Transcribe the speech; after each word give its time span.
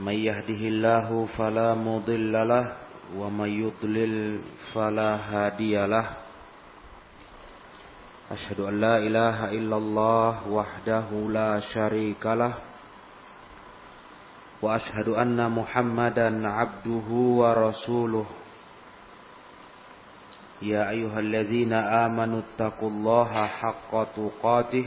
من 0.00 0.12
يهده 0.12 0.62
الله 0.72 1.26
فلا 1.36 1.74
مضل 1.74 2.32
له 2.48 2.66
ومن 3.16 3.48
يضلل 3.48 4.40
فلا 4.72 5.10
هادي 5.16 5.76
له 5.86 6.06
أشهد 8.30 8.60
أن 8.60 8.80
لا 8.80 8.96
إله 8.98 9.50
إلا 9.50 9.76
الله 9.76 10.48
وحده 10.48 11.08
لا 11.28 11.60
شريك 11.60 12.26
له 12.26 12.54
وأشهد 14.62 15.08
أن 15.08 15.50
محمدا 15.50 16.48
عبده 16.48 17.08
ورسوله 17.10 18.26
يا 20.62 20.90
أيها 20.90 21.20
الذين 21.20 21.72
آمنوا 21.72 22.40
اتقوا 22.40 22.88
الله 22.90 23.46
حق 23.46 23.92
تقاته 24.16 24.86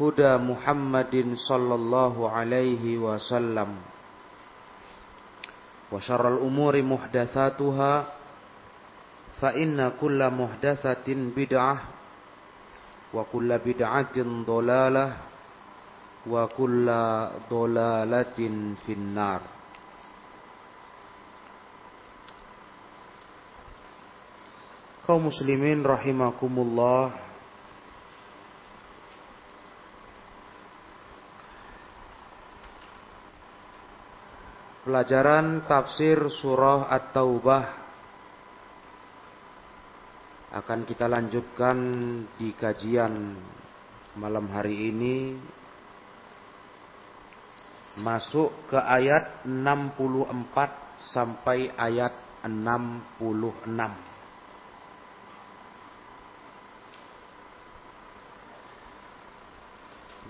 هدى 0.00 0.32
محمد 0.42 1.14
صلى 1.48 1.74
الله 1.74 2.14
عليه 2.30 2.84
وسلم 2.98 3.70
وشر 5.92 6.22
الأمور 6.34 6.74
محدثاتها 6.82 7.94
فإن 9.40 9.78
كل 10.00 10.20
محدثة 10.30 11.08
بدعة 11.08 11.76
وكل 13.14 13.50
بدعة 13.58 14.16
ضلالة 14.46 15.06
وكل 16.26 16.86
ضلالة 17.50 18.38
في 18.86 18.92
النار 18.92 19.40
kaum 25.04 25.28
muslimin 25.28 25.84
rahimakumullah 25.84 27.12
Pelajaran 34.79 35.67
tafsir 35.67 36.15
surah 36.31 36.87
At-Taubah 36.87 37.65
akan 40.55 40.79
kita 40.87 41.03
lanjutkan 41.03 41.77
di 42.39 42.55
kajian 42.55 43.35
malam 44.15 44.47
hari 44.47 44.87
ini 44.87 45.35
masuk 47.99 48.71
ke 48.71 48.79
ayat 48.79 49.43
64 49.43 51.11
sampai 51.11 51.75
ayat 51.75 52.15
66. 52.47 53.67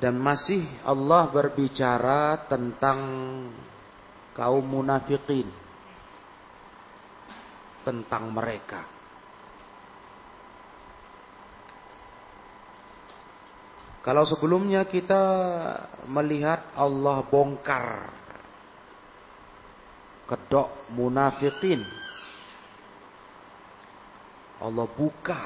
Dan 0.01 0.17
masih 0.17 0.65
Allah 0.81 1.29
berbicara 1.29 2.49
tentang 2.49 2.97
kaum 4.39 4.63
munafikin 4.63 5.51
tentang 7.83 8.31
mereka. 8.31 8.87
Kalau 13.99 14.23
sebelumnya 14.23 14.87
kita 14.87 15.19
melihat 16.07 16.71
Allah 16.71 17.19
bongkar 17.27 18.15
kedok 20.23 20.87
munafikin. 20.95 21.83
Allah 24.63 24.87
buka 24.87 25.41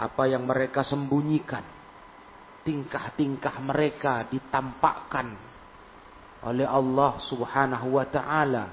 apa 0.00 0.24
yang 0.32 0.48
mereka 0.48 0.80
sembunyikan. 0.80 1.64
Tingkah-tingkah 2.64 3.56
mereka 3.60 4.24
ditampakkan 4.32 5.49
oleh 6.40 6.64
Allah 6.64 7.20
Subhanahu 7.20 8.00
wa 8.00 8.06
taala 8.08 8.72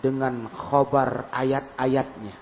dengan 0.00 0.48
khabar 0.48 1.28
ayat-ayatnya. 1.34 2.36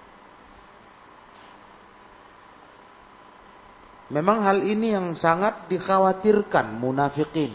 Memang 4.06 4.38
hal 4.46 4.62
ini 4.62 4.94
yang 4.94 5.18
sangat 5.18 5.66
dikhawatirkan 5.66 6.78
munafikin. 6.78 7.50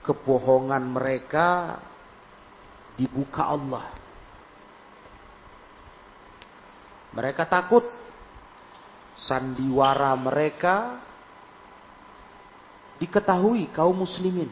Kebohongan 0.00 0.88
mereka 0.88 1.76
dibuka 2.96 3.52
Allah. 3.52 3.84
Mereka 7.12 7.44
takut 7.44 7.84
sandiwara 9.18 10.16
mereka 10.16 10.96
diketahui 12.98 13.70
kaum 13.72 14.02
muslimin. 14.02 14.50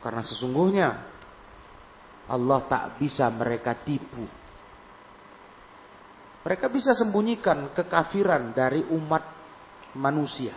Karena 0.00 0.22
sesungguhnya 0.22 0.88
Allah 2.30 2.60
tak 2.66 3.02
bisa 3.02 3.26
mereka 3.30 3.74
tipu. 3.74 4.22
Mereka 6.46 6.70
bisa 6.70 6.94
sembunyikan 6.94 7.74
kekafiran 7.74 8.54
dari 8.54 8.86
umat 8.94 9.22
manusia. 9.98 10.54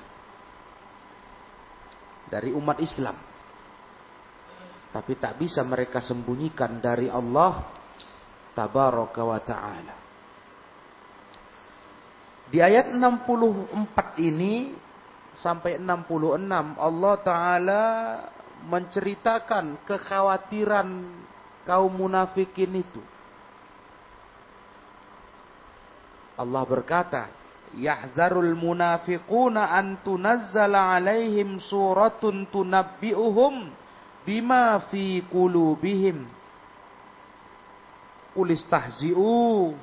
Dari 2.30 2.54
umat 2.54 2.78
Islam. 2.78 3.18
Tapi 4.94 5.18
tak 5.18 5.42
bisa 5.42 5.66
mereka 5.66 5.98
sembunyikan 5.98 6.78
dari 6.78 7.10
Allah 7.10 7.66
tabaraka 8.54 9.22
wa 9.26 9.40
ta'ala. 9.42 10.09
Di 12.50 12.58
ayat 12.58 12.90
64 12.98 14.18
ini 14.26 14.74
sampai 15.38 15.78
66 15.78 16.50
Allah 16.82 17.16
taala 17.22 17.84
menceritakan 18.66 19.86
kekhawatiran 19.86 20.90
kaum 21.64 21.94
munafikin 21.94 22.82
itu. 22.82 23.00
Allah 26.40 26.64
berkata, 26.66 27.30
"Yahzarul 27.78 28.58
munafiquna 28.58 29.70
an 29.76 30.02
tunazzala 30.02 30.96
'alaihim 30.96 31.62
suratun 31.62 32.50
tunabbi'uhum 32.50 33.70
bima 34.26 34.82
fi 34.90 35.22
qulubihim." 35.28 36.26
Qul 38.34 38.50
istahzi'u 38.56 39.76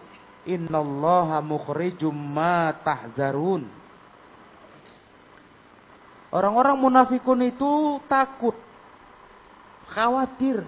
innallaha 0.46 1.42
mukhrijum 1.42 2.14
ma 2.14 2.70
tahzarun 2.80 3.86
Orang-orang 6.36 6.76
munafikun 6.76 7.40
itu 7.48 7.96
takut, 8.04 8.52
khawatir. 9.88 10.66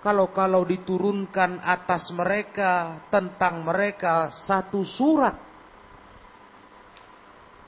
Kalau-kalau 0.00 0.64
diturunkan 0.64 1.60
atas 1.60 2.08
mereka 2.16 3.02
tentang 3.12 3.66
mereka 3.66 4.32
satu 4.46 4.80
surat 4.80 5.36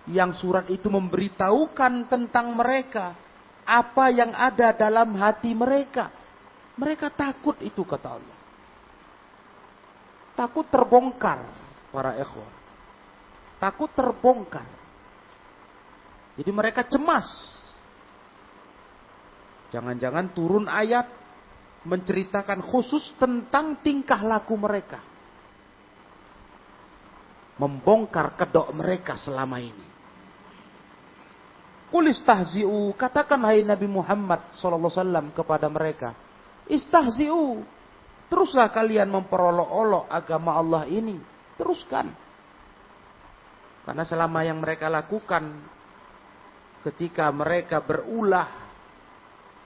yang 0.08 0.32
surat 0.32 0.70
itu 0.73 0.88
memberitahukan 0.88 2.08
tentang 2.08 2.56
mereka 2.56 3.19
apa 3.67 4.08
yang 4.08 4.32
ada 4.32 4.73
dalam 4.73 5.12
hati 5.20 5.53
mereka. 5.53 6.08
Mereka 6.81 7.12
takut 7.12 7.61
itu 7.61 7.85
kata 7.85 8.17
Allah. 8.17 8.40
Takut 10.41 10.65
terbongkar 10.73 11.45
para 11.93 12.17
ikhwan. 12.17 12.49
Takut 13.61 13.93
terbongkar. 13.93 14.65
Jadi 16.41 16.49
mereka 16.49 16.81
cemas. 16.89 17.29
Jangan-jangan 19.69 20.33
turun 20.33 20.65
ayat 20.65 21.05
menceritakan 21.85 22.65
khusus 22.65 23.13
tentang 23.21 23.85
tingkah 23.85 24.25
laku 24.25 24.57
mereka. 24.57 25.05
Membongkar 27.61 28.41
kedok 28.41 28.73
mereka 28.73 29.21
selama 29.21 29.61
ini. 29.61 29.89
Kulis 31.93 32.17
tahzi'u, 32.25 32.97
katakan 32.97 33.45
hai 33.45 33.61
Nabi 33.61 33.85
Muhammad 33.85 34.57
SAW 34.57 35.37
kepada 35.37 35.69
mereka. 35.69 36.17
Istahzi'u, 36.65 37.61
teruslah 38.31 38.71
kalian 38.71 39.11
memperolok-olok 39.11 40.06
agama 40.06 40.56
Allah 40.56 40.87
ini. 40.87 41.19
Teruskan. 41.59 42.09
Karena 43.85 44.05
selama 44.06 44.47
yang 44.47 44.62
mereka 44.62 44.87
lakukan 44.87 45.50
ketika 46.87 47.29
mereka 47.35 47.82
berulah 47.82 48.49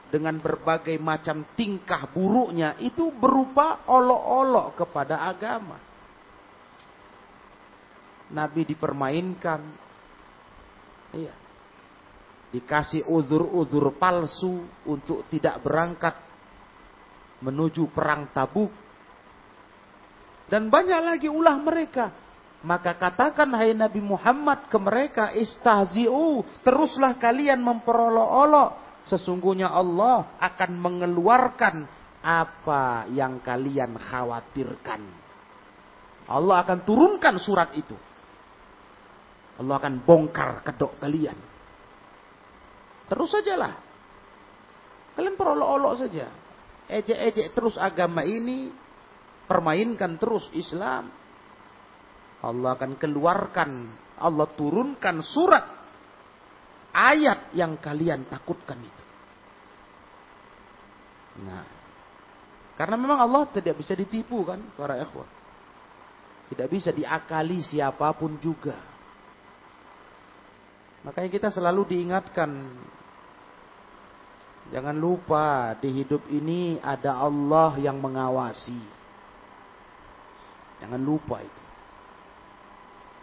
dengan 0.09 0.41
berbagai 0.41 0.97
macam 0.99 1.45
tingkah 1.55 2.09
buruknya 2.09 2.75
itu 2.81 3.13
berupa 3.13 3.85
olok-olok 3.87 4.81
kepada 4.81 5.29
agama. 5.29 5.79
Nabi 8.33 8.65
dipermainkan. 8.65 9.61
Iya 11.15 11.45
dikasih 12.55 13.11
uzur-uzur 13.11 13.99
palsu 13.99 14.63
untuk 14.87 15.27
tidak 15.27 15.59
berangkat 15.59 16.24
menuju 17.45 17.93
perang 17.93 18.33
tabuk. 18.33 18.73
Dan 20.49 20.73
banyak 20.73 21.01
lagi 21.05 21.29
ulah 21.29 21.61
mereka. 21.61 22.13
Maka 22.65 22.97
katakan 22.97 23.53
hai 23.61 23.77
Nabi 23.77 24.01
Muhammad 24.01 24.73
ke 24.73 24.81
mereka 24.81 25.37
istahzi'u. 25.37 26.41
Teruslah 26.65 27.21
kalian 27.21 27.61
memperolok-olok. 27.61 29.05
Sesungguhnya 29.05 29.69
Allah 29.69 30.33
akan 30.41 30.71
mengeluarkan 30.81 31.85
apa 32.25 33.05
yang 33.13 33.45
kalian 33.45 34.01
khawatirkan. 34.01 35.03
Allah 36.25 36.57
akan 36.65 36.79
turunkan 36.89 37.37
surat 37.37 37.77
itu. 37.77 37.93
Allah 39.61 39.77
akan 39.77 40.01
bongkar 40.01 40.65
kedok 40.65 40.97
kalian. 40.97 41.37
Terus 43.13 43.29
sajalah. 43.29 43.77
Kalian 45.15 45.37
perolok-olok 45.37 45.95
saja. 46.01 46.44
Ejek-ejek 46.89 47.57
terus 47.57 47.77
agama 47.81 48.25
ini. 48.25 48.73
Permainkan 49.45 50.17
terus 50.17 50.49
Islam. 50.57 51.13
Allah 52.45 52.71
akan 52.77 52.97
keluarkan. 52.97 53.71
Allah 54.21 54.49
turunkan 54.53 55.21
surat. 55.25 55.65
Ayat 56.95 57.51
yang 57.57 57.77
kalian 57.81 58.29
takutkan 58.31 58.79
itu. 58.81 59.05
Nah. 61.43 61.67
Karena 62.75 62.99
memang 62.99 63.19
Allah 63.23 63.47
tidak 63.55 63.79
bisa 63.79 63.95
ditipu 63.95 64.43
kan 64.43 64.59
para 64.75 64.99
ikhwan. 64.99 65.31
Tidak 66.51 66.69
bisa 66.69 66.91
diakali 66.91 67.63
siapa 67.63 68.11
pun 68.19 68.37
juga. 68.43 68.75
Makanya 71.07 71.31
kita 71.31 71.49
selalu 71.55 71.95
diingatkan. 71.95 72.51
Jangan 74.73 74.97
lupa 74.97 75.77
di 75.77 75.93
hidup 75.93 76.25
ini 76.33 76.81
ada 76.81 77.21
Allah 77.21 77.77
yang 77.77 78.01
mengawasi. 78.01 78.81
Jangan 80.81 81.01
lupa 81.01 81.45
itu. 81.45 81.63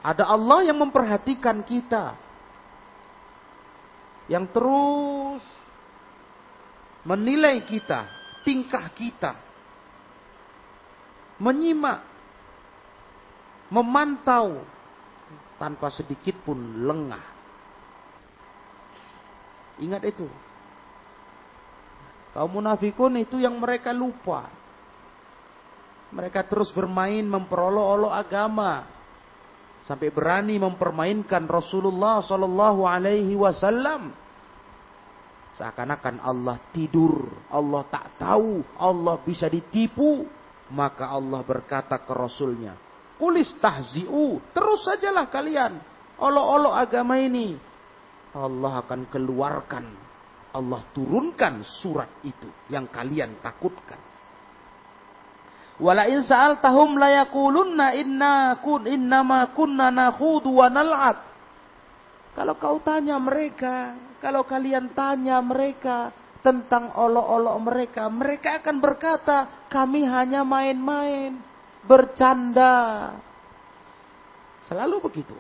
Ada 0.02 0.30
Allah 0.30 0.70
yang 0.70 0.78
memperhatikan 0.78 1.62
kita. 1.66 2.18
Yang 4.30 4.46
terus 4.54 5.44
menilai 7.06 7.66
kita, 7.66 8.06
tingkah 8.46 8.86
kita. 8.94 9.34
Menyimak, 11.42 12.06
memantau 13.74 14.62
tanpa 15.58 15.90
sedikit 15.90 16.38
pun 16.46 16.58
lengah. 16.86 17.26
Ingat 19.82 20.06
itu. 20.06 20.30
Kaum 22.32 22.48
munafikun 22.48 23.20
itu 23.20 23.40
yang 23.44 23.60
mereka 23.60 23.92
lupa. 23.92 24.48
Mereka 26.12 26.48
terus 26.48 26.72
bermain 26.72 27.24
memperolok-olok 27.24 28.14
agama. 28.16 28.88
Sampai 29.84 30.14
berani 30.14 30.56
mempermainkan 30.60 31.44
Rasulullah 31.48 32.24
Sallallahu 32.24 32.88
Alaihi 32.88 33.36
Wasallam. 33.36 34.14
Seakan-akan 35.60 36.24
Allah 36.24 36.58
tidur, 36.72 37.28
Allah 37.52 37.84
tak 37.92 38.16
tahu, 38.16 38.64
Allah 38.80 39.20
bisa 39.24 39.52
ditipu. 39.52 40.24
Maka 40.72 41.12
Allah 41.12 41.44
berkata 41.44 42.00
ke 42.00 42.14
Rasulnya, 42.16 42.80
Kulis 43.20 43.60
tahzi'u, 43.60 44.40
terus 44.56 44.88
sajalah 44.88 45.28
kalian. 45.28 45.78
Olok-olok 46.16 46.74
agama 46.74 47.20
ini. 47.20 47.60
Allah 48.32 48.80
akan 48.80 49.12
keluarkan, 49.12 49.86
Allah 50.52 50.84
turunkan 50.92 51.64
surat 51.64 52.12
itu 52.28 52.48
yang 52.68 52.92
kalian 52.92 53.40
takutkan. 53.40 54.00
Wala 55.82 56.06
in 56.12 56.22
sa'altahum 56.22 57.00
la 57.00 57.26
yaqulunna 57.26 57.98
inna 57.98 58.60
kun 58.62 58.86
innama 58.86 59.50
kunna 59.56 59.90
nakhudu 59.90 60.62
wa 60.62 60.68
nal'ab. 60.70 61.18
Kalau 62.38 62.56
kau 62.60 62.78
tanya 62.84 63.18
mereka, 63.18 63.98
kalau 64.22 64.46
kalian 64.46 64.94
tanya 64.94 65.42
mereka 65.42 66.14
tentang 66.46 66.94
olok-olok 66.94 67.58
mereka, 67.66 68.04
mereka 68.08 68.62
akan 68.62 68.78
berkata, 68.78 69.38
kami 69.68 70.06
hanya 70.06 70.46
main-main, 70.46 71.38
bercanda. 71.86 73.12
Selalu 74.66 75.02
begitu. 75.02 75.38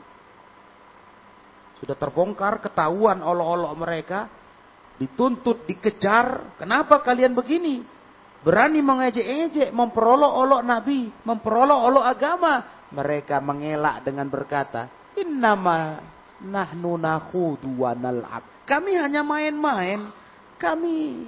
Sudah 1.81 1.97
terbongkar, 1.97 2.61
ketahuan 2.61 3.21
olok-olok 3.25 3.73
mereka. 3.77 4.40
Dituntut, 5.01 5.65
dikejar. 5.65 6.61
Kenapa 6.61 7.01
kalian 7.01 7.33
begini? 7.33 7.81
Berani 8.45 8.85
mengejek-ejek, 8.85 9.73
memperolok-olok 9.73 10.61
Nabi, 10.61 11.09
memperolok-olok 11.25 12.05
agama. 12.05 12.85
Mereka 12.93 13.41
mengelak 13.41 14.05
dengan 14.05 14.29
berkata, 14.29 14.85
Innama 15.17 15.97
nahnu 16.45 17.01
nakhudu 17.01 17.81
wa 17.81 17.97
nal'ab. 17.97 18.45
Kami 18.69 18.93
hanya 18.93 19.25
main-main. 19.25 20.05
Kami 20.61 21.25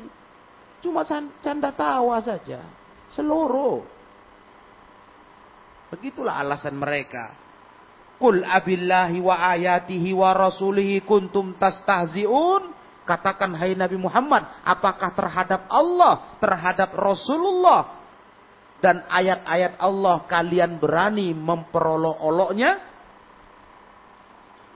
cuma 0.85 1.01
canda 1.41 1.73
tawa 1.73 2.21
saja. 2.21 2.61
Seluruh. 3.09 3.81
Begitulah 5.89 6.45
alasan 6.45 6.77
mereka. 6.77 7.33
Qul 8.21 8.45
abillahi 8.45 9.17
wa 9.17 9.33
ayatihi 9.53 10.13
wa 10.13 10.29
rasulihi 10.33 11.01
kuntum 11.01 11.57
tastahzi'un. 11.57 12.82
Katakan 13.03 13.51
hai 13.59 13.75
Nabi 13.75 13.99
Muhammad, 13.99 14.63
apakah 14.63 15.11
terhadap 15.11 15.67
Allah, 15.67 16.39
terhadap 16.39 16.95
Rasulullah 16.95 17.99
dan 18.79 19.03
ayat-ayat 19.11 19.75
Allah 19.75 20.23
kalian 20.23 20.79
berani 20.79 21.35
memperolok-oloknya? 21.35 22.71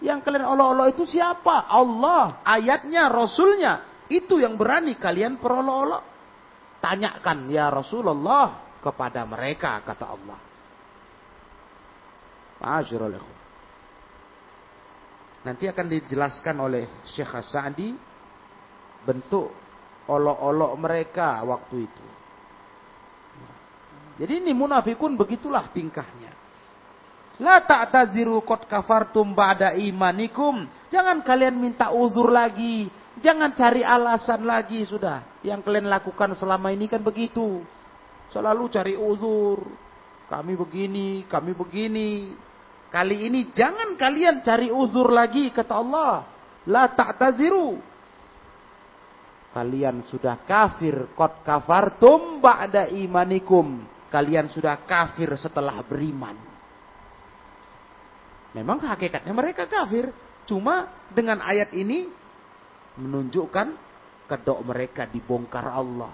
Yang 0.03 0.19
kalian 0.27 0.43
olok-olok 0.43 0.87
itu 0.91 1.03
siapa? 1.07 1.71
Allah, 1.71 2.43
ayatnya, 2.43 3.07
Rasulnya. 3.07 4.05
Itu 4.11 4.37
yang 4.43 4.59
berani 4.59 4.99
kalian 4.99 5.39
perolok-olok. 5.39 6.03
Tanyakan 6.83 7.47
ya 7.49 7.71
Rasulullah 7.71 8.77
kepada 8.83 9.23
mereka, 9.23 9.81
kata 9.87 10.05
Allah. 10.05 10.39
Nanti 15.47 15.63
akan 15.63 15.87
dijelaskan 15.87 16.55
oleh 16.59 16.83
Syekh 17.07 17.39
Sa'di 17.39 18.06
bentuk 19.07 19.47
olok-olok 20.11 20.75
mereka 20.75 21.39
waktu 21.47 21.87
itu. 21.87 22.05
Jadi 24.17 24.33
ini 24.43 24.51
munafikun 24.51 25.15
begitulah 25.15 25.71
tingkahnya. 25.71 26.33
La 27.37 27.61
ta'tadziru 27.61 28.41
qad 28.41 28.65
kafartum 28.65 29.31
ba'da 29.37 29.77
imanikum. 29.77 30.65
Jangan 30.89 31.21
kalian 31.21 31.53
minta 31.53 31.93
uzur 31.93 32.33
lagi. 32.33 32.89
Jangan 33.21 33.53
cari 33.53 33.85
alasan 33.85 34.41
lagi 34.41 34.81
sudah. 34.81 35.21
Yang 35.45 35.69
kalian 35.69 35.85
lakukan 35.85 36.33
selama 36.33 36.73
ini 36.73 36.89
kan 36.89 37.05
begitu. 37.05 37.61
Selalu 38.33 38.63
cari 38.73 38.93
uzur. 38.97 39.61
Kami 40.27 40.53
begini, 40.57 41.29
kami 41.29 41.53
begini. 41.53 42.33
Kali 42.89 43.29
ini 43.29 43.53
jangan 43.53 43.93
kalian 43.93 44.41
cari 44.41 44.73
uzur 44.73 45.13
lagi 45.13 45.53
kata 45.53 45.77
Allah. 45.77 46.25
La 46.65 46.89
ta'tadziru. 46.89 47.96
Kalian 49.57 50.05
sudah 50.05 50.45
kafir. 50.45 51.17
Qad 51.17 51.41
kafartum 51.41 52.37
ba'da 52.37 52.93
imanikum. 52.93 53.81
Kalian 54.13 54.53
sudah 54.53 54.85
kafir 54.85 55.33
setelah 55.33 55.81
beriman. 55.81 56.37
Memang 58.53 58.85
hakikatnya 58.85 59.33
mereka 59.33 59.65
kafir. 59.65 60.13
Cuma 60.45 60.93
dengan 61.09 61.41
ayat 61.41 61.73
ini 61.73 62.05
menunjukkan 63.01 63.67
kedok 64.29 64.61
mereka 64.61 65.09
dibongkar 65.09 65.73
Allah. 65.73 66.13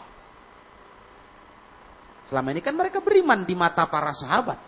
Selama 2.31 2.55
ini 2.55 2.63
kan 2.63 2.79
mereka 2.79 3.03
beriman 3.03 3.43
di 3.43 3.59
mata 3.59 3.91
para 3.91 4.15
sahabat. 4.15 4.59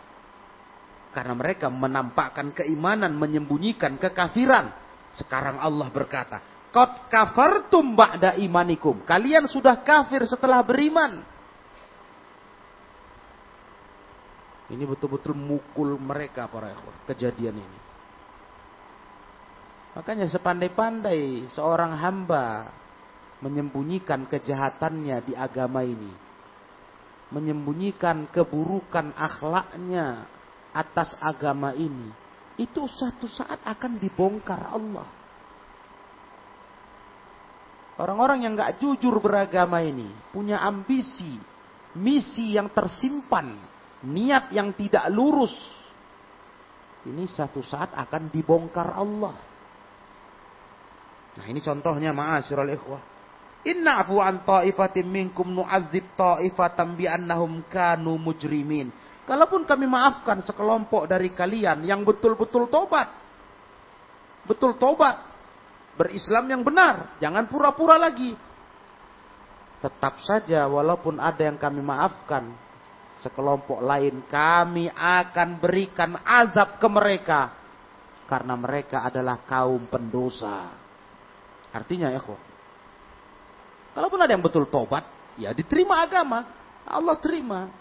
Karena 1.15 1.31
mereka 1.31 1.71
menampakkan 1.71 2.51
keimanan, 2.51 3.15
menyembunyikan 3.15 3.95
kekafiran. 3.95 4.67
Sekarang 5.15 5.63
Allah 5.63 5.87
berkata, 5.87 6.43
Kot 6.75 7.07
kafartum 7.07 7.95
ba'da 7.95 8.35
imanikum. 8.35 9.07
Kalian 9.07 9.47
sudah 9.47 9.79
kafir 9.79 10.27
setelah 10.27 10.59
beriman. 10.59 11.23
Ini 14.67 14.83
betul-betul 14.83 15.31
mukul 15.39 15.95
mereka 15.95 16.51
para 16.51 16.75
ikhwan. 16.75 16.99
Kejadian 17.07 17.63
ini. 17.63 17.79
Makanya 19.95 20.27
sepandai-pandai 20.27 21.47
seorang 21.55 21.95
hamba 21.95 22.67
menyembunyikan 23.39 24.27
kejahatannya 24.27 25.31
di 25.31 25.31
agama 25.31 25.79
ini. 25.79 26.11
Menyembunyikan 27.31 28.27
keburukan 28.35 29.15
akhlaknya 29.15 30.27
atas 30.75 31.15
agama 31.23 31.71
ini. 31.71 32.11
Itu 32.59 32.83
satu 32.91 33.31
saat 33.31 33.63
akan 33.63 33.95
dibongkar 33.95 34.75
Allah. 34.75 35.23
Orang-orang 37.95 38.43
yang 38.43 38.53
gak 38.59 38.79
jujur 38.83 39.17
beragama 39.23 39.79
ini. 39.79 40.07
Punya 40.35 40.59
ambisi. 40.59 41.39
Misi 41.95 42.59
yang 42.59 42.67
tersimpan 42.75 43.55
niat 44.05 44.53
yang 44.53 44.75
tidak 44.77 45.09
lurus, 45.09 45.53
ini 47.05 47.25
satu 47.25 47.61
saat 47.65 47.93
akan 47.93 48.29
dibongkar 48.29 48.93
Allah. 48.93 49.35
Nah 51.35 51.45
ini 51.45 51.59
contohnya 51.59 52.13
ma'asyiral 52.15 52.71
ikhwah. 52.73 53.01
Inna 53.65 54.05
afu 54.05 54.21
an 54.21 54.45
ta'ifatin 54.45 55.09
minkum 55.09 55.49
nu'adzib 55.49 56.13
ta'ifatan 56.13 56.93
bi'annahum 56.93 57.65
kanu 57.69 58.17
mujrimin. 58.21 58.93
Kalaupun 59.25 59.65
kami 59.65 59.89
maafkan 59.89 60.45
sekelompok 60.45 61.09
dari 61.09 61.33
kalian 61.33 61.81
yang 61.81 62.05
betul-betul 62.05 62.69
tobat. 62.69 63.09
Betul 64.45 64.77
tobat. 64.77 65.17
Berislam 65.95 66.45
yang 66.51 66.61
benar. 66.61 67.15
Jangan 67.23 67.47
pura-pura 67.47 67.95
lagi. 67.95 68.35
Tetap 69.79 70.19
saja 70.23 70.65
walaupun 70.67 71.19
ada 71.19 71.39
yang 71.39 71.59
kami 71.59 71.79
maafkan 71.83 72.65
sekelompok 73.19 73.79
lain 73.79 74.27
kami 74.27 74.91
akan 74.91 75.49
berikan 75.63 76.19
azab 76.19 76.81
ke 76.83 76.87
mereka 76.91 77.53
karena 78.25 78.57
mereka 78.57 79.05
adalah 79.05 79.45
kaum 79.45 79.87
pendosa. 79.87 80.73
Artinya 81.71 82.11
ya 82.11 82.19
kok. 82.19 82.41
Kalaupun 83.95 84.19
ada 84.19 84.31
yang 84.35 84.43
betul 84.43 84.67
tobat, 84.67 85.07
ya 85.39 85.55
diterima 85.55 86.03
agama, 86.03 86.43
Allah 86.83 87.15
terima. 87.21 87.71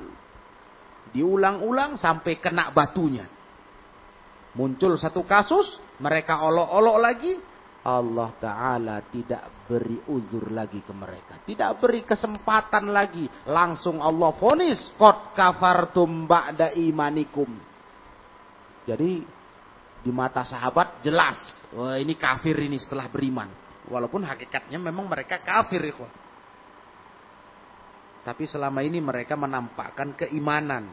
Diulang-ulang 1.11 1.99
sampai 1.99 2.39
kena 2.39 2.71
batunya. 2.71 3.27
Muncul 4.55 4.95
satu 4.95 5.27
kasus, 5.27 5.79
mereka 5.99 6.43
olok-olok 6.47 6.97
lagi, 7.03 7.33
Allah 7.81 8.31
Ta'ala 8.37 9.01
tidak 9.09 9.65
beri 9.65 9.97
uzur 10.13 10.53
lagi 10.53 10.85
ke 10.85 10.93
mereka. 10.93 11.41
Tidak 11.41 11.81
beri 11.81 12.05
kesempatan 12.05 12.93
lagi. 12.93 13.25
Langsung 13.49 14.05
Allah 14.05 14.37
fonis. 14.37 14.93
Kot 15.01 15.33
kafartum 15.33 16.29
ba'da 16.29 16.77
imanikum. 16.77 17.49
Jadi 18.85 19.25
di 20.01 20.11
mata 20.13 20.45
sahabat 20.45 21.01
jelas. 21.01 21.39
Wah 21.73 21.97
ini 21.97 22.19
kafir 22.21 22.59
ini 22.61 22.77
setelah 22.77 23.09
beriman. 23.09 23.49
Walaupun 23.89 24.29
hakikatnya 24.29 24.77
memang 24.77 25.09
mereka 25.09 25.41
kafir. 25.41 25.81
Ya, 25.81 25.95
Tapi 28.21 28.45
selama 28.45 28.85
ini 28.85 29.01
mereka 29.01 29.39
menampakkan 29.41 30.13
keimanan. 30.13 30.91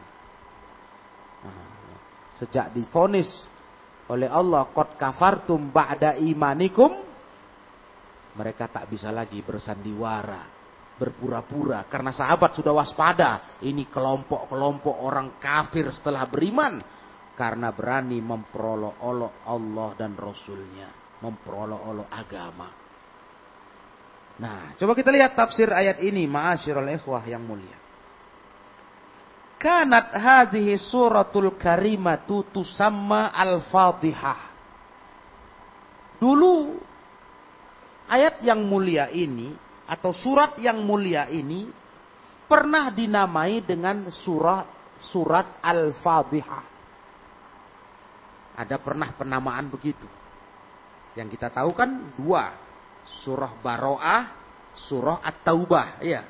Sejak 2.40 2.72
difonis 2.72 3.28
oleh 4.08 4.28
Allah 4.28 4.72
kot 4.72 4.96
kafartum 4.96 5.68
ba'da 5.68 6.16
imanikum 6.16 7.04
mereka 8.40 8.70
tak 8.70 8.88
bisa 8.88 9.12
lagi 9.12 9.44
bersandiwara 9.44 10.48
berpura-pura 10.98 11.86
karena 11.86 12.10
sahabat 12.10 12.56
sudah 12.58 12.74
waspada 12.74 13.60
ini 13.62 13.86
kelompok-kelompok 13.86 14.96
orang 15.04 15.36
kafir 15.38 15.92
setelah 15.92 16.26
beriman 16.26 16.80
karena 17.36 17.70
berani 17.70 18.18
memperolok-olok 18.18 19.46
Allah 19.46 19.88
dan 19.94 20.16
Rasulnya 20.18 21.20
memperolok-olok 21.22 22.08
agama 22.10 22.68
nah 24.38 24.74
coba 24.78 24.94
kita 24.94 25.10
lihat 25.10 25.34
tafsir 25.34 25.66
ayat 25.68 25.98
ini 26.02 26.24
ma'asyiral 26.30 26.86
ikhwah 26.94 27.26
yang 27.26 27.42
mulia 27.42 27.78
Kanat 29.58 30.14
hadhihi 30.14 30.78
suratul 30.78 31.58
karimatu 31.58 32.46
tusamma 32.54 33.34
al-Fatihah. 33.34 34.54
Dulu 36.22 36.78
ayat 38.06 38.38
yang 38.46 38.62
mulia 38.62 39.10
ini 39.10 39.50
atau 39.90 40.14
surat 40.14 40.62
yang 40.62 40.78
mulia 40.86 41.26
ini 41.26 41.66
pernah 42.46 42.94
dinamai 42.94 43.66
dengan 43.66 44.14
surah 44.14 44.62
surat 45.10 45.58
Al-Fatihah. 45.58 46.64
Ada 48.58 48.78
pernah 48.78 49.10
penamaan 49.14 49.70
begitu. 49.70 50.06
Yang 51.18 51.34
kita 51.38 51.50
tahu 51.50 51.74
kan 51.74 52.14
dua. 52.14 52.67
Surah 53.24 53.52
Baro'ah, 53.60 54.22
surah 54.74 55.20
At-Taubah. 55.24 56.00
Ya. 56.04 56.24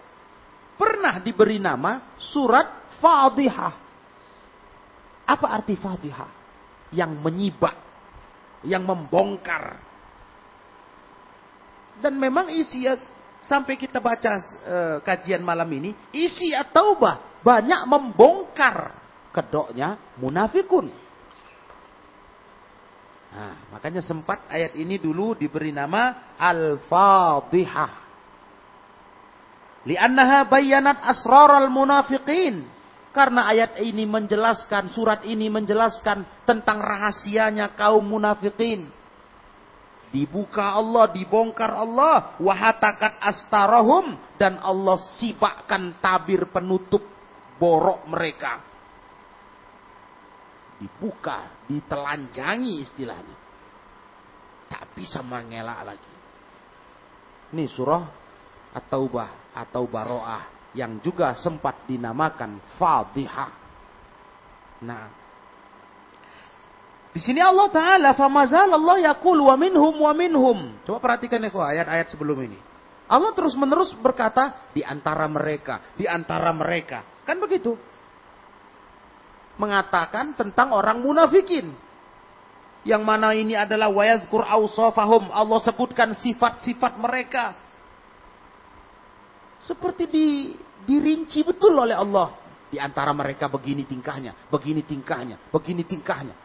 Pernah 0.78 1.18
diberi 1.18 1.58
nama 1.58 2.16
surat 2.18 2.99
Fadihah. 2.99 3.75
Apa 5.28 5.47
arti 5.52 5.76
fadihah? 5.76 6.30
Yang 6.94 7.12
menyibak. 7.20 7.76
Yang 8.64 8.82
membongkar. 8.88 9.76
Dan 11.99 12.16
memang 12.16 12.49
isi 12.54 12.87
sampai 13.42 13.75
kita 13.75 13.99
baca 13.99 14.38
e, 14.40 14.76
kajian 15.02 15.42
malam 15.42 15.66
ini, 15.75 15.90
isi 16.14 16.54
at-taubah 16.54 17.42
banyak 17.42 17.87
membongkar 17.87 18.94
kedoknya 19.35 19.99
munafikun. 20.18 20.90
Nah, 23.38 23.71
makanya 23.71 24.02
sempat 24.02 24.50
ayat 24.50 24.75
ini 24.75 24.99
dulu 24.99 25.38
diberi 25.38 25.71
nama 25.71 26.35
Al-Fadhihah. 26.35 27.92
Li'annaha 29.87 30.42
bayanat 30.50 30.99
asraral 31.07 31.71
munafiqin. 31.71 32.66
Karena 33.14 33.47
ayat 33.47 33.78
ini 33.78 34.02
menjelaskan, 34.11 34.90
surat 34.90 35.23
ini 35.23 35.47
menjelaskan 35.47 36.26
tentang 36.42 36.83
rahasianya 36.83 37.78
kaum 37.78 38.02
munafikin. 38.02 38.90
Dibuka 40.11 40.75
Allah, 40.75 41.07
dibongkar 41.14 41.78
Allah, 41.78 42.35
wahatakat 42.42 43.23
astarahum 43.23 44.18
dan 44.35 44.59
Allah 44.59 44.99
sibakkan 45.14 45.95
tabir 46.02 46.50
penutup 46.50 47.07
borok 47.62 48.02
mereka. 48.11 48.66
Dibuka, 50.78 51.66
ditelanjangi 51.66 52.78
istilahnya. 52.82 53.37
Tak 54.70 54.94
bisa 54.94 55.20
mengelak 55.26 55.82
lagi. 55.82 56.12
Ini 57.50 57.64
surah 57.66 58.04
At-Taubah 58.76 59.56
atau 59.56 59.88
Baro'ah 59.88 60.73
yang 60.76 61.00
juga 61.00 61.35
sempat 61.40 61.88
dinamakan 61.88 62.61
Fadihah. 62.76 63.50
Nah, 64.85 65.11
di 67.08 67.20
sini 67.25 67.40
Allah 67.42 67.66
Taala 67.73 68.11
famazal 68.14 68.70
Allah 68.70 69.11
yakul 69.11 69.49
wa 69.49 69.56
minhum 69.56 69.94
wa 70.04 70.12
minhum. 70.12 70.76
Coba 70.85 71.02
perhatikan 71.02 71.40
ya 71.40 71.50
ayat-ayat 71.50 72.12
sebelum 72.12 72.38
ini. 72.44 72.58
Allah 73.08 73.32
terus 73.32 73.56
menerus 73.56 73.97
berkata 73.97 74.68
di 74.76 74.85
antara 74.85 75.25
mereka, 75.25 75.97
di 75.97 76.04
antara 76.04 76.52
mereka. 76.52 77.25
Kan 77.25 77.40
begitu? 77.40 77.75
Mengatakan 79.59 80.38
tentang 80.38 80.71
orang 80.73 81.03
munafikin. 81.03 81.75
Yang 82.87 83.03
mana 83.03 83.35
ini 83.35 83.59
adalah 83.59 83.91
wayadkur 83.91 84.47
awsafahum. 84.47 85.29
Allah 85.35 85.61
sebutkan 85.61 86.15
sifat-sifat 86.15 86.97
mereka. 86.97 87.59
Seperti 89.59 90.07
di, 90.07 90.27
dirinci 90.87 91.43
betul 91.43 91.75
oleh 91.75 91.99
Allah. 91.99 92.38
Di 92.69 92.79
antara 92.79 93.11
mereka 93.17 93.49
begini 93.49 93.83
tingkahnya, 93.83 94.49
begini 94.53 94.85
tingkahnya, 94.85 95.41
begini 95.50 95.83
tingkahnya. 95.83 96.37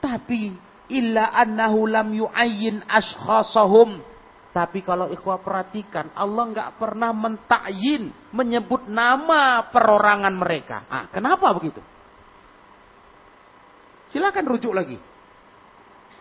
Tapi 0.00 0.54
illa 0.88 1.34
annahu 1.36 1.86
lam 1.86 2.08
yu'ayyin 2.10 2.82
ashkhasahum. 2.88 4.09
Tapi 4.50 4.82
kalau 4.82 5.06
ikhwah 5.14 5.38
perhatikan, 5.46 6.10
Allah 6.10 6.50
nggak 6.50 6.70
pernah 6.74 7.14
mentakyin, 7.14 8.10
menyebut 8.34 8.90
nama 8.90 9.70
perorangan 9.70 10.34
mereka. 10.34 10.90
Ah, 10.90 11.06
kenapa 11.06 11.54
begitu? 11.54 11.78
Silakan 14.10 14.46
rujuk 14.50 14.74
lagi. 14.74 14.98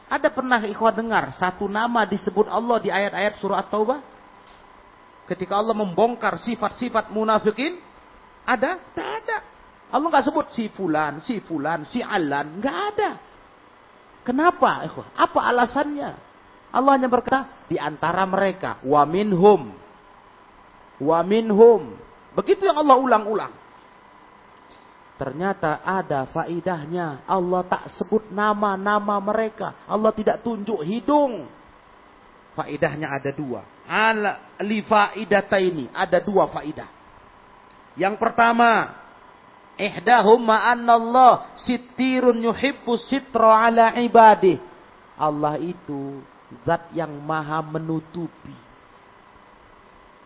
Ada 0.09 0.29
pernah 0.29 0.61
ikhwah 0.61 0.93
dengar 0.93 1.33
satu 1.33 1.65
nama 1.65 2.05
disebut 2.05 2.45
Allah 2.45 2.77
di 2.77 2.93
ayat-ayat 2.93 3.41
surah 3.41 3.65
At-Taubah? 3.65 3.99
Ketika 5.25 5.57
Allah 5.57 5.73
membongkar 5.73 6.37
sifat-sifat 6.37 7.09
munafikin, 7.09 7.81
ada? 8.45 8.77
Tak 8.93 9.09
ada. 9.25 9.37
Allah 9.89 10.05
nggak 10.05 10.25
sebut 10.29 10.45
si 10.53 10.69
fulan, 10.69 11.21
si 11.25 11.41
fulan, 11.41 11.81
si 11.89 12.01
alan, 12.01 12.61
nggak 12.61 12.77
ada. 12.93 13.11
Kenapa? 14.21 14.85
Apa 15.17 15.49
alasannya? 15.49 16.28
Allah 16.69 16.91
hanya 16.97 17.09
berkata 17.09 17.65
di 17.65 17.77
antara 17.81 18.25
mereka 18.29 18.77
wa 18.85 19.01
minhum 19.03 19.79
wa 20.99 21.19
minhum. 21.23 21.95
Begitu 22.35 22.67
yang 22.67 22.77
Allah 22.77 22.99
ulang-ulang. 22.99 23.53
Ternyata 25.19 25.83
ada 25.83 26.27
faidahnya. 26.31 27.27
Allah 27.27 27.67
tak 27.67 27.91
sebut 27.91 28.31
nama-nama 28.31 29.19
mereka. 29.19 29.75
Allah 29.87 30.15
tidak 30.15 30.43
tunjuk 30.43 30.79
hidung. 30.83 31.47
Faidahnya 32.55 33.11
ada 33.11 33.31
dua. 33.31 33.63
Al 33.89 34.19
li 34.63 34.79
faidataini, 34.83 35.91
ada 35.91 36.23
dua 36.23 36.47
faidah. 36.47 36.87
Yang 37.99 38.15
pertama, 38.21 38.95
Ihdahum 39.79 40.43
ma'annallah 40.43 41.55
sitirun 41.55 42.43
yuhibbu 42.43 42.99
sitra 42.99 43.71
ala 43.71 43.95
ibadih. 43.95 44.59
Allah 45.15 45.55
itu 45.59 46.19
zat 46.65 46.89
yang 46.93 47.13
maha 47.23 47.61
menutupi. 47.61 48.55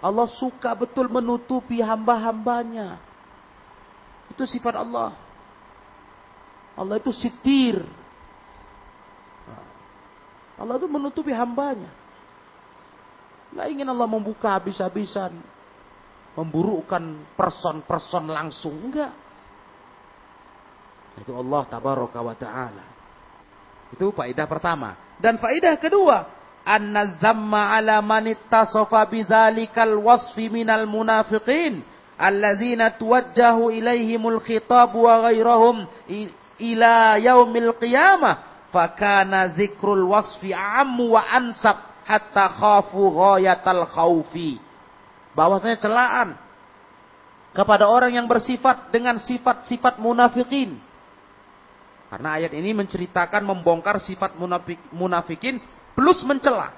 Allah 0.03 0.27
suka 0.27 0.75
betul 0.75 1.07
menutupi 1.07 1.79
hamba-hambanya. 1.79 2.99
Itu 4.31 4.43
sifat 4.43 4.75
Allah. 4.75 5.15
Allah 6.75 6.99
itu 6.99 7.11
sitir. 7.15 7.79
Allah 10.59 10.75
itu 10.75 10.87
menutupi 10.91 11.31
hambanya. 11.31 11.87
Gak 13.53 13.67
ingin 13.69 13.87
Allah 13.87 14.09
membuka 14.09 14.57
habis-habisan. 14.57 15.39
Memburukkan 16.33 17.37
person-person 17.37 18.25
langsung. 18.27 18.73
Enggak. 18.89 19.13
Itu 21.21 21.37
Allah 21.37 21.61
tabaraka 21.69 22.19
wa 22.19 22.33
ta'ala. 22.33 22.85
Itu 23.93 24.09
faedah 24.09 24.49
pertama. 24.49 24.97
Dan 25.23 25.39
faedah 25.39 25.79
kedua, 25.79 26.27
anna 26.67 27.15
zamma 27.19 27.75
ala 27.79 28.03
man 28.03 28.27
ittasafa 28.27 29.07
bidzalikal 29.07 29.95
wasfi 30.03 30.51
minal 30.51 30.83
munafiqin 30.83 31.83
alladzina 32.19 32.95
tuwajjahu 32.95 33.71
ilaihimul 33.71 34.39
khitab 34.43 34.95
wa 34.95 35.27
ghairahum 35.27 35.87
ila 36.59 37.19
yaumil 37.19 37.75
qiyamah 37.79 38.67
fakana 38.71 39.51
zikrul 39.59 40.07
wasfi 40.07 40.55
ammu 40.55 41.19
wa 41.19 41.21
ansab 41.23 41.77
hatta 42.07 42.47
khafu 42.59 43.11
ghayatal 43.11 43.85
khaufi 43.91 44.59
bahwasanya 45.35 45.77
celaan 45.83 46.29
kepada 47.53 47.85
orang 47.85 48.17
yang 48.17 48.25
bersifat 48.25 48.89
dengan 48.89 49.21
sifat-sifat 49.21 49.99
munafikin 50.01 50.79
karena 52.13 52.37
ayat 52.37 52.53
ini 52.53 52.77
menceritakan 52.77 53.41
membongkar 53.41 53.97
sifat 53.97 54.37
munafik, 54.37 54.77
munafikin 54.93 55.57
plus 55.97 56.21
mencela. 56.21 56.69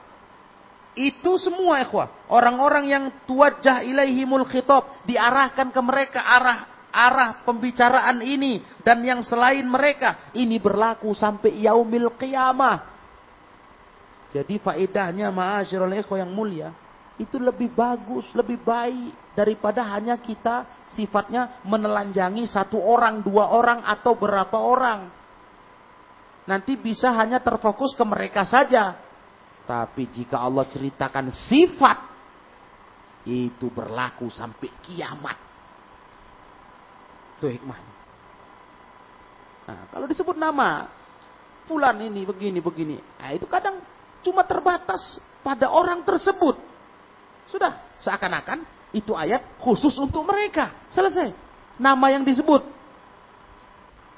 Itu 0.95 1.35
semua 1.35 1.83
ikhwah. 1.83 2.31
Orang-orang 2.31 2.87
yang 2.87 3.03
tuwajjah 3.27 3.83
ilaihimul 3.83 4.47
khitab. 4.47 5.03
Diarahkan 5.03 5.75
ke 5.75 5.81
mereka 5.83 6.23
arah 6.23 6.87
arah 6.87 7.43
pembicaraan 7.43 8.23
ini. 8.23 8.63
Dan 8.79 9.03
yang 9.03 9.19
selain 9.27 9.67
mereka. 9.67 10.31
Ini 10.31 10.55
berlaku 10.55 11.11
sampai 11.11 11.67
yaumil 11.67 12.15
qiyamah. 12.15 12.95
Jadi 14.31 14.55
faedahnya 14.55 15.35
ma'asyirul 15.35 15.99
ikhwah 15.99 16.23
yang 16.23 16.31
mulia. 16.31 16.71
Itu 17.19 17.43
lebih 17.43 17.75
bagus, 17.75 18.31
lebih 18.31 18.63
baik. 18.63 19.35
Daripada 19.35 19.83
hanya 19.83 20.15
kita 20.15 20.87
sifatnya 20.95 21.59
menelanjangi 21.67 22.47
satu 22.47 22.79
orang, 22.79 23.19
dua 23.19 23.51
orang, 23.51 23.83
atau 23.83 24.15
berapa 24.15 24.55
orang 24.63 25.24
nanti 26.45 26.77
bisa 26.77 27.11
hanya 27.13 27.41
terfokus 27.41 27.93
ke 27.97 28.03
mereka 28.05 28.45
saja. 28.45 28.97
Tapi 29.65 30.05
jika 30.13 30.37
Allah 30.37 30.65
ceritakan 30.69 31.33
sifat, 31.33 31.97
itu 33.25 33.65
berlaku 33.73 34.29
sampai 34.29 34.69
kiamat. 34.85 35.37
Itu 37.37 37.49
hikmahnya. 37.49 37.93
Nah, 39.65 39.89
kalau 39.89 40.05
disebut 40.05 40.37
nama, 40.37 40.85
fulan 41.65 41.97
ini 42.05 42.21
begini 42.21 42.61
begini, 42.61 43.01
nah, 43.17 43.33
itu 43.33 43.49
kadang 43.49 43.81
cuma 44.21 44.45
terbatas 44.45 45.17
pada 45.41 45.73
orang 45.73 46.05
tersebut. 46.05 46.61
Sudah, 47.49 47.97
seakan-akan 47.97 48.61
itu 48.93 49.17
ayat 49.17 49.57
khusus 49.57 49.97
untuk 49.97 50.21
mereka. 50.21 50.85
Selesai. 50.93 51.33
Nama 51.81 52.05
yang 52.13 52.23
disebut 52.23 52.61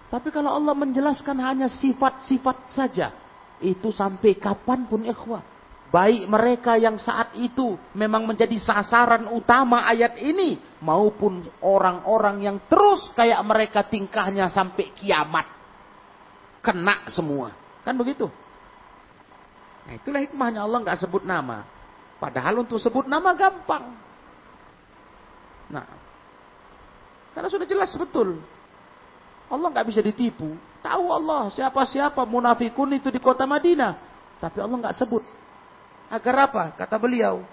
tapi 0.08 0.32
kalau 0.32 0.56
Allah 0.56 0.72
menjelaskan 0.72 1.36
hanya 1.44 1.68
sifat-sifat 1.68 2.58
saja, 2.72 3.12
itu 3.60 3.92
sampai 3.92 4.40
kapan 4.40 4.88
pun 4.88 5.04
ikhwah. 5.04 5.44
Baik 5.88 6.28
mereka 6.28 6.76
yang 6.76 7.00
saat 7.00 7.32
itu 7.40 7.80
memang 7.96 8.28
menjadi 8.28 8.56
sasaran 8.60 9.32
utama 9.32 9.88
ayat 9.88 10.20
ini. 10.20 10.60
Maupun 10.84 11.48
orang-orang 11.64 12.44
yang 12.44 12.58
terus 12.68 13.08
kayak 13.16 13.40
mereka 13.48 13.88
tingkahnya 13.88 14.52
sampai 14.52 14.92
kiamat. 14.96 15.48
Kena 16.60 17.08
semua. 17.08 17.56
Kan 17.88 17.96
begitu? 17.96 18.28
Nah 19.88 19.94
itulah 19.96 20.20
hikmahnya 20.20 20.60
Allah 20.60 20.84
nggak 20.84 21.00
sebut 21.08 21.24
nama. 21.24 21.64
Padahal 22.20 22.68
untuk 22.68 22.80
sebut 22.84 23.08
nama 23.08 23.32
gampang. 23.32 23.96
Nah, 25.72 25.88
karena 27.32 27.48
sudah 27.52 27.68
jelas 27.68 27.92
betul 27.96 28.40
Allah 29.48 29.68
nggak 29.72 29.88
bisa 29.88 30.02
ditipu. 30.04 30.56
Tahu 30.84 31.06
Allah 31.12 31.48
siapa-siapa 31.52 32.24
munafikun 32.28 32.92
itu 32.96 33.08
di 33.08 33.20
kota 33.20 33.48
Madinah. 33.48 33.96
Tapi 34.38 34.60
Allah 34.60 34.78
nggak 34.88 34.98
sebut. 35.00 35.24
Agar 36.12 36.52
apa? 36.52 36.64
Kata 36.76 36.96
beliau. 37.00 37.44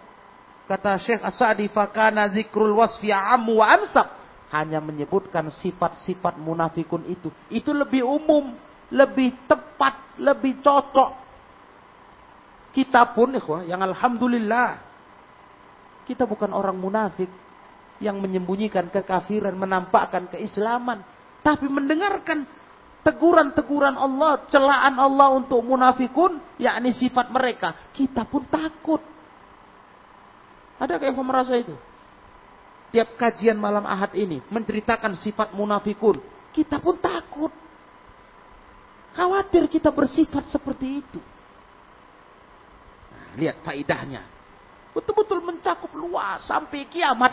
Kata 0.64 0.96
Syekh 0.96 1.20
As-Sa'di, 1.20 1.68
fakana 1.68 2.30
zikrul 2.32 2.72
wasfi 2.78 3.12
ammu 3.12 3.60
wa 3.60 3.66
ansab. 3.74 4.08
Hanya 4.54 4.78
menyebutkan 4.78 5.50
sifat-sifat 5.50 6.38
munafikun 6.38 7.04
itu. 7.10 7.28
Itu 7.50 7.74
lebih 7.74 8.06
umum, 8.06 8.54
lebih 8.88 9.34
tepat, 9.50 10.16
lebih 10.16 10.62
cocok. 10.62 11.10
Kita 12.70 13.12
pun, 13.14 13.34
yang 13.66 13.82
Alhamdulillah. 13.82 14.78
Kita 16.04 16.28
bukan 16.28 16.52
orang 16.52 16.76
munafik 16.78 17.30
yang 17.98 18.20
menyembunyikan 18.20 18.92
kekafiran, 18.92 19.56
menampakkan 19.56 20.28
keislaman 20.30 21.00
tapi 21.44 21.68
mendengarkan 21.68 22.48
teguran-teguran 23.04 24.00
Allah, 24.00 24.48
celaan 24.48 24.96
Allah 24.96 25.28
untuk 25.36 25.60
munafikun, 25.60 26.40
yakni 26.56 26.88
sifat 26.96 27.28
mereka, 27.28 27.92
kita 27.92 28.24
pun 28.24 28.48
takut. 28.48 29.04
Ada 30.80 30.96
kayak 30.96 31.12
merasa 31.20 31.52
itu? 31.60 31.76
Tiap 32.96 33.20
kajian 33.20 33.60
malam 33.60 33.84
ahad 33.84 34.16
ini 34.16 34.40
menceritakan 34.48 35.20
sifat 35.20 35.52
munafikun, 35.52 36.16
kita 36.56 36.80
pun 36.80 36.96
takut. 36.96 37.52
Khawatir 39.14 39.70
kita 39.70 39.94
bersifat 39.94 40.50
seperti 40.50 41.04
itu. 41.04 41.20
Nah, 43.14 43.38
lihat 43.38 43.62
faidahnya. 43.62 44.26
Betul-betul 44.90 45.38
mencakup 45.38 45.92
luas 45.94 46.42
sampai 46.42 46.82
kiamat. 46.90 47.30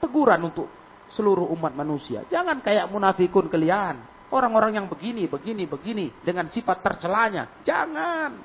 Teguran 0.00 0.48
untuk 0.48 0.68
seluruh 1.12 1.48
umat 1.56 1.72
manusia. 1.72 2.24
Jangan 2.28 2.60
kayak 2.60 2.88
munafikun 2.92 3.48
kalian. 3.48 4.00
Orang-orang 4.28 4.76
yang 4.76 4.86
begini, 4.92 5.24
begini, 5.24 5.64
begini. 5.64 6.06
Dengan 6.20 6.48
sifat 6.48 6.84
tercelanya. 6.84 7.64
Jangan. 7.64 8.36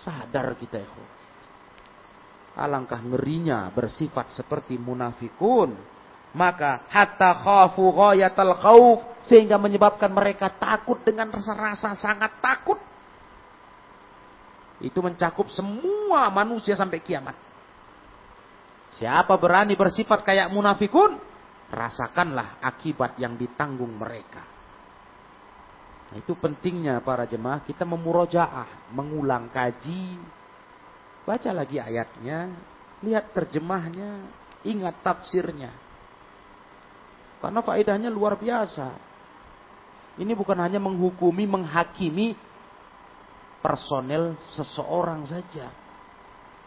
Sadar 0.00 0.56
kita 0.56 0.80
ya. 0.80 0.88
Alangkah 2.56 3.04
ngerinya 3.04 3.68
bersifat 3.68 4.32
seperti 4.32 4.80
munafikun. 4.80 5.76
Maka 6.32 6.88
hatta 6.88 7.36
khafu 7.36 7.84
ghayatal 7.92 8.54
khauf. 8.56 8.98
Sehingga 9.28 9.60
menyebabkan 9.60 10.08
mereka 10.08 10.48
takut 10.56 11.04
dengan 11.04 11.28
rasa-rasa 11.28 11.92
sangat 11.92 12.40
takut. 12.40 12.80
Itu 14.80 15.00
mencakup 15.04 15.52
semua 15.52 16.28
manusia 16.32 16.76
sampai 16.76 17.00
kiamat. 17.00 17.45
Siapa 18.96 19.36
berani 19.36 19.76
bersifat 19.76 20.24
kayak 20.24 20.48
munafikun, 20.56 21.20
rasakanlah 21.68 22.64
akibat 22.64 23.20
yang 23.20 23.36
ditanggung 23.36 23.92
mereka. 23.92 24.40
Nah, 26.06 26.16
itu 26.16 26.32
pentingnya 26.38 27.04
para 27.04 27.28
jemaah 27.28 27.60
kita 27.60 27.84
memurojaah, 27.84 28.88
mengulang 28.96 29.52
kaji, 29.52 30.16
baca 31.28 31.50
lagi 31.52 31.76
ayatnya, 31.76 32.56
lihat 33.04 33.36
terjemahnya, 33.36 34.24
ingat 34.64 34.96
tafsirnya. 35.04 35.76
Karena 37.44 37.60
faedahnya 37.60 38.08
luar 38.08 38.40
biasa. 38.40 38.96
Ini 40.16 40.32
bukan 40.32 40.56
hanya 40.56 40.80
menghukumi, 40.80 41.44
menghakimi 41.44 42.32
personel 43.60 44.40
seseorang 44.56 45.28
saja 45.28 45.68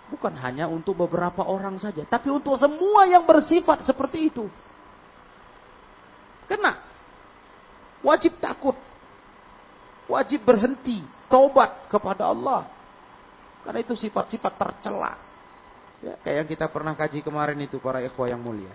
Bukan 0.10 0.34
hanya 0.42 0.66
untuk 0.66 0.98
beberapa 0.98 1.46
orang 1.46 1.78
saja, 1.78 2.02
tapi 2.02 2.34
untuk 2.34 2.58
semua 2.58 3.06
yang 3.06 3.30
bersifat 3.30 3.86
seperti 3.86 4.34
itu. 4.34 4.50
Kena. 6.50 6.82
Wajib 8.02 8.42
takut. 8.42 8.74
Wajib 10.10 10.42
berhenti, 10.42 11.06
tobat 11.30 11.86
kepada 11.94 12.34
Allah. 12.34 12.66
Karena 13.62 13.86
itu 13.86 13.94
sifat-sifat 13.94 14.54
tercela. 14.58 15.14
Ya, 16.02 16.18
kayak 16.26 16.36
yang 16.42 16.50
kita 16.50 16.66
pernah 16.74 16.98
kaji 16.98 17.22
kemarin 17.22 17.60
itu 17.62 17.78
para 17.78 18.02
ikhwah 18.02 18.34
yang 18.34 18.42
mulia. 18.42 18.74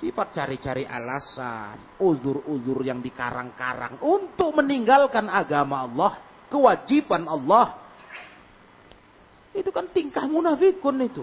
Sifat 0.00 0.32
cari-cari 0.32 0.88
alasan, 0.88 2.00
uzur-uzur 2.00 2.82
yang 2.82 3.04
dikarang-karang 3.04 4.00
untuk 4.00 4.56
meninggalkan 4.56 5.28
agama 5.28 5.84
Allah, 5.84 6.12
kewajiban 6.48 7.28
Allah 7.28 7.83
itu 9.54 9.70
kan 9.70 9.86
tingkah 9.94 10.26
munafikun 10.26 10.98
itu. 11.06 11.22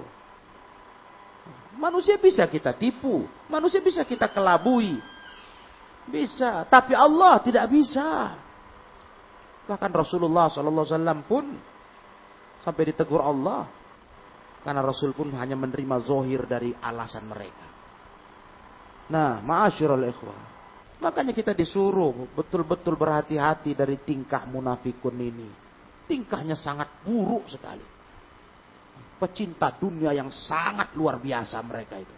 Manusia 1.75 2.15
bisa 2.15 2.47
kita 2.47 2.71
tipu, 2.71 3.27
manusia 3.51 3.83
bisa 3.83 4.07
kita 4.07 4.31
kelabui. 4.31 4.95
Bisa, 6.07 6.63
tapi 6.71 6.95
Allah 6.95 7.43
tidak 7.43 7.67
bisa. 7.67 8.35
Bahkan 9.67 9.91
Rasulullah 9.91 10.47
SAW 10.49 11.21
pun 11.27 11.45
sampai 12.63 12.83
ditegur 12.91 13.19
Allah. 13.21 13.67
Karena 14.61 14.85
Rasul 14.85 15.17
pun 15.17 15.33
hanya 15.41 15.57
menerima 15.57 15.97
zohir 16.05 16.45
dari 16.45 16.69
alasan 16.69 17.25
mereka. 17.25 17.65
Nah, 19.09 19.41
ma'asyurul 19.41 20.05
ikhwah. 20.05 20.41
Makanya 21.01 21.33
kita 21.33 21.57
disuruh 21.57 22.29
betul-betul 22.37 22.93
berhati-hati 22.93 23.73
dari 23.73 23.97
tingkah 24.05 24.45
munafikun 24.45 25.17
ini. 25.17 25.49
Tingkahnya 26.05 26.53
sangat 26.53 27.01
buruk 27.01 27.49
sekali 27.49 28.00
pecinta 29.21 29.69
dunia 29.77 30.17
yang 30.17 30.34
sangat 30.34 30.97
luar 30.97 31.21
biasa 31.21 31.62
mereka 31.62 32.01
itu. 32.01 32.15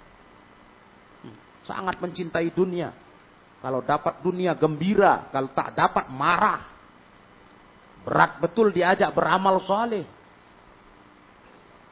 Hmm, 1.28 1.38
sangat 1.68 2.00
mencintai 2.00 2.48
dunia. 2.56 2.96
Kalau 3.60 3.84
dapat 3.84 4.24
dunia 4.24 4.56
gembira, 4.56 5.28
kalau 5.28 5.52
tak 5.52 5.76
dapat 5.76 6.08
marah. 6.08 6.72
Berat 8.04 8.40
betul 8.40 8.72
diajak 8.72 9.12
beramal 9.16 9.60
soleh. 9.64 10.04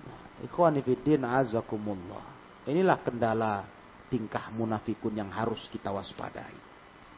Nah, 0.08 0.44
ikhwanifidin 0.48 1.24
azakumullah. 1.24 2.24
Inilah 2.68 3.00
kendala 3.00 3.64
tingkah 4.12 4.52
munafikun 4.52 5.16
yang 5.16 5.32
harus 5.32 5.72
kita 5.72 5.88
waspadai. 5.88 6.56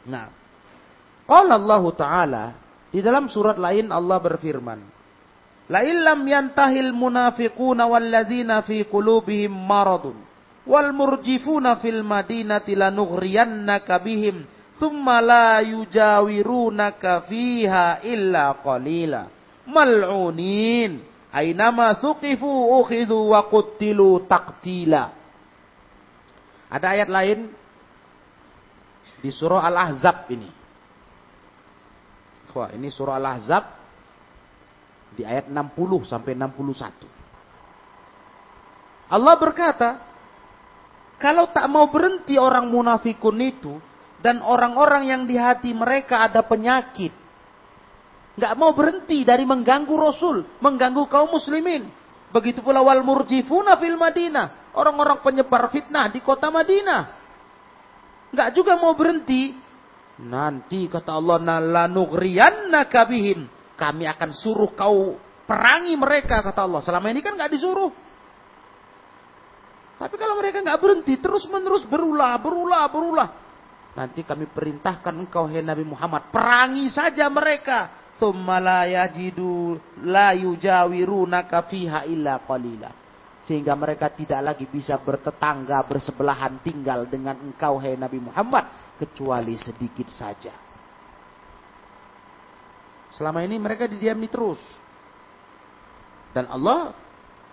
Nah, 0.06 0.30
Allah 1.26 1.84
Ta'ala 1.98 2.46
di 2.94 3.02
dalam 3.02 3.26
surat 3.26 3.58
lain 3.58 3.90
Allah 3.90 4.22
berfirman, 4.22 4.93
La 5.72 5.80
illam 5.84 6.28
yantahil 6.28 6.92
munafiquna 6.92 7.88
walladzina 7.88 8.62
fi 8.68 8.84
qulubihim 8.84 9.54
maradun 9.54 10.20
wal 10.68 10.92
murjifuna 10.92 11.80
fil 11.80 12.04
madinati 12.04 12.76
lanughriyannaka 12.76 14.00
bihim 14.04 14.44
thumma 14.80 15.24
la 15.24 15.64
yujawirunaka 15.64 17.24
fiha 17.28 18.04
illa 18.04 18.60
qalila. 18.60 19.32
Mal'unin. 19.68 21.00
Ainama 21.34 21.98
thuqifu 21.98 22.46
ukhidhu 22.78 23.34
wa 23.34 23.48
qutilu 23.50 24.28
taqtila. 24.30 25.10
Ada 26.70 26.88
ayat 26.94 27.10
lain 27.10 27.40
di 29.18 29.32
surah 29.34 29.66
Al-Ahzab 29.66 30.30
ini. 30.30 30.50
Wah, 32.54 32.70
ini 32.76 32.94
surah 32.94 33.18
Al-Ahzab 33.18 33.83
di 35.14 35.24
ayat 35.24 35.50
60 35.50 36.10
sampai 36.10 36.34
61. 36.34 37.08
Allah 39.14 39.36
berkata, 39.38 39.90
kalau 41.22 41.48
tak 41.54 41.70
mau 41.70 41.88
berhenti 41.88 42.36
orang 42.36 42.68
munafikun 42.68 43.38
itu 43.40 43.78
dan 44.20 44.42
orang-orang 44.42 45.08
yang 45.08 45.22
di 45.30 45.38
hati 45.38 45.72
mereka 45.72 46.26
ada 46.26 46.42
penyakit, 46.42 47.14
nggak 48.34 48.54
mau 48.58 48.74
berhenti 48.74 49.22
dari 49.22 49.46
mengganggu 49.46 49.94
Rasul, 49.94 50.44
mengganggu 50.60 51.06
kaum 51.08 51.32
muslimin. 51.32 51.88
Begitu 52.34 52.66
pula 52.66 52.82
wal 52.82 53.06
murjifuna 53.06 53.78
fil 53.78 53.94
Madinah, 53.94 54.74
orang-orang 54.74 55.22
penyebar 55.22 55.70
fitnah 55.70 56.10
di 56.10 56.18
kota 56.18 56.50
Madinah. 56.50 57.02
Nggak 58.34 58.50
juga 58.58 58.74
mau 58.82 58.98
berhenti. 58.98 59.54
Nanti 60.18 60.90
kata 60.90 61.14
Allah, 61.14 61.38
"Nalanughriyannaka 61.38 63.06
bihim." 63.06 63.46
Kami 63.84 64.08
akan 64.08 64.32
suruh 64.32 64.72
kau 64.72 65.20
perangi 65.44 65.92
mereka, 66.00 66.40
kata 66.40 66.64
Allah. 66.64 66.80
Selama 66.80 67.12
ini 67.12 67.20
kan 67.20 67.36
nggak 67.36 67.52
disuruh. 67.52 67.92
Tapi 70.00 70.16
kalau 70.16 70.40
mereka 70.40 70.64
nggak 70.64 70.80
berhenti, 70.80 71.20
terus 71.20 71.44
menerus 71.52 71.84
berulah, 71.84 72.40
berulah, 72.40 72.88
berulah. 72.88 73.30
Nanti 73.92 74.24
kami 74.24 74.48
perintahkan 74.48 75.12
engkau, 75.12 75.52
hai 75.52 75.60
Nabi 75.60 75.84
Muhammad, 75.84 76.32
perangi 76.32 76.88
saja 76.88 77.28
mereka. 77.28 78.08
Sehingga 83.44 83.74
mereka 83.76 84.08
tidak 84.16 84.42
lagi 84.48 84.66
bisa 84.72 84.96
bertetangga, 85.04 85.84
bersebelahan 85.84 86.64
tinggal 86.64 87.04
dengan 87.12 87.36
engkau, 87.52 87.84
hai 87.84 88.00
Nabi 88.00 88.24
Muhammad. 88.24 88.96
Kecuali 88.96 89.60
sedikit 89.60 90.08
saja. 90.08 90.63
Selama 93.14 93.46
ini 93.46 93.62
mereka 93.62 93.86
didiami 93.86 94.28
terus. 94.30 94.62
Dan 96.34 96.50
Allah 96.50 96.98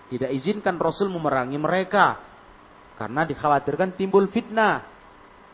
tidak 0.08 0.32
izinkan 0.32 0.80
Rasul 0.80 1.12
memerangi 1.12 1.60
mereka. 1.60 2.16
Karena 2.96 3.28
dikhawatirkan 3.28 3.96
timbul 3.96 4.28
fitnah. 4.32 4.88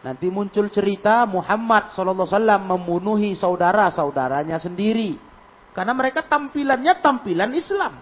Nanti 0.07 0.31
muncul 0.31 0.71
cerita 0.71 1.27
Muhammad 1.27 1.91
SAW 1.91 2.31
membunuhi 2.63 3.35
saudara-saudaranya 3.35 4.63
sendiri. 4.63 5.19
Karena 5.75 5.93
mereka 5.93 6.23
tampilannya 6.23 6.95
tampilan 7.03 7.51
Islam. 7.53 7.95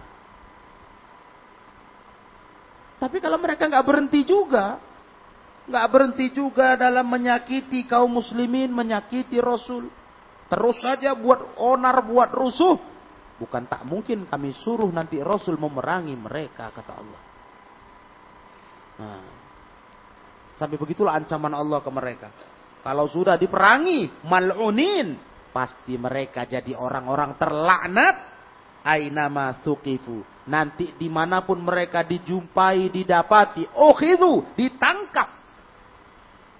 Tapi 3.01 3.17
kalau 3.19 3.41
mereka 3.41 3.67
nggak 3.67 3.85
berhenti 3.85 4.21
juga, 4.23 4.79
nggak 5.67 5.87
berhenti 5.91 6.25
juga 6.31 6.77
dalam 6.79 7.05
menyakiti 7.09 7.83
kaum 7.89 8.07
muslimin, 8.07 8.71
menyakiti 8.71 9.41
Rasul, 9.41 9.89
Terus 10.55 10.79
saja 10.79 11.11
buat 11.19 11.59
onar, 11.59 11.99
buat 12.07 12.31
rusuh. 12.31 12.79
Bukan 13.35 13.67
tak 13.67 13.83
mungkin 13.83 14.23
kami 14.23 14.55
suruh 14.55 14.87
nanti 14.87 15.19
Rasul 15.19 15.59
memerangi 15.59 16.15
mereka, 16.15 16.71
kata 16.71 16.91
Allah. 16.95 17.21
Nah, 18.95 19.23
sampai 20.55 20.79
begitulah 20.79 21.11
ancaman 21.11 21.51
Allah 21.51 21.83
ke 21.83 21.91
mereka. 21.91 22.31
Kalau 22.79 23.11
sudah 23.11 23.35
diperangi, 23.35 24.23
mal'unin. 24.23 25.19
Pasti 25.51 25.99
mereka 25.99 26.47
jadi 26.47 26.71
orang-orang 26.71 27.35
terlaknat. 27.35 28.15
Ainama 28.85 29.59
thuqifu. 29.59 30.47
Nanti 30.47 30.95
di 30.95 31.11
mana 31.11 31.43
pun 31.43 31.59
mereka 31.59 32.07
dijumpai, 32.07 32.87
didapati, 32.93 33.67
itu 33.75 34.31
ditangkap. 34.55 35.29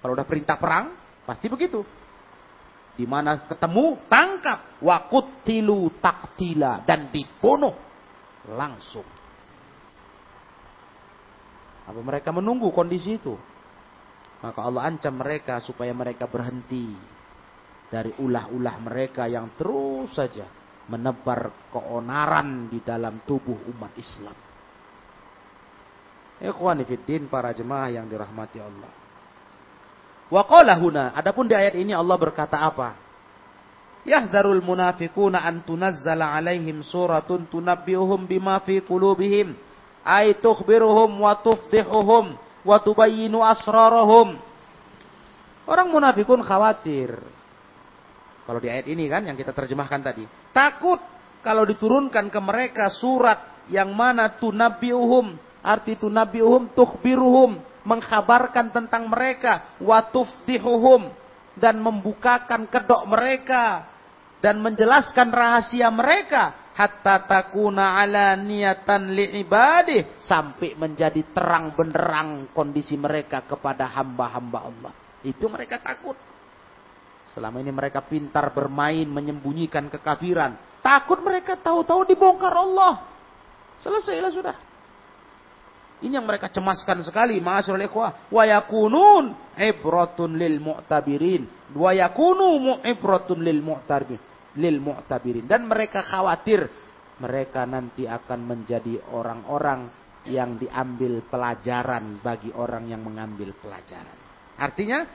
Kalau 0.04 0.12
udah 0.12 0.26
perintah 0.28 0.60
perang, 0.60 0.92
pasti 1.24 1.48
begitu. 1.48 1.80
Di 2.96 3.04
mana 3.04 3.44
ketemu, 3.44 4.08
tangkap. 4.08 4.80
Wakutilu 4.80 6.00
taktila. 6.00 6.82
Dan 6.82 7.12
dibunuh. 7.12 7.76
Langsung. 8.50 9.06
Apa 11.86 12.00
mereka 12.02 12.34
menunggu 12.34 12.74
kondisi 12.74 13.14
itu? 13.14 13.38
Maka 14.42 14.60
Allah 14.66 14.90
ancam 14.90 15.14
mereka 15.16 15.62
supaya 15.62 15.94
mereka 15.94 16.26
berhenti 16.26 16.92
dari 17.86 18.10
ulah-ulah 18.18 18.76
mereka 18.82 19.30
yang 19.30 19.54
terus 19.54 20.10
saja 20.12 20.44
menebar 20.90 21.70
keonaran 21.70 22.70
di 22.70 22.82
dalam 22.82 23.22
tubuh 23.22 23.58
umat 23.74 23.94
Islam. 23.98 24.36
Ikhwani 26.36 26.84
fiddin 26.84 27.32
para 27.32 27.54
jemaah 27.56 27.88
yang 27.88 28.06
dirahmati 28.06 28.58
Allah. 28.60 29.05
Wa 30.26 30.42
huna, 30.50 31.14
adapun 31.14 31.46
di 31.46 31.54
ayat 31.54 31.78
ini 31.78 31.94
Allah 31.94 32.18
berkata 32.18 32.58
apa? 32.58 32.98
Yahdharul 34.06 34.62
munafiquna 34.62 35.42
an 35.42 35.62
tunazzala 35.66 36.34
alaihim 36.34 36.82
suratun 36.82 37.46
tunabbi'uhum 37.50 38.26
bima 38.26 38.58
fi 38.62 38.78
qulubihim 38.78 39.54
ay 40.06 40.38
tukhbiruhum 40.38 41.18
wa 41.18 41.34
tufdihuhum 41.42 42.38
wa 42.62 42.76
tubayyinu 42.78 43.42
asrarahum. 43.42 44.38
Orang 45.66 45.90
munafikun 45.90 46.46
khawatir. 46.46 47.18
Kalau 48.46 48.62
di 48.62 48.70
ayat 48.70 48.86
ini 48.86 49.10
kan 49.10 49.26
yang 49.26 49.34
kita 49.34 49.50
terjemahkan 49.50 49.98
tadi. 49.98 50.22
Takut 50.54 51.02
kalau 51.42 51.66
diturunkan 51.66 52.30
ke 52.30 52.38
mereka 52.38 52.86
surat 52.94 53.66
yang 53.66 53.90
mana 53.90 54.30
tunabiuhum. 54.38 55.34
Arti 55.66 55.98
tunabiuhum 55.98 56.70
tukhbiruhum. 56.70 57.58
Mengkabarkan 57.86 58.74
tentang 58.74 59.06
mereka. 59.06 59.78
Watufdihuhum. 59.78 61.14
Dan 61.54 61.78
membukakan 61.78 62.66
kedok 62.66 63.06
mereka. 63.06 63.86
Dan 64.42 64.60
menjelaskan 64.60 65.30
rahasia 65.30 65.88
mereka 65.88 66.66
hatta 66.76 67.24
takuna 67.24 67.96
ala 67.96 68.36
niatan 68.36 69.08
li'ibadih 69.16 70.20
sampai 70.20 70.76
menjadi 70.76 71.32
terang 71.32 71.72
benderang 71.72 72.52
kondisi 72.52 73.00
mereka 73.00 73.48
kepada 73.48 73.88
hamba-hamba 73.96 74.58
Allah. 74.60 74.92
Itu 75.24 75.48
mereka 75.48 75.80
takut. 75.80 76.14
Selama 77.32 77.58
ini 77.64 77.72
mereka 77.72 78.04
pintar 78.04 78.52
bermain 78.52 79.08
menyembunyikan 79.08 79.88
kekafiran. 79.88 80.54
Takut 80.84 81.18
mereka 81.24 81.58
tahu-tahu 81.58 82.06
dibongkar 82.06 82.52
Allah. 82.54 83.02
Selesailah 83.80 84.30
sudah. 84.30 84.56
Ini 86.04 86.20
yang 86.20 86.28
mereka 86.28 86.52
cemaskan 86.52 87.00
sekali. 87.06 87.40
Ma'asyurul 87.40 87.88
ikhwah. 87.88 88.28
Wa 88.28 88.44
yakunun 88.44 89.56
ibratun 89.56 90.36
lil 90.36 90.60
mu'tabirin. 90.60 91.72
Wa 91.72 91.96
yakunu 91.96 92.84
ibratun 92.84 93.40
lil 93.40 93.64
mu'tabirin 93.64 94.36
lil 94.56 94.80
mu'tabirin 94.80 95.44
dan 95.44 95.68
mereka 95.68 96.00
khawatir 96.00 96.64
mereka 97.20 97.64
nanti 97.64 98.04
akan 98.04 98.40
menjadi 98.44 99.00
orang-orang 99.12 99.88
yang 100.26 100.58
diambil 100.58 101.22
pelajaran 101.24 102.20
bagi 102.20 102.50
orang 102.52 102.90
yang 102.90 103.00
mengambil 103.00 103.54
pelajaran. 103.56 104.16
Artinya 104.58 105.06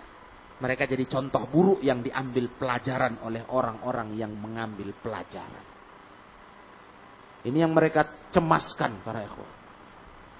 mereka 0.61 0.87
jadi 0.87 1.03
contoh 1.09 1.45
buruk 1.49 1.81
yang 1.83 2.01
diambil 2.05 2.47
pelajaran 2.57 3.21
oleh 3.25 3.43
orang-orang 3.49 4.15
yang 4.15 4.33
mengambil 4.33 4.93
pelajaran. 4.97 5.65
Ini 7.41 7.57
yang 7.65 7.73
mereka 7.73 8.29
cemaskan 8.29 9.01
para 9.01 9.25
ikhwan. 9.25 9.60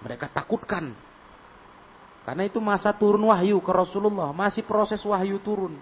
Mereka 0.01 0.29
takutkan. 0.33 0.93
Karena 2.21 2.43
itu 2.45 2.61
masa 2.61 2.93
turun 2.93 3.29
wahyu 3.29 3.57
ke 3.61 3.71
Rasulullah. 3.73 4.29
Masih 4.33 4.65
proses 4.65 5.01
wahyu 5.01 5.41
turun. 5.41 5.77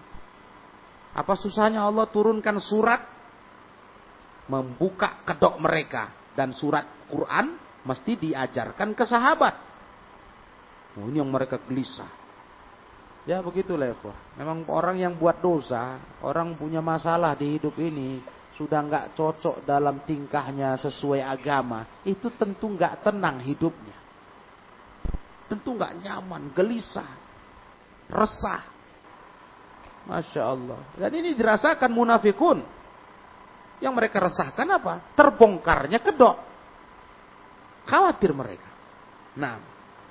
Apa 1.10 1.34
susahnya 1.34 1.82
Allah 1.82 2.06
turunkan 2.06 2.56
surat 2.62 3.02
membuka 4.46 5.22
kedok 5.26 5.58
mereka 5.62 6.10
dan 6.34 6.54
surat 6.54 6.86
Quran 7.10 7.58
mesti 7.86 8.18
diajarkan 8.18 8.94
ke 8.94 9.04
sahabat. 9.06 9.54
Oh, 10.98 11.06
ini 11.06 11.22
yang 11.22 11.30
mereka 11.30 11.58
gelisah. 11.62 12.10
Ya 13.28 13.38
begitulah 13.44 13.92
ya. 13.92 13.96
Memang 14.40 14.64
orang 14.66 14.96
yang 14.96 15.14
buat 15.14 15.38
dosa, 15.44 16.00
orang 16.24 16.56
punya 16.56 16.80
masalah 16.80 17.36
di 17.36 17.60
hidup 17.60 17.76
ini, 17.76 18.18
sudah 18.56 18.80
nggak 18.80 19.06
cocok 19.14 19.62
dalam 19.68 20.02
tingkahnya 20.08 20.74
sesuai 20.80 21.20
agama, 21.20 21.84
itu 22.02 22.32
tentu 22.34 22.72
nggak 22.72 23.04
tenang 23.06 23.38
hidupnya. 23.44 23.99
Tentu 25.50 25.74
nggak 25.74 26.06
nyaman, 26.06 26.54
gelisah, 26.54 27.10
resah. 28.06 28.62
Masya 30.06 30.42
Allah. 30.46 30.80
Dan 30.94 31.10
ini 31.18 31.34
dirasakan 31.34 31.90
munafikun. 31.90 32.62
Yang 33.82 33.94
mereka 33.98 34.22
resahkan 34.22 34.68
apa? 34.70 35.12
Terbongkarnya 35.18 35.98
kedok. 35.98 36.36
Khawatir 37.88 38.30
mereka. 38.30 38.70
Nah, 39.34 39.58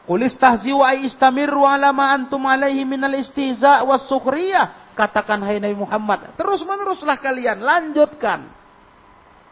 Qul 0.09 0.25
istahzi'u 0.25 0.81
ay 0.81 1.05
istamiru 1.05 1.69
ala 1.69 1.93
ma 1.93 2.09
antum 2.09 2.41
alaihi 2.49 2.81
minal 2.81 3.13
istihza' 3.13 3.85
was 3.85 4.09
sukhriyah. 4.09 4.89
Katakan 4.97 5.37
hai 5.45 5.61
Nabi 5.61 5.77
Muhammad, 5.77 6.33
terus 6.33 6.65
meneruslah 6.65 7.21
kalian, 7.21 7.61
lanjutkan. 7.61 8.49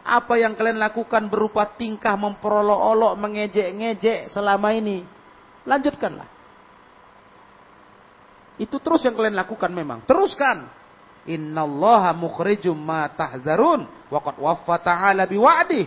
Apa 0.02 0.34
yang 0.34 0.58
kalian 0.58 0.82
lakukan 0.82 1.30
berupa 1.30 1.62
tingkah 1.78 2.18
memperolok-olok, 2.18 3.14
mengejek-ngejek 3.22 4.34
selama 4.34 4.74
ini. 4.74 5.06
Lanjutkanlah. 5.68 6.28
Itu 8.58 8.80
terus 8.80 9.04
yang 9.04 9.14
kalian 9.14 9.36
lakukan 9.36 9.70
memang. 9.70 10.02
Teruskan. 10.08 10.72
Innallaha 11.28 12.16
mukhrijum 12.16 12.74
ma 12.74 13.06
tahzarun. 13.12 14.08
Waqad 14.08 14.40
waffa 14.40 14.76
ta'ala 14.80 15.28
biwa'dih. 15.28 15.86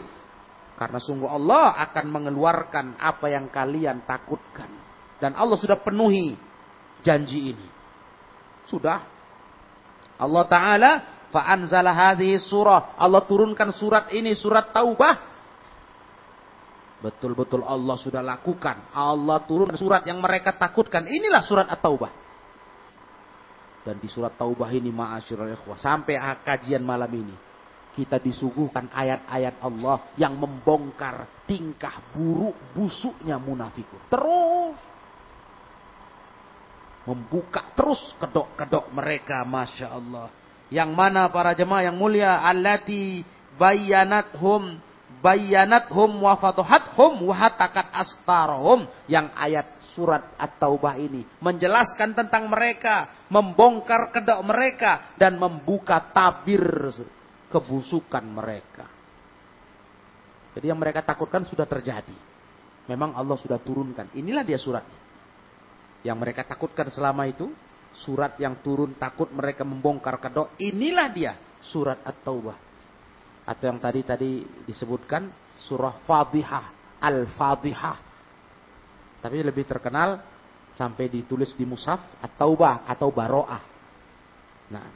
Karena 0.77 0.97
sungguh 0.97 1.29
Allah 1.29 1.77
akan 1.89 2.05
mengeluarkan 2.09 2.97
apa 2.97 3.27
yang 3.29 3.49
kalian 3.49 4.05
takutkan. 4.05 4.69
Dan 5.21 5.37
Allah 5.37 5.57
sudah 5.57 5.77
penuhi 5.77 6.33
janji 7.05 7.53
ini. 7.53 7.67
Sudah. 8.65 9.05
Allah 10.17 10.43
Ta'ala 10.49 10.91
fa'anzala 11.29 11.93
hadhihi 11.93 12.41
surah. 12.41 12.97
Allah 12.97 13.21
turunkan 13.29 13.69
surat 13.73 14.09
ini, 14.13 14.33
surat 14.33 14.73
Taubah. 14.73 15.30
Betul-betul 17.01 17.65
Allah 17.65 17.97
sudah 17.97 18.21
lakukan. 18.21 18.93
Allah 18.93 19.41
turun 19.49 19.73
surat 19.73 20.05
yang 20.05 20.21
mereka 20.21 20.53
takutkan. 20.53 21.09
Inilah 21.09 21.41
surat 21.41 21.65
At-Taubah. 21.65 22.13
Dan 23.81 23.97
di 23.97 24.05
surat 24.05 24.37
Taubah 24.37 24.69
ini 24.69 24.93
ma'asyiral 24.93 25.57
ikhwah. 25.57 25.81
Sampai 25.81 26.21
kajian 26.45 26.85
malam 26.85 27.09
ini. 27.09 27.33
Kita 27.91 28.21
disuguhkan 28.21 28.87
ayat-ayat 28.93 29.59
Allah 29.65 30.13
yang 30.15 30.37
membongkar 30.37 31.43
tingkah 31.49 32.13
buruk 32.13 32.55
busuknya 32.77 33.41
munafikun. 33.41 34.05
Terus. 34.05 34.77
Membuka 37.09 37.65
terus 37.73 38.13
kedok-kedok 38.21 38.93
mereka. 38.93 39.41
Masya 39.41 39.89
Allah. 39.89 40.29
Yang 40.69 40.91
mana 40.93 41.33
para 41.33 41.57
jemaah 41.57 41.89
yang 41.89 41.97
mulia. 41.97 42.45
Allati 42.45 43.25
bayanathum 43.57 44.90
bayanathum 45.21 46.25
wa 46.25 46.33
fatuhathum 46.35 47.29
wa 47.29 47.35
hatakat 47.37 47.93
astarahum 47.93 48.89
yang 49.05 49.29
ayat 49.37 49.77
surat 49.93 50.33
At-Taubah 50.35 50.97
ini 50.97 51.23
menjelaskan 51.39 52.17
tentang 52.17 52.49
mereka, 52.49 53.25
membongkar 53.29 54.09
kedok 54.09 54.41
mereka 54.43 55.13
dan 55.15 55.37
membuka 55.37 56.11
tabir 56.11 56.91
kebusukan 57.53 58.25
mereka. 58.25 58.89
Jadi 60.51 60.65
yang 60.67 60.81
mereka 60.81 61.05
takutkan 61.05 61.47
sudah 61.47 61.63
terjadi. 61.63 62.33
Memang 62.89 63.15
Allah 63.15 63.39
sudah 63.39 63.61
turunkan. 63.61 64.11
Inilah 64.17 64.43
dia 64.43 64.59
suratnya. 64.59 64.99
Yang 66.01 66.17
mereka 66.17 66.41
takutkan 66.43 66.91
selama 66.91 67.23
itu, 67.29 67.47
surat 68.03 68.35
yang 68.35 68.59
turun 68.59 68.97
takut 68.99 69.31
mereka 69.31 69.63
membongkar 69.63 70.19
kedok, 70.19 70.59
inilah 70.59 71.07
dia 71.13 71.37
surat 71.61 72.03
At-Taubah 72.03 72.70
atau 73.45 73.63
yang 73.65 73.79
tadi 73.81 74.01
tadi 74.05 74.31
disebutkan 74.65 75.29
surah 75.65 76.01
Fadhihah, 76.05 76.97
Al-Fadhihah. 77.01 77.97
Tapi 79.21 79.37
lebih 79.45 79.69
terkenal 79.69 80.21
sampai 80.73 81.11
ditulis 81.11 81.53
di 81.53 81.67
mushaf 81.67 81.99
At-Taubah 82.21 82.87
atau 82.87 83.11
Baro'ah. 83.13 83.63
Nah. 84.71 84.87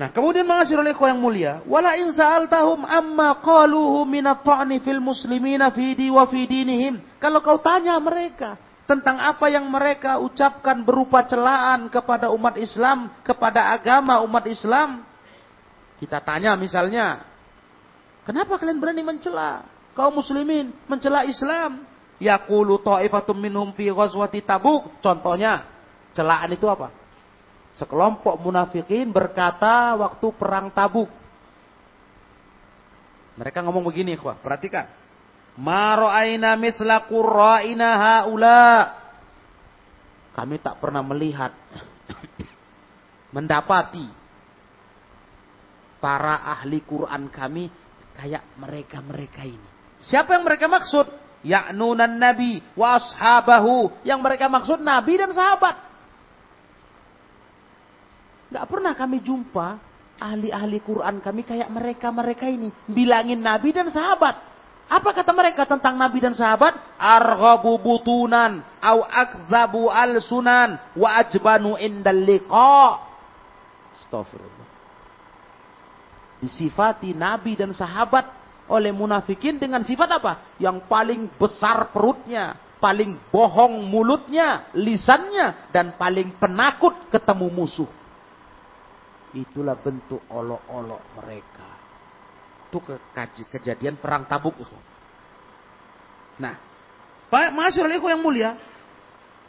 Nah, 0.00 0.08
kemudian 0.16 0.48
mengasih 0.48 0.80
oleh 0.80 0.96
yang 0.96 1.20
mulia, 1.20 1.60
wala 1.68 1.92
in 2.00 2.08
sa'altahum 2.08 2.88
amma 2.88 3.36
qaluhu 3.44 4.08
min 4.08 4.24
at-ta'ni 4.24 4.80
fil 4.80 4.96
muslimina 4.96 5.68
fi 5.76 5.92
di 5.92 6.08
wa 6.08 6.24
fi 6.24 6.48
dinihim. 6.48 7.20
Kalau 7.20 7.44
kau 7.44 7.60
tanya 7.60 8.00
mereka 8.00 8.56
tentang 8.88 9.20
apa 9.20 9.52
yang 9.52 9.68
mereka 9.68 10.16
ucapkan 10.16 10.80
berupa 10.80 11.22
celaan 11.28 11.92
kepada 11.92 12.32
umat 12.32 12.56
Islam, 12.56 13.12
kepada 13.20 13.76
agama 13.76 14.24
umat 14.24 14.48
Islam. 14.48 15.04
Kita 16.00 16.24
tanya 16.24 16.56
misalnya, 16.56 17.20
kenapa 18.24 18.56
kalian 18.56 18.80
berani 18.80 19.04
mencela 19.04 19.68
kaum 19.92 20.16
muslimin, 20.16 20.72
mencela 20.88 21.28
Islam? 21.28 21.84
Yaqulu 22.16 22.80
ta'ifatum 22.80 23.36
minhum 23.36 23.68
fi 23.76 23.92
ghazwati 23.92 24.40
Tabuk. 24.40 25.00
Contohnya, 25.04 25.68
celaan 26.16 26.56
itu 26.56 26.64
apa? 26.68 26.88
Sekelompok 27.76 28.40
munafikin 28.40 29.12
berkata 29.12 29.96
waktu 30.00 30.26
perang 30.36 30.72
Tabuk. 30.72 31.08
Mereka 33.36 33.60
ngomong 33.64 33.84
begini, 33.84 34.16
perhatikan. 34.16 34.88
Ma 35.60 35.96
ra'aina 35.96 36.56
mithla 36.56 37.04
qurra'ina 37.08 37.88
haula. 38.00 38.64
Kami 40.32 40.56
tak 40.60 40.80
pernah 40.80 41.04
melihat 41.04 41.52
mendapati 43.36 44.19
para 46.00 46.42
ahli 46.42 46.80
Quran 46.82 47.28
kami 47.28 47.68
kayak 48.16 48.42
mereka-mereka 48.58 49.44
ini. 49.46 49.68
Siapa 50.00 50.34
yang 50.34 50.44
mereka 50.48 50.66
maksud? 50.66 51.06
Ya'nunan 51.44 52.16
nabi 52.20 52.60
wa 52.76 52.96
ashabahu. 52.96 54.04
Yang 54.04 54.20
mereka 54.20 54.48
maksud 54.48 54.80
nabi 54.80 55.20
dan 55.20 55.30
sahabat. 55.32 55.76
Gak 58.50 58.66
pernah 58.66 58.92
kami 58.98 59.22
jumpa 59.22 59.78
ahli-ahli 60.20 60.82
Quran 60.82 61.22
kami 61.22 61.44
kayak 61.44 61.68
mereka-mereka 61.70 62.48
ini. 62.48 62.72
Bilangin 62.88 63.40
nabi 63.40 63.70
dan 63.70 63.88
sahabat. 63.88 64.50
Apa 64.90 65.14
kata 65.14 65.30
mereka 65.30 65.70
tentang 65.70 65.94
Nabi 65.94 66.18
dan 66.18 66.34
sahabat? 66.34 66.74
Arghabu 66.98 67.78
butunan 67.78 68.58
au 68.82 69.06
akzabu 69.06 69.86
al 69.86 70.18
sunan 70.18 70.82
wa 70.98 71.14
ajbanu 71.14 71.78
indal 71.78 72.18
liqa. 72.18 72.98
Astagfirullah. 74.02 74.69
Disifati 76.40 77.12
Nabi 77.12 77.54
dan 77.54 77.76
sahabat 77.76 78.24
oleh 78.66 78.90
munafikin 78.90 79.60
dengan 79.60 79.84
sifat 79.84 80.08
apa? 80.20 80.32
Yang 80.56 80.88
paling 80.88 81.28
besar 81.36 81.92
perutnya, 81.92 82.56
paling 82.80 83.20
bohong 83.28 83.84
mulutnya, 83.84 84.72
lisannya, 84.72 85.68
dan 85.68 86.00
paling 86.00 86.40
penakut 86.40 87.12
ketemu 87.12 87.46
musuh. 87.52 87.90
Itulah 89.36 89.78
bentuk 89.78 90.24
olok-olok 90.32 91.02
mereka 91.22 91.70
itu 92.70 92.78
ke 92.86 92.94
kejadian 93.50 93.98
perang 93.98 94.30
tabuk. 94.30 94.54
Nah, 96.38 96.54
Pak 97.26 97.50
Masyur 97.50 97.90
yang 97.90 98.22
mulia, 98.22 98.54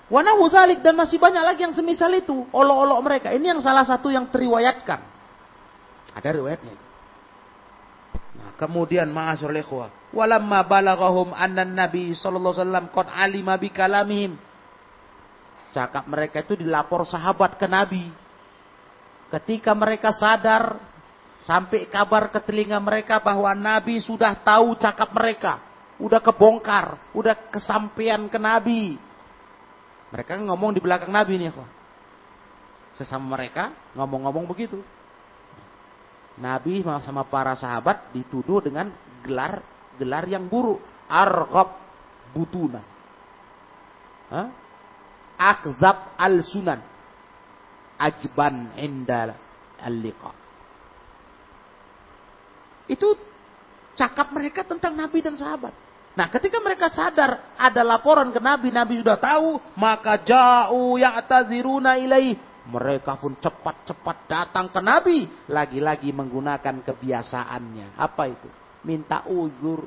Wana 0.10 0.36
zalik 0.52 0.84
dan 0.84 0.98
masih 0.98 1.22
banyak 1.22 1.40
lagi 1.40 1.62
yang 1.64 1.72
semisal 1.72 2.12
itu, 2.18 2.50
olok-olok 2.52 3.00
mereka. 3.06 3.28
Ini 3.32 3.56
yang 3.56 3.62
salah 3.62 3.86
satu 3.86 4.10
yang 4.10 4.28
teriwayatkan. 4.28 5.00
Ada 6.18 6.30
riwayatnya. 6.36 6.76
Nah, 8.32 8.52
kemudian 8.56 9.08
ma'asyur 9.12 9.52
ikhwah, 9.56 9.92
walamma 10.16 10.64
balaghahum 10.64 11.36
anna 11.36 11.68
nabi 11.68 12.16
sallallahu 12.16 12.56
alaihi 12.56 12.64
wasallam 12.64 12.86
qad 12.92 13.08
alima 13.12 13.54
bi 13.60 13.70
kalamihim. 13.72 14.34
Cakap 15.72 16.04
mereka 16.08 16.44
itu 16.44 16.60
dilapor 16.60 17.08
sahabat 17.08 17.56
ke 17.56 17.68
nabi. 17.68 18.12
Ketika 19.32 19.72
mereka 19.72 20.12
sadar 20.12 20.92
Sampai 21.42 21.90
kabar 21.90 22.30
ke 22.30 22.38
telinga 22.46 22.78
mereka 22.78 23.18
bahwa 23.18 23.50
Nabi 23.58 23.98
sudah 23.98 24.38
tahu 24.38 24.78
cakap 24.78 25.10
mereka. 25.10 25.58
Udah 25.98 26.22
kebongkar. 26.22 27.02
Udah 27.18 27.34
kesampaian 27.50 28.30
ke 28.30 28.38
Nabi. 28.38 28.98
Mereka 30.14 30.38
ngomong 30.46 30.78
di 30.78 30.82
belakang 30.82 31.10
Nabi 31.10 31.42
nih. 31.42 31.50
Sesama 32.94 33.34
mereka 33.34 33.74
ngomong-ngomong 33.98 34.46
begitu. 34.46 34.86
Nabi 36.40 36.86
sama 37.04 37.28
para 37.28 37.58
sahabat 37.60 38.16
dituduh 38.16 38.64
dengan 38.64 38.92
gelar 39.26 39.60
gelar 40.00 40.26
yang 40.30 40.48
buruk. 40.48 40.80
Arghab 41.12 41.76
butuna. 42.32 42.82
Akzab 45.36 46.16
al-sunan. 46.16 46.80
Ajban 48.00 48.74
indal 48.80 49.36
al-liqa. 49.78 50.32
Itu 52.90 53.14
cakap 53.94 54.34
mereka 54.34 54.66
tentang 54.66 54.98
Nabi 54.98 55.22
dan 55.22 55.38
sahabat. 55.38 55.74
Nah, 56.12 56.28
ketika 56.28 56.60
mereka 56.60 56.92
sadar 56.92 57.56
ada 57.56 57.82
laporan 57.88 58.36
ke 58.36 58.40
Nabi, 58.44 58.68
Nabi 58.68 59.00
sudah 59.00 59.16
tahu, 59.16 59.62
maka 59.80 60.20
jauh 60.20 61.00
ya'taziruna 61.00 61.96
ilaih. 62.04 62.36
Mereka 62.62 63.18
pun 63.18 63.34
cepat-cepat 63.42 64.18
datang 64.30 64.70
ke 64.70 64.78
Nabi, 64.78 65.26
lagi-lagi 65.50 66.14
menggunakan 66.14 66.86
kebiasaannya. 66.86 67.98
Apa 67.98 68.30
itu? 68.30 68.50
Minta 68.86 69.26
uzur. 69.26 69.82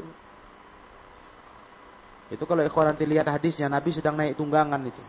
Itu 2.34 2.42
kalau 2.50 2.66
ikhwan 2.66 2.90
nanti 2.90 3.06
lihat 3.06 3.30
hadisnya, 3.30 3.70
Nabi 3.70 3.94
sedang 3.94 4.18
naik 4.18 4.34
tunggangan 4.34 4.82
itu. 4.82 5.02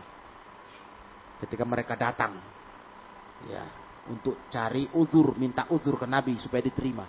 Ketika 1.42 1.66
mereka 1.66 1.98
datang. 1.98 2.38
Ya, 3.50 3.66
untuk 4.06 4.46
cari 4.46 4.86
uzur, 4.94 5.34
minta 5.34 5.66
uzur 5.74 5.98
ke 5.98 6.06
Nabi 6.06 6.38
supaya 6.38 6.62
diterima. 6.62 7.02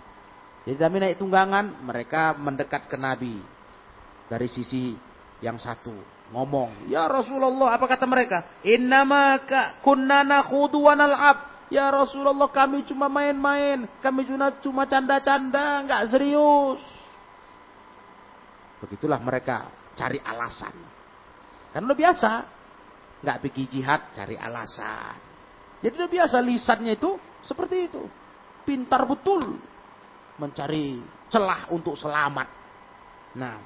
Jadi 0.66 0.74
Nabi 0.74 0.96
naik 0.98 1.16
tunggangan, 1.22 1.86
mereka 1.86 2.34
mendekat 2.34 2.90
ke 2.90 2.98
Nabi 2.98 3.38
dari 4.26 4.48
sisi 4.50 4.92
yang 5.38 5.56
satu. 5.56 6.17
Ngomong, 6.28 6.92
ya 6.92 7.08
Rasulullah, 7.08 7.80
apa 7.80 7.88
kata 7.88 8.04
mereka? 8.04 8.60
Innama 8.60 9.40
kunna 9.80 10.20
nakhudu 10.20 10.84
wa 10.84 10.92
nal'ab. 10.92 11.38
Ya 11.72 11.88
Rasulullah, 11.88 12.48
kami 12.48 12.84
cuma 12.84 13.08
main-main, 13.08 13.88
kami 14.00 14.24
cuma 14.28 14.52
cuma 14.60 14.84
canda-canda, 14.84 15.84
nggak 15.84 16.04
serius. 16.12 16.80
Begitulah 18.84 19.20
mereka 19.20 19.68
cari 19.96 20.20
alasan. 20.20 20.72
Kan 21.72 21.84
udah 21.84 21.96
biasa, 21.96 22.32
nggak 23.24 23.38
pergi 23.44 23.64
jihad 23.68 24.00
cari 24.12 24.36
alasan. 24.36 25.16
Jadi 25.80 25.94
udah 25.96 26.10
biasa 26.10 26.36
lisannya 26.44 26.92
itu 26.96 27.16
seperti 27.44 27.76
itu. 27.88 28.02
Pintar 28.68 29.08
betul 29.08 29.56
mencari 30.38 31.00
celah 31.28 31.68
untuk 31.74 31.98
selamat. 31.98 32.48
Nah, 33.36 33.56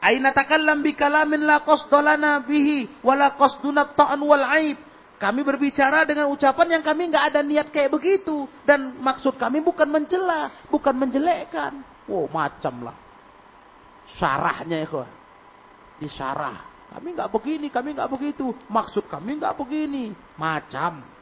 aina 0.00 0.32
takallam 0.32 0.82
bi 0.84 0.92
kalamin 0.92 1.44
la 1.44 1.62
qasdalana 1.64 2.42
bihi 2.44 3.02
wala 3.02 3.34
qasduna 3.34 3.92
ta'an 3.96 4.20
wal 4.20 4.44
aib. 4.56 4.78
Kami 5.16 5.40
berbicara 5.40 6.04
dengan 6.04 6.28
ucapan 6.28 6.76
yang 6.76 6.82
kami 6.84 7.08
nggak 7.08 7.24
ada 7.32 7.40
niat 7.40 7.72
kayak 7.72 7.88
begitu 7.88 8.44
dan 8.68 9.00
maksud 9.00 9.40
kami 9.40 9.64
bukan 9.64 9.88
mencela, 9.88 10.52
bukan 10.68 10.92
menjelekkan. 10.92 11.80
Wow, 12.04 12.28
macam 12.28 12.84
lah. 12.84 12.96
Syarahnya 14.20 14.84
ya, 14.84 15.04
Disyarah. 15.96 16.76
Kami 16.92 17.16
nggak 17.16 17.32
begini, 17.32 17.66
kami 17.72 17.96
nggak 17.96 18.12
begitu. 18.12 18.52
Maksud 18.68 19.08
kami 19.08 19.40
nggak 19.40 19.56
begini. 19.56 20.12
Macam. 20.36 21.15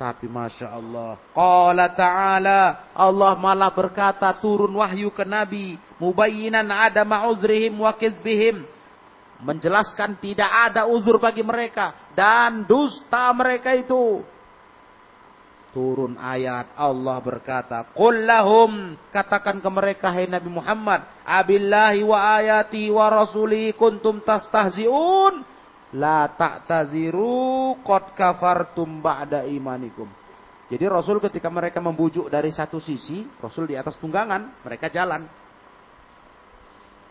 Tapi 0.00 0.32
Masya 0.32 0.72
Allah. 0.72 1.20
Qala 1.36 1.92
ta'ala. 1.92 2.88
Allah 2.96 3.36
malah 3.36 3.68
berkata 3.68 4.32
turun 4.40 4.80
wahyu 4.80 5.12
ke 5.12 5.28
Nabi. 5.28 5.76
Mubayyinan 6.00 6.72
ada 6.72 7.04
ma'udrihim 7.04 7.76
wa 7.84 7.92
kizbihim. 7.92 8.64
Menjelaskan 9.44 10.16
tidak 10.16 10.48
ada 10.48 10.88
uzur 10.88 11.20
bagi 11.20 11.44
mereka. 11.44 11.92
Dan 12.16 12.64
dusta 12.64 13.28
mereka 13.36 13.76
itu. 13.76 14.24
Turun 15.76 16.16
ayat 16.16 16.72
Allah 16.80 17.20
berkata. 17.20 17.92
Qul 17.92 18.24
lahum. 18.24 18.96
Katakan 19.12 19.60
ke 19.60 19.68
mereka 19.68 20.08
hai 20.16 20.24
Nabi 20.24 20.48
Muhammad. 20.48 21.04
Abillahi 21.28 22.00
wa 22.08 22.40
ayati 22.40 22.88
wa 22.88 23.04
rasuli 23.12 23.76
kuntum 23.76 24.24
tastahzi'un. 24.24 25.59
La 25.98 26.30
ta'taziru 26.30 27.82
qad 27.82 28.14
kafartum 28.14 29.02
ba'da 29.02 29.42
imanikum. 29.42 30.06
Jadi 30.70 30.84
Rasul 30.86 31.18
ketika 31.18 31.50
mereka 31.50 31.82
membujuk 31.82 32.30
dari 32.30 32.54
satu 32.54 32.78
sisi, 32.78 33.26
Rasul 33.42 33.66
di 33.66 33.74
atas 33.74 33.98
tunggangan, 33.98 34.62
mereka 34.62 34.86
jalan. 34.86 35.26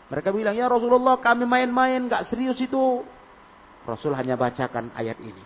Mereka 0.08 0.32
bilang, 0.32 0.56
ya 0.56 0.72
Rasulullah 0.72 1.20
kami 1.20 1.44
main-main, 1.44 2.08
gak 2.08 2.32
serius 2.32 2.56
itu. 2.64 3.04
Rasul 3.84 4.16
hanya 4.16 4.40
bacakan 4.40 4.96
ayat 4.96 5.20
ini. 5.20 5.44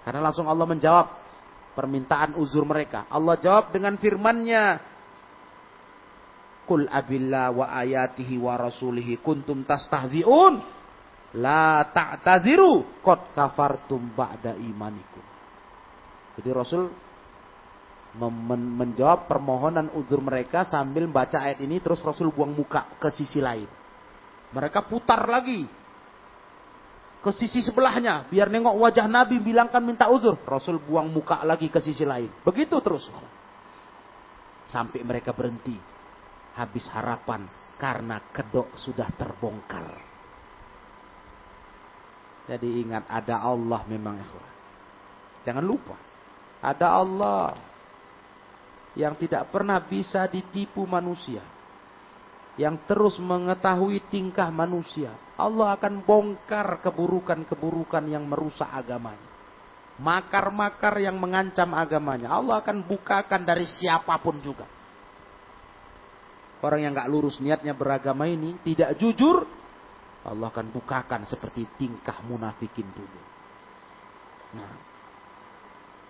Karena 0.00 0.24
langsung 0.24 0.48
Allah 0.48 0.64
menjawab 0.64 1.06
permintaan 1.76 2.40
uzur 2.40 2.64
mereka. 2.64 3.04
Allah 3.12 3.36
jawab 3.36 3.68
dengan 3.68 4.00
firmannya, 4.00 4.94
Kul 6.64 6.88
abillah 6.88 7.52
wa 7.52 7.68
ayatihi 7.68 8.40
wa 8.40 8.56
rasulihi 8.56 9.20
kuntum 9.20 9.68
tastahzi'un. 9.68 10.64
La 11.34 11.82
ta'taziru 11.90 13.02
qad 13.02 13.34
kafartum 13.34 14.14
ba'da 14.14 14.54
imanikum. 14.54 15.24
Jadi 16.38 16.50
Rasul 16.54 16.86
menjawab 18.54 19.26
permohonan 19.26 19.90
uzur 19.98 20.22
mereka 20.22 20.62
sambil 20.62 21.10
baca 21.10 21.42
ayat 21.42 21.58
ini 21.66 21.82
terus 21.82 21.98
Rasul 22.06 22.30
buang 22.30 22.54
muka 22.54 22.94
ke 23.02 23.10
sisi 23.10 23.42
lain. 23.42 23.66
Mereka 24.54 24.86
putar 24.86 25.26
lagi. 25.26 25.66
ke 27.24 27.32
sisi 27.32 27.64
sebelahnya. 27.64 28.28
Biar 28.28 28.52
nengok 28.52 28.76
wajah 28.84 29.08
Nabi 29.08 29.40
bilangkan 29.40 29.80
minta 29.80 30.12
uzur. 30.12 30.36
Rasul 30.44 30.76
buang 30.76 31.08
muka 31.08 31.40
lagi 31.40 31.72
ke 31.72 31.80
sisi 31.80 32.04
lain. 32.04 32.28
Begitu 32.44 32.76
terus. 32.84 33.08
Sampai 34.68 35.00
mereka 35.00 35.32
berhenti. 35.32 35.72
Habis 36.60 36.84
harapan. 36.92 37.48
Karena 37.80 38.20
kedok 38.28 38.76
sudah 38.76 39.08
terbongkar. 39.16 40.13
Jadi 42.44 42.84
ingat 42.84 43.08
ada 43.08 43.40
Allah 43.40 43.80
memang. 43.88 44.20
Jangan 45.44 45.64
lupa. 45.64 45.96
Ada 46.60 46.88
Allah. 47.00 47.56
Yang 48.94 49.26
tidak 49.26 49.50
pernah 49.50 49.82
bisa 49.82 50.28
ditipu 50.30 50.86
manusia 50.86 51.42
yang 52.54 52.78
terus 52.86 53.18
mengetahui 53.18 54.06
tingkah 54.10 54.46
manusia. 54.50 55.10
Allah 55.34 55.74
akan 55.74 56.06
bongkar 56.06 56.78
keburukan-keburukan 56.86 58.04
yang 58.06 58.22
merusak 58.30 58.70
agamanya. 58.70 59.34
Makar-makar 59.98 60.98
yang 61.02 61.18
mengancam 61.18 61.74
agamanya. 61.74 62.30
Allah 62.30 62.62
akan 62.62 62.86
bukakan 62.86 63.42
dari 63.42 63.66
siapa 63.66 64.14
pun 64.22 64.38
juga. 64.42 64.66
Orang 66.62 66.80
yang 66.80 66.96
gak 66.96 67.10
lurus 67.10 67.42
niatnya 67.42 67.76
beragama 67.76 68.24
ini, 68.24 68.56
tidak 68.64 68.96
jujur, 68.96 69.44
Allah 70.24 70.48
akan 70.48 70.72
bukakan 70.72 71.28
seperti 71.28 71.68
tingkah 71.76 72.24
munafikin 72.24 72.88
dulu. 72.88 73.22
Nah, 74.56 74.72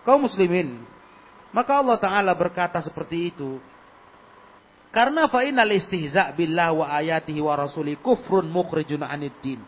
kaum 0.06 0.22
muslimin, 0.22 0.86
maka 1.50 1.82
Allah 1.82 1.98
Ta'ala 1.98 2.32
berkata 2.38 2.78
seperti 2.78 3.34
itu 3.34 3.58
karena 4.94 5.26
fa'inal 5.26 5.74
istihza' 5.74 6.30
billah 6.38 6.70
wa 6.70 6.86
ayatihi 6.86 7.42
wa 7.42 7.58
rasuli 7.58 7.98
kufrun 7.98 8.46
mukhrijun 8.46 9.02
anid 9.02 9.34
din. 9.42 9.58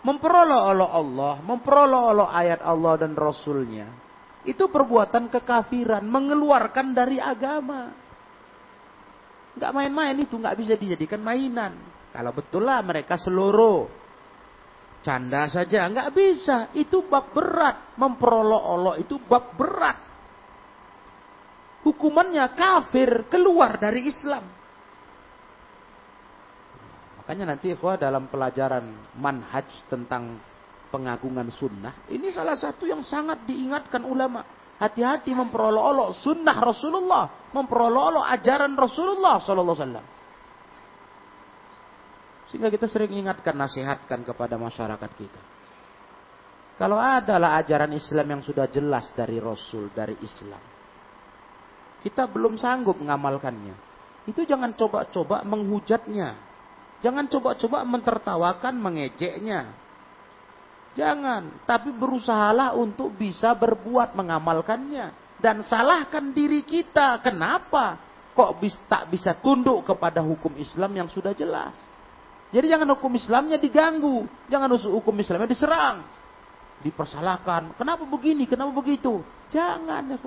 Memperolok-olok 0.00 0.90
Allah, 0.96 1.34
memperolok-olok 1.44 2.30
ayat 2.32 2.64
Allah 2.64 3.04
dan 3.04 3.12
Rasulnya. 3.12 3.92
Itu 4.48 4.72
perbuatan 4.72 5.28
kekafiran, 5.28 6.00
mengeluarkan 6.08 6.96
dari 6.96 7.20
agama. 7.20 7.92
Gak 9.60 9.76
main-main 9.76 10.16
itu, 10.16 10.40
gak 10.40 10.56
bisa 10.56 10.72
dijadikan 10.80 11.20
mainan. 11.20 11.76
Kalau 12.10 12.32
betul 12.34 12.66
lah 12.66 12.82
mereka 12.82 13.16
seluruh. 13.16 13.86
Canda 15.00 15.48
saja, 15.48 15.88
gak 15.88 16.12
bisa. 16.12 16.68
Itu 16.76 17.08
bab 17.08 17.32
berat. 17.32 17.96
Memperolok-olok 17.96 18.96
itu 19.00 19.16
bab 19.24 19.56
berat 19.56 20.10
hukumannya 21.84 22.44
kafir 22.56 23.26
keluar 23.32 23.80
dari 23.80 24.08
Islam. 24.08 24.44
Makanya 27.20 27.54
nanti 27.56 27.72
ikhwah 27.72 27.96
dalam 27.96 28.26
pelajaran 28.26 29.14
manhaj 29.16 29.68
tentang 29.86 30.40
pengagungan 30.90 31.46
sunnah, 31.54 32.10
ini 32.10 32.34
salah 32.34 32.58
satu 32.58 32.82
yang 32.82 33.06
sangat 33.06 33.46
diingatkan 33.46 34.02
ulama. 34.02 34.42
Hati-hati 34.80 35.36
memperolok-olok 35.36 36.16
sunnah 36.24 36.56
Rasulullah, 36.56 37.52
memperolok-olok 37.52 38.24
ajaran 38.32 38.72
Rasulullah 38.74 39.36
Sallallahu 39.38 39.76
Alaihi. 39.76 40.08
Sehingga 42.50 42.68
kita 42.68 42.90
sering 42.90 43.14
ingatkan, 43.14 43.54
nasihatkan 43.54 44.26
kepada 44.26 44.58
masyarakat 44.58 45.10
kita. 45.14 45.42
Kalau 46.76 46.98
adalah 46.98 47.60
ajaran 47.62 47.92
Islam 47.94 48.26
yang 48.38 48.42
sudah 48.42 48.66
jelas 48.66 49.12
dari 49.14 49.38
Rasul, 49.38 49.92
dari 49.94 50.18
Islam 50.20 50.80
kita 52.00 52.24
belum 52.28 52.56
sanggup 52.56 52.96
mengamalkannya. 52.96 53.76
Itu 54.28 54.44
jangan 54.48 54.72
coba-coba 54.76 55.44
menghujatnya. 55.44 56.36
Jangan 57.00 57.28
coba-coba 57.32 57.84
mentertawakan, 57.84 58.74
mengejeknya. 58.76 59.72
Jangan, 60.96 61.64
tapi 61.64 61.94
berusahalah 61.94 62.76
untuk 62.76 63.14
bisa 63.14 63.54
berbuat 63.56 64.12
mengamalkannya 64.18 65.38
dan 65.40 65.62
salahkan 65.64 66.34
diri 66.34 66.66
kita. 66.66 67.22
Kenapa? 67.24 67.96
Kok 68.36 68.60
tak 68.90 69.08
bisa 69.08 69.32
tunduk 69.38 69.86
kepada 69.86 70.20
hukum 70.20 70.52
Islam 70.60 70.92
yang 70.92 71.08
sudah 71.08 71.32
jelas? 71.32 71.76
Jadi 72.50 72.66
jangan 72.66 72.98
hukum 72.98 73.14
Islamnya 73.14 73.62
diganggu, 73.62 74.26
jangan 74.50 74.74
hukum 74.74 75.14
Islamnya 75.22 75.46
diserang, 75.46 76.02
dipersalahkan. 76.82 77.78
Kenapa 77.78 78.02
begini? 78.02 78.50
Kenapa 78.50 78.74
begitu? 78.74 79.22
Jangan 79.54 80.02
ya, 80.10 80.18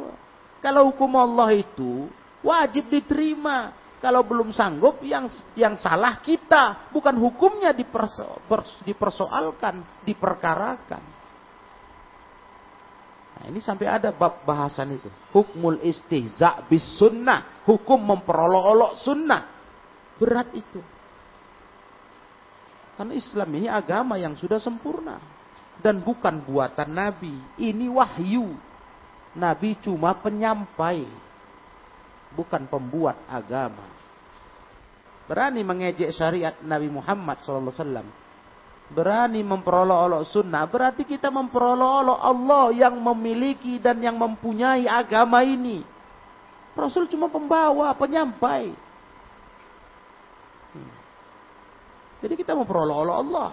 kalau 0.64 0.88
hukum 0.96 1.12
Allah 1.20 1.52
itu 1.52 2.08
wajib 2.40 2.88
diterima. 2.88 3.84
Kalau 4.04 4.20
belum 4.20 4.52
sanggup 4.52 5.00
yang 5.00 5.32
yang 5.56 5.80
salah 5.80 6.20
kita, 6.20 6.92
bukan 6.92 7.16
hukumnya 7.24 7.72
diperso, 7.72 8.44
dipersoalkan, 8.84 10.04
diperkarakan. 10.04 11.04
Nah, 13.40 13.44
ini 13.48 13.64
sampai 13.64 13.88
ada 13.88 14.12
bab 14.12 14.44
bahasan 14.44 15.00
itu. 15.00 15.08
Hukmul 15.32 15.80
istihza 15.88 16.68
bis 16.68 16.84
sunnah. 17.00 17.64
Hukum 17.64 17.96
memperolok-olok 18.04 19.00
sunnah. 19.00 19.48
Berat 20.20 20.52
itu. 20.52 20.84
Karena 22.94 23.14
Islam 23.18 23.50
ini 23.58 23.68
agama 23.70 24.16
yang 24.22 24.38
sudah 24.38 24.62
sempurna. 24.62 25.18
Dan 25.82 26.06
bukan 26.06 26.42
buatan 26.46 26.90
Nabi. 26.94 27.34
Ini 27.58 27.90
wahyu. 27.90 28.54
Nabi 29.34 29.74
cuma 29.82 30.14
penyampai, 30.14 31.10
bukan 32.38 32.70
pembuat 32.70 33.18
agama. 33.26 33.82
Berani 35.26 35.66
mengejek 35.66 36.14
syariat 36.14 36.54
Nabi 36.62 36.94
Muhammad 36.94 37.42
SAW. 37.42 38.06
Berani 38.94 39.42
memperolok-olok 39.42 40.22
sunnah. 40.30 40.70
Berarti 40.70 41.08
kita 41.08 41.34
memperolok-olok 41.34 42.20
Allah 42.22 42.66
yang 42.78 42.94
memiliki 43.02 43.82
dan 43.82 43.98
yang 43.98 44.22
mempunyai 44.22 44.86
agama 44.86 45.42
ini. 45.42 45.82
Rasul 46.78 47.10
cuma 47.10 47.26
pembawa, 47.26 47.90
penyampai. 47.98 48.93
Jadi 52.24 52.40
kita 52.40 52.56
memperolok-olok 52.56 53.18
Allah. 53.20 53.50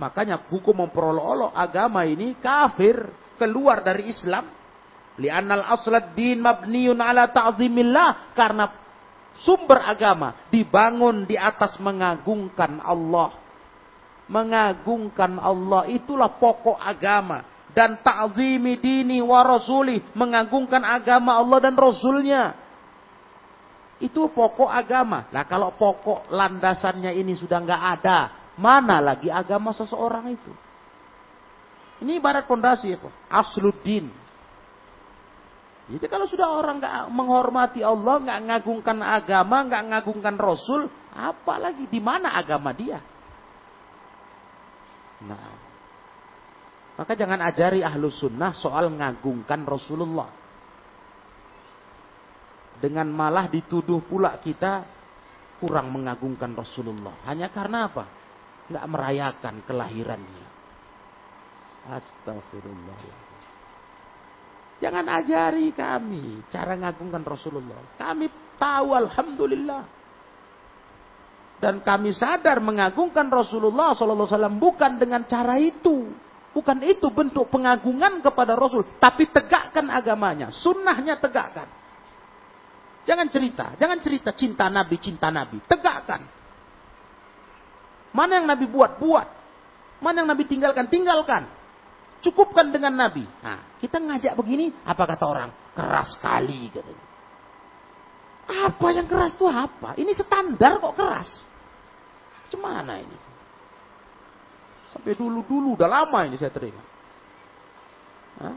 Makanya 0.00 0.40
hukum 0.48 0.88
memperolok-olok 0.88 1.52
agama 1.52 2.08
ini 2.08 2.40
kafir. 2.40 2.96
Keluar 3.36 3.82
dari 3.84 4.08
Islam 4.08 4.46
Li'annal 5.14 5.62
aslad 5.62 6.18
din 6.18 6.42
mabniun 6.42 6.98
ala 6.98 7.30
ta'zimillah. 7.30 8.34
Karena 8.34 8.66
sumber 9.38 9.82
agama 9.86 10.50
dibangun 10.50 11.22
di 11.26 11.38
atas 11.38 11.78
mengagungkan 11.78 12.82
Allah. 12.82 13.30
Mengagungkan 14.26 15.38
Allah 15.38 15.86
itulah 15.86 16.34
pokok 16.40 16.80
agama. 16.80 17.46
Dan 17.74 18.02
ta'zimi 18.02 18.78
dini 18.78 19.22
wa 19.22 19.42
rasuli. 19.46 20.02
Mengagungkan 20.14 20.82
agama 20.82 21.38
Allah 21.38 21.58
dan 21.62 21.74
Rasulnya. 21.78 22.63
Itu 24.02 24.30
pokok 24.30 24.68
agama. 24.68 25.30
Nah 25.30 25.44
kalau 25.46 25.74
pokok 25.74 26.30
landasannya 26.32 27.14
ini 27.14 27.38
sudah 27.38 27.62
nggak 27.62 27.82
ada. 28.00 28.18
Mana 28.54 29.02
lagi 29.02 29.30
agama 29.30 29.74
seseorang 29.74 30.30
itu? 30.30 30.52
Ini 32.02 32.18
ibarat 32.18 32.46
fondasi. 32.46 32.94
Asluddin 33.30 34.24
jadi 35.84 36.08
kalau 36.08 36.24
sudah 36.24 36.48
orang 36.48 36.80
nggak 36.80 37.12
menghormati 37.12 37.84
Allah, 37.84 38.16
nggak 38.16 38.40
ngagungkan 38.48 38.98
agama, 39.04 39.56
nggak 39.68 39.82
ngagungkan 39.92 40.36
Rasul, 40.40 40.88
apalagi 41.12 41.84
di 41.92 42.00
mana 42.00 42.32
agama 42.32 42.72
dia? 42.72 43.04
Nah, 45.28 45.52
maka 46.96 47.12
jangan 47.12 47.36
ajari 47.44 47.84
ahlu 47.84 48.08
sunnah 48.08 48.56
soal 48.56 48.88
ngagungkan 48.96 49.68
Rasulullah. 49.68 50.43
Dengan 52.78 53.08
malah 53.10 53.46
dituduh 53.48 54.02
pula 54.04 54.36
kita 54.42 54.84
kurang 55.62 55.94
mengagungkan 55.94 56.52
Rasulullah. 56.52 57.14
Hanya 57.24 57.48
karena 57.48 57.88
apa? 57.88 58.04
Nggak 58.68 58.86
merayakan 58.90 59.54
kelahirannya. 59.64 60.46
Astagfirullah. 61.84 62.98
Jangan 64.82 65.06
ajari 65.06 65.70
kami 65.72 66.44
cara 66.50 66.74
ngagungkan 66.76 67.22
Rasulullah. 67.22 67.96
Kami 67.96 68.26
tahu 68.58 68.88
Alhamdulillah. 68.92 69.82
Dan 71.62 71.80
kami 71.80 72.12
sadar 72.12 72.60
mengagungkan 72.60 73.30
Rasulullah 73.32 73.96
SAW 73.96 74.28
bukan 74.60 75.00
dengan 75.00 75.24
cara 75.24 75.56
itu. 75.56 76.12
Bukan 76.52 76.84
itu 76.86 77.08
bentuk 77.10 77.48
pengagungan 77.48 78.20
kepada 78.20 78.52
Rasul. 78.52 78.84
Tapi 79.00 79.32
tegakkan 79.32 79.88
agamanya. 79.88 80.52
Sunnahnya 80.52 81.16
tegakkan. 81.16 81.66
Jangan 83.04 83.28
cerita. 83.28 83.76
Jangan 83.76 83.98
cerita 84.00 84.30
cinta 84.32 84.66
Nabi, 84.72 84.96
cinta 84.96 85.28
Nabi. 85.28 85.60
Tegakkan. 85.68 86.24
Mana 88.14 88.40
yang 88.40 88.46
Nabi 88.48 88.64
buat? 88.68 88.96
Buat. 88.96 89.28
Mana 90.00 90.24
yang 90.24 90.28
Nabi 90.28 90.48
tinggalkan? 90.48 90.88
Tinggalkan. 90.88 91.44
Cukupkan 92.24 92.72
dengan 92.72 92.96
Nabi. 92.96 93.28
Nah, 93.44 93.76
kita 93.76 94.00
ngajak 94.00 94.32
begini, 94.32 94.72
apa 94.88 95.04
kata 95.04 95.24
orang? 95.28 95.50
Keras 95.76 96.16
sekali 96.16 96.72
katanya. 96.72 97.04
Apa 98.44 98.86
yang 98.92 99.08
keras 99.08 99.36
itu 99.36 99.44
apa? 99.48 99.96
Ini 99.96 100.12
standar 100.16 100.80
kok 100.80 100.96
keras. 100.96 101.28
Cemana 102.48 103.00
ini? 103.00 103.18
Sampai 104.92 105.12
dulu-dulu, 105.16 105.76
udah 105.76 105.88
lama 105.88 106.18
ini 106.24 106.36
saya 106.40 106.52
terima. 106.52 106.80
Hah? 108.40 108.56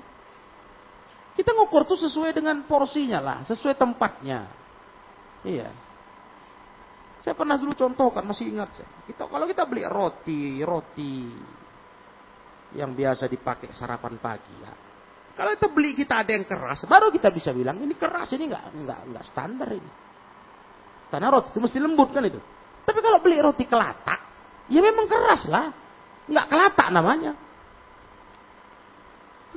Kita 1.37 1.53
ngukur 1.53 1.85
tuh 1.85 2.01
sesuai 2.01 2.33
dengan 2.33 2.65
porsinya 2.65 3.21
lah, 3.21 3.37
sesuai 3.45 3.77
tempatnya. 3.77 4.49
Iya. 5.45 5.69
Saya 7.21 7.37
pernah 7.37 7.61
dulu 7.61 7.77
contohkan, 7.77 8.25
masih 8.25 8.49
ingat 8.49 8.73
saya. 8.73 8.89
Kita 9.05 9.29
kalau 9.29 9.45
kita 9.45 9.69
beli 9.69 9.85
roti, 9.85 10.65
roti 10.65 11.29
yang 12.73 12.97
biasa 12.97 13.29
dipakai 13.29 13.69
sarapan 13.69 14.17
pagi 14.17 14.55
ya. 14.65 14.73
Kalau 15.37 15.53
kita 15.53 15.69
beli 15.69 15.93
kita 15.93 16.25
ada 16.25 16.31
yang 16.33 16.49
keras, 16.49 16.89
baru 16.89 17.13
kita 17.13 17.29
bisa 17.29 17.53
bilang 17.53 17.77
ini 17.85 17.93
keras, 17.93 18.33
ini 18.33 18.49
nggak 18.49 18.63
nggak 18.73 18.99
nggak 19.13 19.25
standar 19.29 19.69
ini. 19.69 19.91
Karena 21.13 21.29
roti 21.29 21.53
itu 21.53 21.61
mesti 21.61 21.77
lembut 21.77 22.09
kan 22.09 22.25
itu. 22.25 22.41
Tapi 22.81 22.99
kalau 23.05 23.21
beli 23.21 23.37
roti 23.37 23.69
kelatak, 23.69 24.19
ya 24.73 24.81
memang 24.81 25.05
keras 25.05 25.45
lah, 25.45 25.69
nggak 26.25 26.45
kelatak 26.49 26.87
namanya. 26.89 27.31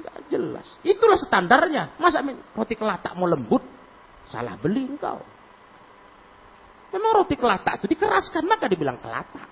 Nggak 0.00 0.16
jelas. 0.32 0.66
Itulah 0.80 1.18
standarnya. 1.20 2.00
Masa 2.00 2.24
roti 2.56 2.74
kelatak 2.74 3.12
mau 3.14 3.28
lembut? 3.28 3.60
Salah 4.32 4.56
beli 4.56 4.88
engkau. 4.88 5.20
Memang 6.90 7.22
roti 7.22 7.38
kelatak 7.38 7.82
itu 7.82 7.86
dikeraskan, 7.94 8.42
maka 8.48 8.66
dibilang 8.66 8.98
kelatak. 8.98 9.48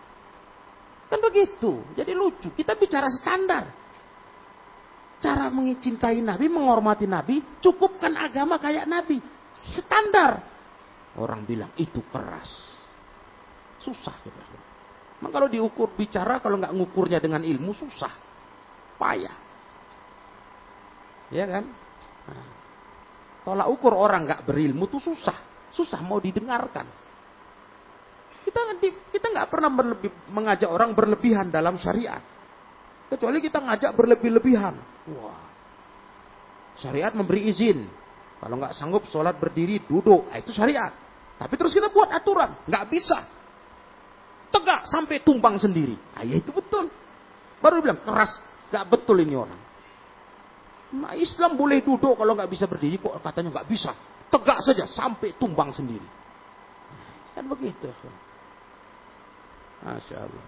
Kan 1.09 1.20
begitu. 1.22 1.84
Jadi 1.94 2.12
lucu. 2.16 2.51
Kita 2.57 2.74
bicara 2.74 3.07
standar. 3.12 3.64
Cara 5.18 5.51
mencintai 5.51 6.22
Nabi, 6.22 6.46
menghormati 6.46 7.07
Nabi, 7.07 7.42
cukupkan 7.59 8.14
agama 8.14 8.59
kayak 8.62 8.86
Nabi. 8.86 9.18
Standar. 9.55 10.42
Orang 11.18 11.42
bilang 11.42 11.74
itu 11.74 11.99
keras. 12.11 12.78
Susah. 13.82 14.14
Gitu. 14.22 14.38
Memang 15.18 15.32
kalau 15.34 15.49
diukur 15.51 15.90
bicara, 15.99 16.38
kalau 16.38 16.62
nggak 16.62 16.70
ngukurnya 16.70 17.18
dengan 17.18 17.42
ilmu, 17.42 17.74
susah. 17.74 18.14
Payah. 18.94 19.47
Ya 21.28 21.44
kan? 21.44 21.64
Nah, 22.28 22.48
tolak 23.44 23.68
ukur 23.68 23.92
orang 23.92 24.24
nggak 24.24 24.44
berilmu 24.48 24.88
tuh 24.88 25.00
susah, 25.00 25.36
susah 25.72 26.00
mau 26.00 26.20
didengarkan. 26.20 26.88
Kita 28.48 28.60
kita 29.12 29.26
nggak 29.28 29.48
pernah 29.52 29.68
berlebih, 29.68 30.10
mengajak 30.32 30.70
orang 30.72 30.96
berlebihan 30.96 31.52
dalam 31.52 31.76
syariat, 31.76 32.24
kecuali 33.12 33.44
kita 33.44 33.60
ngajak 33.60 33.92
berlebih-lebihan. 33.92 34.74
Wah, 35.12 35.44
syariat 36.80 37.12
memberi 37.12 37.52
izin. 37.52 37.84
Kalau 38.38 38.54
nggak 38.56 38.72
sanggup 38.72 39.04
sholat 39.10 39.36
berdiri 39.36 39.84
duduk, 39.84 40.30
nah, 40.30 40.38
itu 40.38 40.54
syariat. 40.54 40.94
Tapi 41.36 41.54
terus 41.58 41.74
kita 41.74 41.92
buat 41.92 42.08
aturan, 42.08 42.54
nggak 42.64 42.84
bisa. 42.88 43.18
Tegak 44.48 44.88
sampai 44.88 45.20
tumbang 45.20 45.60
sendiri. 45.60 45.92
Nah, 46.16 46.24
ya 46.24 46.40
itu 46.40 46.48
betul. 46.54 46.88
Baru 47.60 47.84
bilang 47.84 48.00
keras, 48.00 48.40
nggak 48.72 48.84
betul 48.88 49.20
ini 49.20 49.36
orang. 49.36 49.67
Nah, 50.89 51.12
Islam 51.12 51.53
boleh 51.53 51.84
duduk 51.84 52.16
kalau 52.16 52.32
nggak 52.32 52.49
bisa 52.49 52.64
berdiri 52.64 52.97
kok 52.97 53.20
katanya 53.20 53.61
nggak 53.61 53.68
bisa. 53.68 53.93
Tegak 54.28 54.64
saja 54.64 54.84
sampai 54.89 55.36
tumbang 55.36 55.72
sendiri. 55.72 56.05
Kan 57.36 57.45
begitu. 57.45 57.93
Masya 59.84 60.16
Allah. 60.16 60.47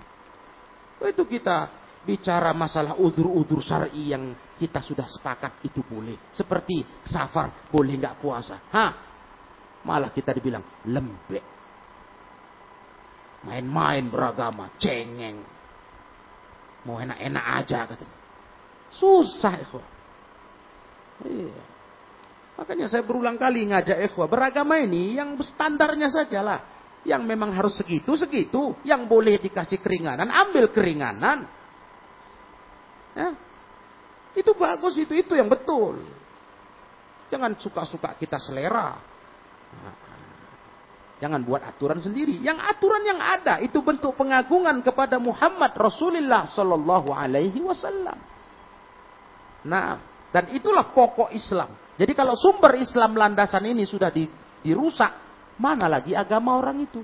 Itu 1.08 1.24
kita 1.28 1.68
bicara 2.04 2.56
masalah 2.56 2.96
udur-udur 2.96 3.60
syar'i 3.60 4.12
yang 4.12 4.32
kita 4.56 4.80
sudah 4.80 5.04
sepakat 5.08 5.60
itu 5.64 5.84
boleh. 5.84 6.16
Seperti 6.32 6.84
safar 7.04 7.68
boleh 7.68 7.96
nggak 8.00 8.16
puasa. 8.20 8.56
Hah? 8.72 8.92
Malah 9.84 10.12
kita 10.12 10.32
dibilang 10.36 10.64
lembek. 10.88 11.44
Main-main 13.40 14.04
beragama, 14.12 14.76
cengeng. 14.76 15.40
Mau 16.84 17.00
enak-enak 17.00 17.44
aja 17.60 17.88
katanya. 17.88 18.16
Susah 18.92 19.54
itu. 19.56 19.80
Iya. 21.24 21.60
Makanya 22.60 22.86
saya 22.92 23.00
berulang 23.00 23.40
kali 23.40 23.72
ngajak 23.72 24.12
ikhwah 24.12 24.28
beragama 24.28 24.76
ini 24.80 25.16
yang 25.16 25.36
standarnya 25.40 26.12
sajalah. 26.12 26.60
Yang 27.00 27.22
memang 27.24 27.56
harus 27.56 27.80
segitu 27.80 28.12
segitu, 28.12 28.76
yang 28.84 29.08
boleh 29.08 29.40
dikasih 29.40 29.80
keringanan 29.80 30.28
ambil 30.28 30.68
keringanan. 30.68 31.48
Ya. 33.16 33.32
Itu 34.36 34.52
bagus 34.52 35.00
itu 35.00 35.16
itu 35.16 35.32
yang 35.32 35.48
betul. 35.48 36.04
Jangan 37.32 37.56
suka-suka 37.56 38.12
kita 38.20 38.36
selera. 38.36 39.00
Jangan 41.20 41.40
buat 41.44 41.60
aturan 41.64 42.00
sendiri. 42.00 42.40
Yang 42.40 42.64
aturan 42.64 43.04
yang 43.04 43.20
ada 43.20 43.60
itu 43.60 43.80
bentuk 43.84 44.16
pengagungan 44.16 44.80
kepada 44.80 45.20
Muhammad 45.20 45.76
Rasulullah 45.76 46.48
Sallallahu 46.48 47.12
Alaihi 47.12 47.60
Wasallam. 47.60 48.16
Nah, 49.68 50.00
dan 50.30 50.50
itulah 50.54 50.94
pokok 50.94 51.34
Islam. 51.34 51.74
Jadi 51.98 52.12
kalau 52.16 52.38
sumber 52.38 52.78
Islam 52.78 53.18
landasan 53.18 53.66
ini 53.66 53.84
sudah 53.84 54.08
dirusak, 54.62 55.12
mana 55.58 55.90
lagi 55.90 56.16
agama 56.16 56.56
orang 56.56 56.78
itu? 56.80 57.02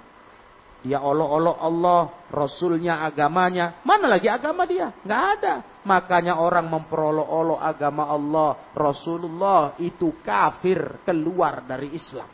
Dia 0.87 1.03
olok-olok 1.03 1.59
Allah, 1.59 2.03
Rasulnya, 2.31 3.03
agamanya. 3.03 3.83
Mana 3.83 4.07
lagi 4.07 4.31
agama 4.31 4.63
dia? 4.63 4.95
Nggak 5.03 5.23
ada. 5.39 5.55
Makanya 5.83 6.39
orang 6.39 6.71
memperolok-olok 6.71 7.59
agama 7.59 8.07
Allah, 8.07 8.71
Rasulullah 8.71 9.75
itu 9.83 10.23
kafir 10.23 11.03
keluar 11.03 11.67
dari 11.67 11.91
Islam. 11.91 12.31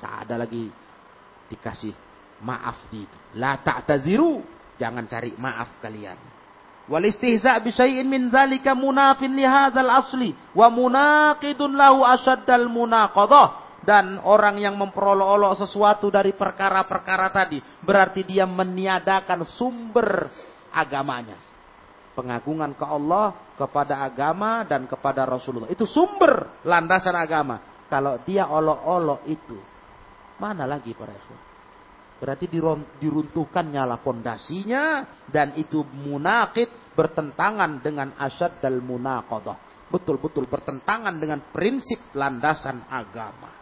Tak 0.00 0.14
ada 0.24 0.40
lagi 0.40 0.72
dikasih 1.52 1.92
maaf 2.44 2.86
di 2.88 3.04
itu. 3.04 3.18
La 3.36 3.60
ta'taziru. 3.60 4.56
Jangan 4.78 5.04
cari 5.10 5.34
maaf 5.36 5.82
kalian. 5.82 6.37
Wal 6.88 7.04
istihza 7.04 7.52
bi 7.60 7.68
syai'in 7.68 8.08
min 8.08 8.32
dzalika 8.32 8.72
munafin 8.72 9.36
li 9.36 9.44
hadzal 9.44 9.92
asli 9.92 10.32
wa 10.56 10.72
munaqidun 10.72 11.76
lahu 11.76 12.00
asyaddal 12.00 12.68
munaqadah 12.72 13.80
dan 13.84 14.20
orang 14.24 14.56
yang 14.60 14.76
memperolok-olok 14.76 15.52
sesuatu 15.64 16.08
dari 16.08 16.32
perkara-perkara 16.32 17.28
tadi 17.32 17.60
berarti 17.84 18.24
dia 18.24 18.48
meniadakan 18.48 19.44
sumber 19.44 20.28
agamanya. 20.72 21.36
Pengagungan 22.16 22.74
ke 22.74 22.82
Allah, 22.82 23.48
kepada 23.58 24.06
agama 24.06 24.62
dan 24.62 24.86
kepada 24.86 25.26
Rasulullah. 25.26 25.70
Itu 25.70 25.82
sumber 25.82 26.62
landasan 26.62 27.18
agama. 27.18 27.82
Kalau 27.90 28.22
dia 28.22 28.46
olok-olok 28.46 29.26
itu, 29.26 29.58
mana 30.38 30.62
lagi 30.62 30.94
para 30.94 31.10
ikhwan? 31.10 31.47
Berarti 32.18 32.50
diruntuhkannya 32.98 33.82
lah 33.86 34.02
pondasinya 34.02 35.06
dan 35.30 35.54
itu 35.54 35.86
munakid 35.86 36.66
bertentangan 36.98 37.78
dengan 37.78 38.10
asyad 38.18 38.58
dal 38.58 38.82
munaqadah. 38.82 39.86
Betul-betul 39.86 40.50
bertentangan 40.50 41.14
dengan 41.14 41.46
prinsip 41.54 42.10
landasan 42.18 42.90
agama. 42.90 43.54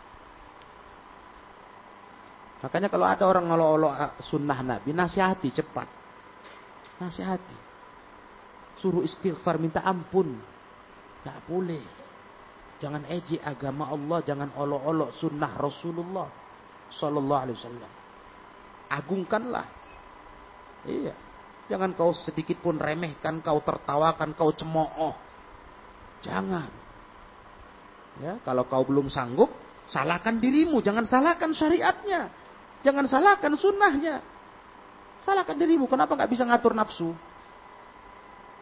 Makanya 2.64 2.88
kalau 2.88 3.04
ada 3.04 3.28
orang 3.28 3.44
ngolok-olok 3.52 3.92
sunnah 4.24 4.58
Nabi, 4.64 4.96
nasihati 4.96 5.52
cepat. 5.52 5.88
Nasihati. 6.96 7.58
Suruh 8.80 9.04
istighfar, 9.04 9.60
minta 9.60 9.84
ampun. 9.84 10.32
Tidak 10.32 11.38
boleh. 11.44 11.84
Jangan 12.80 13.04
eji 13.12 13.36
agama 13.36 13.92
Allah, 13.92 14.24
jangan 14.24 14.48
olok-olok 14.56 15.12
sunnah 15.12 15.52
Rasulullah 15.60 16.28
Sallallahu 16.88 17.42
Alaihi 17.44 17.56
Wasallam 17.60 18.05
agungkanlah. 18.90 19.66
Iya. 20.86 21.14
Jangan 21.66 21.98
kau 21.98 22.14
sedikit 22.14 22.62
pun 22.62 22.78
remehkan, 22.78 23.42
kau 23.42 23.58
tertawakan, 23.58 24.38
kau 24.38 24.54
cemooh. 24.54 25.14
Jangan. 26.22 26.70
Ya, 28.22 28.38
kalau 28.46 28.64
kau 28.70 28.86
belum 28.86 29.10
sanggup, 29.12 29.50
salahkan 29.90 30.38
dirimu, 30.38 30.80
jangan 30.80 31.04
salahkan 31.04 31.50
syariatnya. 31.52 32.30
Jangan 32.86 33.04
salahkan 33.10 33.52
sunnahnya. 33.58 34.22
Salahkan 35.26 35.58
dirimu, 35.58 35.90
kenapa 35.90 36.14
nggak 36.14 36.30
bisa 36.30 36.46
ngatur 36.46 36.70
nafsu? 36.70 37.10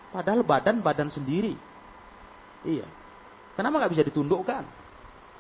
Padahal 0.09 0.41
badan 0.41 0.81
badan 0.81 1.13
sendiri. 1.13 1.53
Iya. 2.65 2.89
Kenapa 3.55 3.85
nggak 3.85 3.93
bisa 3.93 4.05
ditundukkan? 4.09 4.65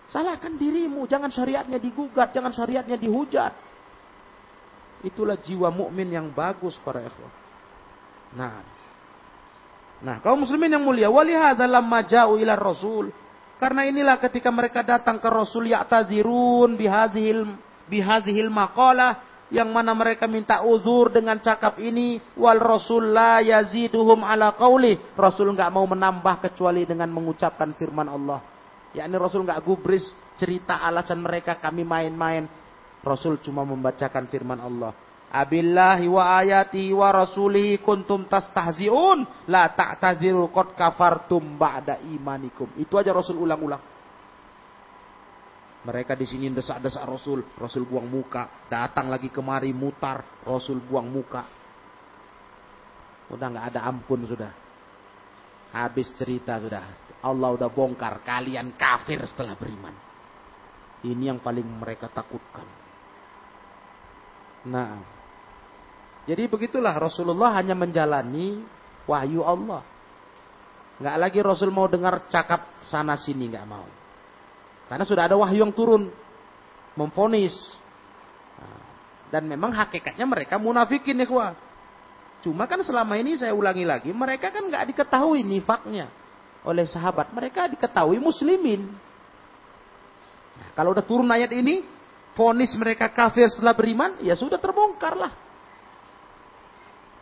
Salahkan 0.05 0.61
dirimu, 0.61 1.09
jangan 1.09 1.33
syariatnya 1.33 1.81
digugat, 1.81 2.37
jangan 2.37 2.53
syariatnya 2.53 3.01
dihujat. 3.01 3.57
Itulah 5.05 5.37
jiwa 5.37 5.69
mukmin 5.69 6.09
yang 6.09 6.33
bagus 6.33 6.81
para 6.81 7.05
ikhwah. 7.05 7.33
Nah. 8.35 8.65
Nah, 10.05 10.17
kaum 10.21 10.45
muslimin 10.45 10.73
yang 10.73 10.85
mulia, 10.85 11.09
walihadza 11.09 11.65
lamma 11.65 12.05
ja'u 12.05 12.41
ila 12.41 12.57
rasul. 12.57 13.13
Karena 13.57 13.87
inilah 13.89 14.19
ketika 14.19 14.51
mereka 14.51 14.83
datang 14.83 15.17
ke 15.23 15.29
Rasul 15.31 15.71
ya'tazirun 15.71 16.75
bihadzihil 16.75 17.55
bihadzihil 17.89 18.51
maqalah 18.51 19.23
yang 19.53 19.69
mana 19.71 19.93
mereka 19.93 20.25
minta 20.25 20.65
uzur 20.65 21.13
dengan 21.13 21.37
cakap 21.39 21.77
ini 21.79 22.19
wal 22.35 22.59
rasul 22.59 23.13
la 23.13 23.45
yaziduhum 23.45 24.25
ala 24.25 24.57
qauli 24.57 24.97
rasul 25.15 25.53
enggak 25.53 25.69
mau 25.69 25.85
menambah 25.85 26.49
kecuali 26.49 26.89
dengan 26.89 27.13
mengucapkan 27.13 27.77
firman 27.77 28.09
Allah 28.09 28.41
yakni 28.97 29.15
rasul 29.21 29.45
enggak 29.45 29.61
gubris 29.63 30.09
cerita 30.41 30.81
alasan 30.81 31.21
mereka 31.21 31.61
kami 31.61 31.85
main-main 31.85 32.49
Rasul 33.05 33.39
cuma 33.45 33.69
membacakan 33.69 34.25
firman 34.33 34.59
Allah. 34.59 34.97
Abillahi 35.35 36.07
wa 36.09 36.41
ayatihi 36.41 36.95
wa 36.95 37.11
rasulihi 37.11 37.83
kuntum 37.83 38.25
tastahzi'un 38.31 39.51
la 39.51 39.67
ta'tadziru 39.67 40.49
qad 40.49 40.73
kafartum 40.73 41.59
ba'da 41.61 42.01
imanikum. 42.01 42.73
Itu 42.81 42.97
aja 42.97 43.13
Rasul 43.13 43.43
ulang-ulang. 43.43 43.83
Mereka 45.85 46.17
di 46.17 46.25
sini 46.25 46.49
desak-desak 46.49 47.05
Rasul, 47.05 47.45
Rasul 47.61 47.85
buang 47.85 48.09
muka, 48.09 48.65
datang 48.73 49.13
lagi 49.13 49.29
kemari 49.29 49.69
mutar, 49.77 50.41
Rasul 50.49 50.81
buang 50.81 51.13
muka. 51.13 51.45
Udah 53.29 53.47
nggak 53.53 53.67
ada 53.75 53.81
ampun 53.85 54.25
sudah. 54.25 54.53
Habis 55.77 56.15
cerita 56.17 56.57
sudah. 56.57 57.05
Allah 57.21 57.49
udah 57.53 57.69
bongkar 57.69 58.23
kalian 58.25 58.79
kafir 58.79 59.21
setelah 59.29 59.59
beriman. 59.59 59.93
Ini 61.05 61.35
yang 61.35 61.43
paling 61.43 61.67
mereka 61.67 62.09
takutkan. 62.09 62.84
Nah, 64.65 65.01
jadi 66.25 66.49
begitulah 66.49 66.97
Rasulullah 66.97 67.53
hanya 67.61 67.77
menjalani 67.77 68.65
wahyu 69.05 69.45
Allah. 69.45 69.85
Nggak 70.97 71.17
lagi 71.21 71.39
Rasul 71.45 71.69
mau 71.69 71.85
dengar 71.91 72.25
cakap 72.33 72.81
sana 72.81 73.19
sini 73.21 73.53
nggak 73.53 73.67
mau. 73.69 73.85
Karena 74.89 75.05
sudah 75.05 75.29
ada 75.29 75.37
wahyu 75.37 75.69
yang 75.69 75.75
turun 75.75 76.09
memfonis. 76.97 77.53
Nah, 78.57 78.83
dan 79.29 79.45
memang 79.45 79.75
hakikatnya 79.75 80.25
mereka 80.25 80.57
munafikin 80.57 81.21
ya 81.21 81.29
Cuma 82.45 82.69
kan 82.69 82.81
selama 82.85 83.17
ini 83.17 83.41
saya 83.41 83.57
ulangi 83.57 83.89
lagi, 83.89 84.13
mereka 84.13 84.53
kan 84.53 84.69
nggak 84.69 84.93
diketahui 84.93 85.41
nifaknya 85.41 86.13
oleh 86.65 86.85
sahabat. 86.89 87.33
Mereka 87.33 87.73
diketahui 87.73 88.21
muslimin. 88.21 88.89
Nah, 90.55 90.69
kalau 90.77 90.93
udah 90.93 91.05
turun 91.05 91.29
ayat 91.29 91.53
ini, 91.53 91.85
fonis 92.35 92.75
mereka 92.75 93.11
kafir 93.15 93.47
setelah 93.49 93.75
beriman, 93.75 94.19
ya 94.21 94.35
sudah 94.35 94.59
terbongkar 94.59 95.15
lah. 95.15 95.33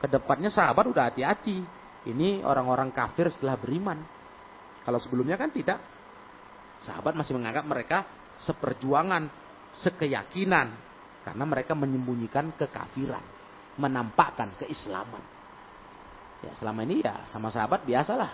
Ke 0.03 0.11
depannya 0.11 0.51
sahabat 0.51 0.89
udah 0.91 1.13
hati-hati. 1.13 1.63
Ini 2.03 2.43
orang-orang 2.43 2.91
kafir 2.91 3.31
setelah 3.31 3.55
beriman. 3.55 4.03
Kalau 4.83 4.99
sebelumnya 4.99 5.39
kan 5.39 5.55
tidak. 5.55 5.79
Sahabat 6.83 7.15
masih 7.15 7.39
menganggap 7.39 7.63
mereka 7.63 7.99
seperjuangan, 8.43 9.31
sekeyakinan. 9.79 10.75
Karena 11.23 11.45
mereka 11.47 11.79
menyembunyikan 11.79 12.51
kekafiran. 12.59 13.23
Menampakkan 13.79 14.59
keislaman. 14.59 15.23
Ya 16.43 16.51
selama 16.59 16.83
ini 16.83 17.07
ya 17.07 17.23
sama 17.31 17.55
sahabat 17.55 17.87
biasalah. 17.87 18.31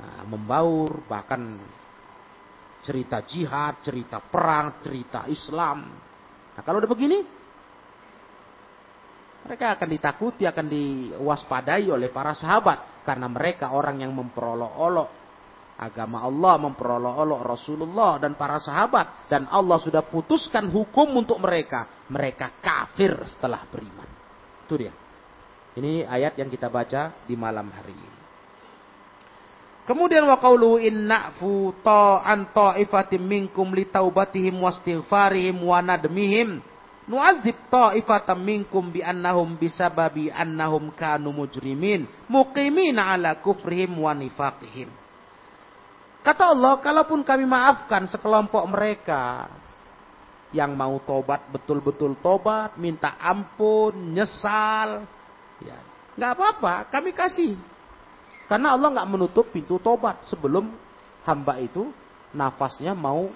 Nah, 0.00 0.22
membaur, 0.26 1.06
bahkan 1.06 1.62
cerita 2.80 3.22
jihad, 3.24 3.84
cerita 3.84 4.20
perang, 4.20 4.80
cerita 4.80 5.28
Islam. 5.28 5.78
Nah 6.56 6.62
kalau 6.64 6.80
udah 6.80 6.90
begini, 6.90 7.18
mereka 9.44 9.76
akan 9.76 9.88
ditakuti, 9.88 10.44
akan 10.44 10.66
diwaspadai 10.68 11.88
oleh 11.88 12.12
para 12.12 12.36
sahabat. 12.36 13.02
Karena 13.04 13.26
mereka 13.26 13.72
orang 13.72 14.04
yang 14.04 14.12
memperolok-olok 14.12 15.08
agama 15.80 16.20
Allah, 16.28 16.60
memperolok-olok 16.60 17.40
Rasulullah 17.40 18.20
dan 18.20 18.36
para 18.36 18.60
sahabat. 18.60 19.26
Dan 19.32 19.48
Allah 19.48 19.80
sudah 19.80 20.04
putuskan 20.04 20.68
hukum 20.68 21.16
untuk 21.16 21.40
mereka. 21.40 22.04
Mereka 22.12 22.60
kafir 22.60 23.16
setelah 23.24 23.64
beriman. 23.64 24.08
Itu 24.68 24.76
dia. 24.76 24.92
Ini 25.80 26.04
ayat 26.04 26.36
yang 26.36 26.52
kita 26.52 26.68
baca 26.68 27.24
di 27.24 27.34
malam 27.38 27.72
hari 27.72 27.96
ini. 27.96 28.19
Kemudian 29.90 30.22
wa 30.22 30.38
qawluhu 30.38 30.78
inna'fu 30.78 31.82
ta'an 31.82 32.54
ta'ifatim 32.54 33.18
minkum 33.18 33.74
litaubatihim 33.74 34.62
wastighfarihim 34.62 35.58
wa 35.66 35.82
nadmihim 35.82 36.62
nu'adzib 37.10 37.58
ta'ifatan 37.66 38.38
minkum 38.38 38.86
bi 38.94 39.02
annahum 39.02 39.58
bisababi 39.58 40.30
annahum 40.30 40.94
kanu 40.94 41.34
mujrimin 41.34 42.06
muqimin 42.30 43.02
ala 43.02 43.42
kufrihim 43.42 43.98
wa 43.98 44.14
nifaqihim. 44.14 44.86
Kata 46.22 46.54
Allah, 46.54 46.78
kalaupun 46.78 47.26
kami 47.26 47.42
maafkan 47.50 48.06
sekelompok 48.06 48.62
mereka 48.70 49.50
yang 50.54 50.78
mau 50.78 51.02
tobat 51.02 51.50
betul-betul 51.50 52.14
tobat, 52.22 52.78
minta 52.78 53.18
ampun, 53.18 54.14
nyesal, 54.14 55.02
ya, 55.66 55.78
nggak 56.14 56.30
apa-apa, 56.38 56.74
kami 56.94 57.10
kasih. 57.10 57.58
Karena 58.50 58.74
Allah 58.74 58.90
nggak 58.98 59.10
menutup 59.14 59.46
pintu 59.54 59.78
tobat 59.78 60.26
sebelum 60.26 60.74
hamba 61.22 61.62
itu 61.62 61.86
nafasnya 62.34 62.98
mau 62.98 63.30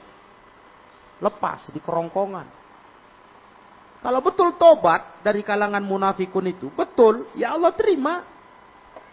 lepas 1.22 1.70
di 1.70 1.78
kerongkongan. 1.78 2.66
Kalau 4.02 4.20
betul 4.20 4.58
tobat 4.58 5.22
dari 5.22 5.46
kalangan 5.46 5.80
munafikun 5.86 6.50
itu, 6.50 6.66
betul, 6.74 7.30
ya 7.38 7.54
Allah 7.54 7.72
terima. 7.72 8.26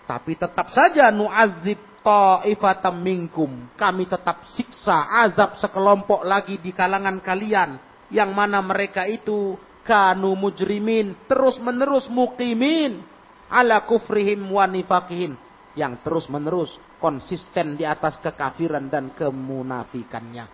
Tapi 0.09 0.35
tetap 0.35 0.73
saja 0.73 1.13
nu'adzib 1.13 1.79
ta'ifatam 2.03 2.97
minkum. 2.99 3.71
Kami 3.77 4.03
tetap 4.09 4.43
siksa, 4.51 5.07
azab 5.23 5.55
sekelompok 5.61 6.27
lagi 6.27 6.59
di 6.59 6.75
kalangan 6.75 7.23
kalian. 7.23 7.79
Yang 8.11 8.31
mana 8.35 8.59
mereka 8.59 9.07
itu 9.07 9.55
kanu 9.87 10.35
mujrimin. 10.35 11.15
Terus 11.29 11.55
menerus 11.63 12.11
mukimin. 12.11 12.99
Ala 13.47 13.87
kufrihim 13.87 14.43
wa 14.51 14.67
nifakihim. 14.67 15.39
Yang 15.71 16.03
terus 16.03 16.25
menerus 16.27 16.75
konsisten 16.99 17.79
di 17.79 17.87
atas 17.87 18.19
kekafiran 18.19 18.91
dan 18.91 19.15
kemunafikannya. 19.15 20.45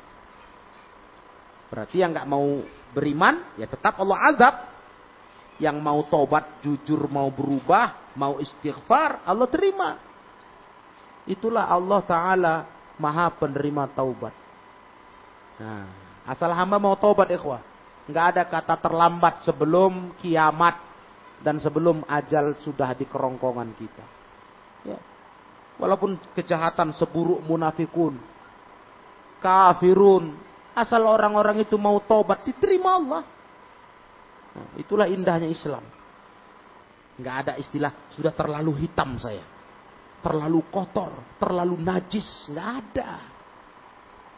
Berarti 1.68 1.99
yang 1.99 2.15
nggak 2.15 2.30
mau 2.30 2.63
beriman, 2.93 3.57
ya 3.59 3.68
tetap 3.68 3.99
Allah 3.99 4.20
azab. 4.32 4.55
Yang 5.57 5.78
mau 5.82 6.05
tobat, 6.05 6.61
jujur, 6.61 7.09
mau 7.09 7.34
berubah, 7.34 8.13
mau 8.13 8.38
istighfar, 8.38 9.26
Allah 9.26 9.49
terima. 9.49 9.97
Itulah 11.26 11.65
Allah 11.65 12.01
Ta'ala 12.05 12.55
maha 13.01 13.34
penerima 13.34 13.89
taubat. 13.89 14.34
Nah, 15.57 15.89
asal 16.30 16.53
hamba 16.53 16.78
mau 16.78 16.93
taubat 16.93 17.34
ikhwah. 17.34 17.61
Nggak 18.05 18.26
ada 18.38 18.43
kata 18.45 18.76
terlambat 18.80 19.41
sebelum 19.43 20.13
kiamat 20.22 20.78
dan 21.41 21.57
sebelum 21.57 22.05
ajal 22.07 22.55
sudah 22.61 22.93
di 22.93 23.09
kerongkongan 23.09 23.74
kita. 23.76 24.16
Ya. 24.88 24.99
Walaupun 25.77 26.15
kejahatan 26.33 26.95
seburuk 26.95 27.43
munafikun, 27.43 28.17
kafirun, 29.43 30.47
Asal 30.77 31.01
orang-orang 31.09 31.65
itu 31.65 31.73
mau 31.81 31.97
tobat, 32.05 32.45
diterima 32.45 33.01
Allah. 33.01 33.25
Nah, 34.53 34.67
itulah 34.77 35.09
indahnya 35.09 35.49
Islam. 35.49 35.81
Nggak 37.17 37.35
ada 37.41 37.53
istilah, 37.57 38.13
sudah 38.13 38.29
terlalu 38.29 38.85
hitam 38.85 39.17
saya. 39.17 39.41
Terlalu 40.21 40.61
kotor, 40.69 41.17
terlalu 41.41 41.81
najis. 41.81 42.45
Nggak 42.53 42.69
ada. 42.69 43.09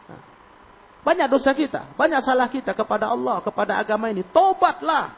Nah, 0.08 0.22
banyak 1.04 1.28
dosa 1.28 1.52
kita, 1.52 1.92
banyak 1.92 2.24
salah 2.24 2.48
kita 2.48 2.72
kepada 2.72 3.12
Allah, 3.12 3.44
kepada 3.44 3.76
agama 3.76 4.08
ini. 4.08 4.24
Tobatlah. 4.24 5.12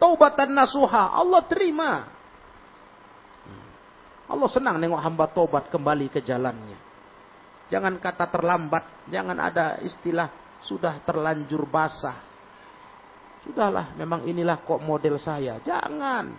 Taubatan 0.00 0.56
nasuha, 0.56 1.12
Allah 1.20 1.44
terima. 1.44 2.08
Allah 4.34 4.50
senang 4.50 4.82
nengok 4.82 4.98
hamba 4.98 5.30
tobat 5.30 5.70
kembali 5.70 6.10
ke 6.10 6.18
jalannya. 6.18 6.74
Jangan 7.70 8.02
kata 8.02 8.26
terlambat, 8.34 9.06
jangan 9.08 9.38
ada 9.38 9.78
istilah 9.80 10.58
sudah 10.66 10.98
terlanjur 11.06 11.64
basah. 11.70 12.18
Sudahlah, 13.46 13.94
memang 13.94 14.26
inilah 14.26 14.58
kok 14.66 14.82
model 14.82 15.20
saya. 15.22 15.62
Jangan. 15.62 16.34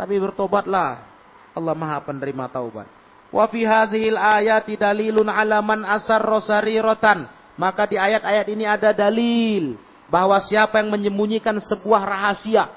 Tapi 0.00 0.14
bertobatlah. 0.16 1.12
Allah 1.56 1.72
Maha 1.72 2.04
penerima 2.04 2.52
taubat. 2.52 2.84
Wa 3.32 3.48
fi 3.48 3.64
hadhil 3.64 4.16
ayati 4.16 4.76
dalilun 4.76 5.26
ala 5.26 5.64
man 5.64 5.82
asarra 5.88 6.38
sariratan. 6.44 7.26
Maka 7.56 7.88
di 7.88 7.96
ayat-ayat 7.96 8.46
ini 8.52 8.68
ada 8.68 8.92
dalil 8.92 9.80
bahwa 10.12 10.36
siapa 10.44 10.78
yang 10.84 10.92
menyembunyikan 10.92 11.56
sebuah 11.56 12.04
rahasia 12.04 12.68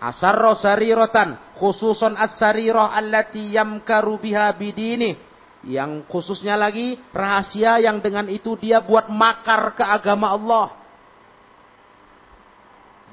asarra 0.00 0.56
sariratan 0.56 1.36
khususon 1.60 2.16
as-sarirah 2.16 2.96
allati 2.96 3.52
yamkaru 3.52 4.16
biha 4.16 4.48
bidini 4.56 5.30
yang 5.60 6.08
khususnya 6.08 6.56
lagi 6.56 6.96
rahasia 7.12 7.84
yang 7.84 8.00
dengan 8.00 8.32
itu 8.32 8.56
dia 8.56 8.80
buat 8.80 9.12
makar 9.12 9.76
ke 9.76 9.84
agama 9.84 10.32
Allah. 10.32 10.68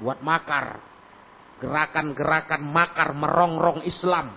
Buat 0.00 0.24
makar. 0.24 0.80
Gerakan-gerakan 1.58 2.62
makar 2.64 3.12
merongrong 3.12 3.84
Islam. 3.84 4.32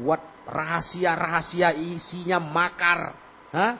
Buat 0.00 0.22
rahasia-rahasia 0.48 1.76
isinya 1.76 2.40
makar. 2.40 3.12
Hah? 3.52 3.72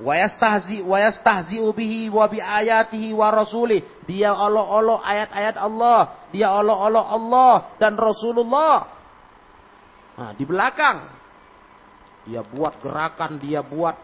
Wa 0.00 0.14
yastahzi 0.16 0.80
wa 0.80 0.96
yastahzi'u 0.96 1.68
bihi 1.76 2.08
wa 2.08 2.24
bi 2.30 2.40
ayatihi 2.40 3.12
wa 3.12 3.28
rasulih. 3.28 3.84
Dia 4.08 4.32
olok-olok 4.32 5.00
ayat-ayat 5.04 5.56
Allah, 5.60 6.00
dia 6.32 6.48
olok-olok 6.56 7.06
Allah 7.06 7.54
dan 7.76 7.94
Rasulullah. 8.00 8.76
Nah, 10.12 10.30
di 10.36 10.44
belakang 10.44 11.08
dia 12.22 12.40
buat 12.46 12.78
gerakan, 12.78 13.36
dia 13.42 13.60
buat 13.66 13.98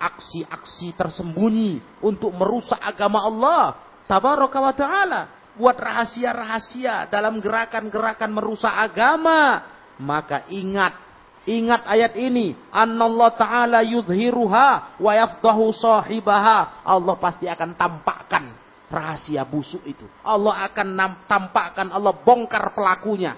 aksi-aksi 0.00 0.98
tersembunyi 0.98 2.02
untuk 2.02 2.34
merusak 2.34 2.78
agama 2.82 3.22
Allah. 3.24 3.62
Tabaraka 4.04 4.58
wa 4.60 4.74
ta'ala. 4.74 5.22
buat 5.54 5.78
rahasia-rahasia 5.78 7.06
dalam 7.06 7.38
gerakan-gerakan 7.38 8.30
merusak 8.34 8.74
agama, 8.74 9.62
maka 10.02 10.42
ingat 10.50 10.98
Ingat 11.44 11.84
ayat 11.84 12.16
ini, 12.16 12.56
Allah 12.72 13.30
taala 13.36 13.84
yudhiruha 13.84 14.96
wa 14.96 15.12
yafdahu 15.12 15.76
sahibaha. 15.76 16.80
Allah 16.80 17.14
pasti 17.20 17.44
akan 17.44 17.76
tampakkan 17.76 18.48
rahasia 18.88 19.44
busuk 19.44 19.84
itu. 19.84 20.08
Allah 20.24 20.64
akan 20.64 21.20
tampakkan, 21.28 21.92
Allah 21.92 22.16
bongkar 22.16 22.72
pelakunya. 22.72 23.36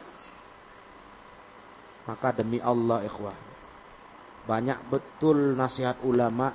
Maka 2.06 2.30
demi 2.38 2.62
Allah 2.62 3.02
ikhwah, 3.02 3.34
banyak 4.46 4.86
betul 4.86 5.58
nasihat 5.58 5.98
ulama 6.06 6.54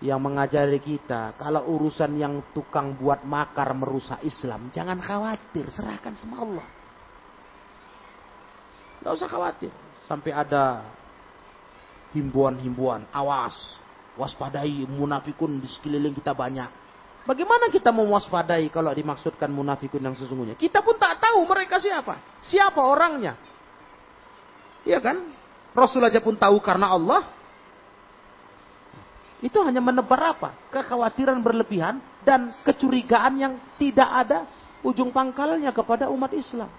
yang 0.00 0.20
mengajari 0.20 0.80
kita 0.80 1.36
kalau 1.36 1.68
urusan 1.76 2.16
yang 2.16 2.40
tukang 2.56 2.96
buat 2.96 3.24
makar 3.28 3.76
merusak 3.76 4.24
Islam, 4.24 4.72
jangan 4.72 4.96
khawatir, 5.04 5.68
serahkan 5.68 6.16
sama 6.16 6.40
Allah. 6.40 6.66
Gak 9.04 9.12
usah 9.20 9.28
khawatir. 9.28 9.72
Sampai 10.06 10.30
ada 10.30 10.86
himbauan-himbauan, 12.14 13.10
awas, 13.10 13.76
waspadai 14.16 14.86
munafikun 14.88 15.60
di 15.60 15.68
sekeliling 15.68 16.16
kita 16.16 16.32
banyak. 16.32 16.70
Bagaimana 17.26 17.66
kita 17.74 17.90
mewaspadai 17.90 18.70
kalau 18.70 18.94
dimaksudkan 18.94 19.50
munafikun 19.50 19.98
yang 19.98 20.14
sesungguhnya? 20.14 20.54
Kita 20.54 20.78
pun 20.78 20.94
tak 20.94 21.18
tahu 21.18 21.42
mereka 21.42 21.82
siapa. 21.82 22.22
Siapa 22.46 22.78
orangnya. 22.78 23.34
Iya 24.86 25.02
kan? 25.02 25.26
Rasul 25.74 26.06
aja 26.06 26.22
pun 26.22 26.38
tahu 26.38 26.62
karena 26.62 26.94
Allah. 26.94 27.26
Itu 29.42 29.58
hanya 29.66 29.82
menebar 29.82 30.38
apa? 30.38 30.54
Kekhawatiran 30.70 31.42
berlebihan 31.42 31.98
dan 32.22 32.54
kecurigaan 32.62 33.36
yang 33.36 33.58
tidak 33.76 34.06
ada 34.06 34.46
ujung 34.86 35.10
pangkalnya 35.10 35.74
kepada 35.74 36.06
umat 36.08 36.30
Islam. 36.30 36.70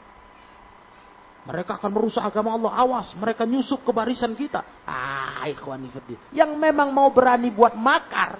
Mereka 1.47 1.79
akan 1.79 1.91
merusak 1.95 2.19
agama 2.27 2.51
Allah. 2.59 2.75
Awas, 2.75 3.15
mereka 3.15 3.47
nyusup 3.47 3.87
ke 3.87 3.91
barisan 3.95 4.35
kita. 4.35 4.83
Ah, 4.83 5.47
ikhwani 5.47 5.87
Yang 6.35 6.51
memang 6.59 6.91
mau 6.91 7.07
berani 7.07 7.47
buat 7.55 7.71
makar, 7.71 8.35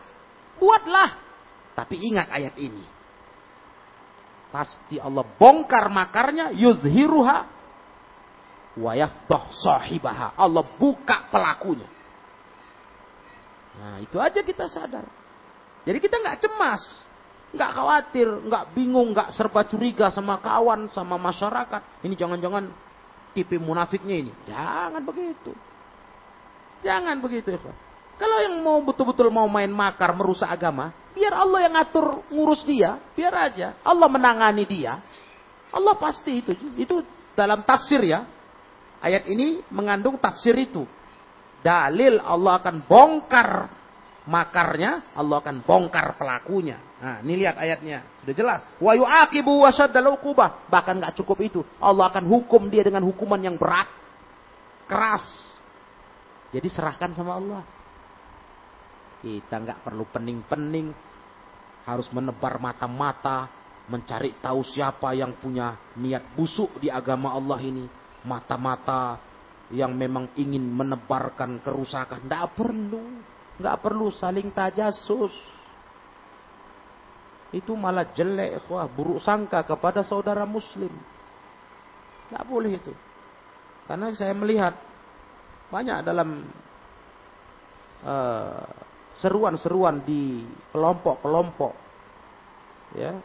buatlah. 0.60 1.16
Tapi 1.72 1.96
ingat 2.04 2.28
ayat 2.28 2.60
ini. 2.60 2.84
Pasti 4.52 5.00
Allah 5.00 5.24
bongkar 5.24 5.88
makarnya, 5.88 6.52
yuzhiruha 6.52 7.38
wa 8.76 8.92
yafdah 8.92 9.56
sahibaha. 9.56 10.36
Allah 10.36 10.68
buka 10.76 11.32
pelakunya. 11.32 11.88
Nah, 13.78 14.04
itu 14.04 14.20
aja 14.20 14.44
kita 14.44 14.68
sadar. 14.68 15.08
Jadi 15.88 16.04
kita 16.04 16.20
nggak 16.20 16.44
cemas, 16.44 16.84
nggak 17.56 17.72
khawatir, 17.72 18.28
nggak 18.52 18.64
bingung, 18.76 19.16
nggak 19.16 19.32
serba 19.32 19.64
curiga 19.64 20.12
sama 20.12 20.44
kawan, 20.44 20.92
sama 20.92 21.16
masyarakat. 21.16 22.04
Ini 22.04 22.16
jangan-jangan 22.20 22.87
tipe 23.38 23.62
munafiknya 23.62 24.18
ini. 24.18 24.34
Jangan 24.50 25.06
begitu. 25.06 25.54
Jangan 26.82 27.22
begitu, 27.22 27.54
ya. 27.54 27.62
Kalau 28.18 28.38
yang 28.42 28.66
mau 28.66 28.82
betul-betul 28.82 29.30
mau 29.30 29.46
main 29.46 29.70
makar 29.70 30.10
merusak 30.18 30.50
agama, 30.50 30.90
biar 31.14 31.38
Allah 31.38 31.70
yang 31.70 31.74
ngatur 31.78 32.26
ngurus 32.34 32.66
dia, 32.66 32.98
biar 33.14 33.34
aja. 33.38 33.78
Allah 33.86 34.10
menangani 34.10 34.66
dia. 34.66 34.98
Allah 35.70 35.94
pasti 36.02 36.42
itu. 36.42 36.52
Itu 36.74 37.06
dalam 37.38 37.62
tafsir 37.62 38.02
ya. 38.02 38.26
Ayat 38.98 39.30
ini 39.30 39.62
mengandung 39.70 40.18
tafsir 40.18 40.58
itu. 40.58 40.82
Dalil 41.62 42.18
Allah 42.18 42.58
akan 42.58 42.76
bongkar 42.90 43.50
makarnya, 44.28 45.16
Allah 45.16 45.40
akan 45.40 45.64
bongkar 45.64 46.20
pelakunya. 46.20 46.78
Nah, 47.00 47.24
ini 47.24 47.48
lihat 47.48 47.56
ayatnya. 47.56 48.04
Sudah 48.22 48.36
jelas. 48.36 48.60
Wa 48.78 48.94
yu'aqibu 48.94 49.64
wasaddal 49.64 50.20
Bahkan 50.68 50.94
nggak 51.00 51.16
cukup 51.24 51.38
itu. 51.42 51.62
Allah 51.80 52.12
akan 52.12 52.28
hukum 52.28 52.68
dia 52.68 52.84
dengan 52.84 53.08
hukuman 53.08 53.40
yang 53.40 53.56
berat. 53.56 53.88
Keras. 54.86 55.24
Jadi 56.52 56.68
serahkan 56.68 57.16
sama 57.16 57.40
Allah. 57.40 57.64
Kita 59.24 59.58
nggak 59.58 59.82
perlu 59.82 60.06
pening-pening, 60.14 60.94
harus 61.90 62.08
menebar 62.14 62.62
mata-mata, 62.62 63.50
mencari 63.90 64.38
tahu 64.38 64.62
siapa 64.62 65.18
yang 65.18 65.34
punya 65.42 65.74
niat 65.98 66.38
busuk 66.38 66.78
di 66.78 66.92
agama 66.92 67.34
Allah 67.34 67.60
ini. 67.64 67.86
Mata-mata 68.28 69.18
yang 69.72 69.96
memang 69.96 70.32
ingin 70.40 70.64
menebarkan 70.64 71.60
kerusakan. 71.64 72.28
Tidak 72.28 72.46
perlu. 72.56 73.37
Nggak 73.58 73.80
perlu 73.82 74.14
saling 74.14 74.54
tajasus. 74.54 75.34
Itu 77.50 77.74
malah 77.80 78.12
jelek, 78.12 78.68
wah 78.68 78.86
buruk 78.92 79.24
sangka 79.24 79.64
kepada 79.64 80.04
saudara 80.04 80.44
muslim. 80.44 80.92
Nggak 82.28 82.46
boleh 82.46 82.72
itu. 82.76 82.94
Karena 83.88 84.12
saya 84.14 84.36
melihat 84.36 84.76
banyak 85.72 86.04
dalam 86.04 86.44
uh, 88.04 88.68
seruan-seruan 89.18 90.04
di 90.04 90.44
kelompok-kelompok 90.76 91.74
ya 92.96 93.16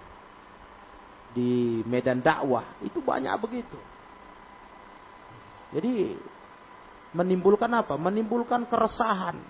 di 1.33 1.81
medan 1.85 2.21
dakwah 2.21 2.79
itu 2.85 3.03
banyak 3.03 3.35
begitu. 3.41 3.79
Jadi 5.73 6.13
menimbulkan 7.17 7.73
apa? 7.73 7.97
Menimbulkan 7.97 8.69
keresahan. 8.69 9.41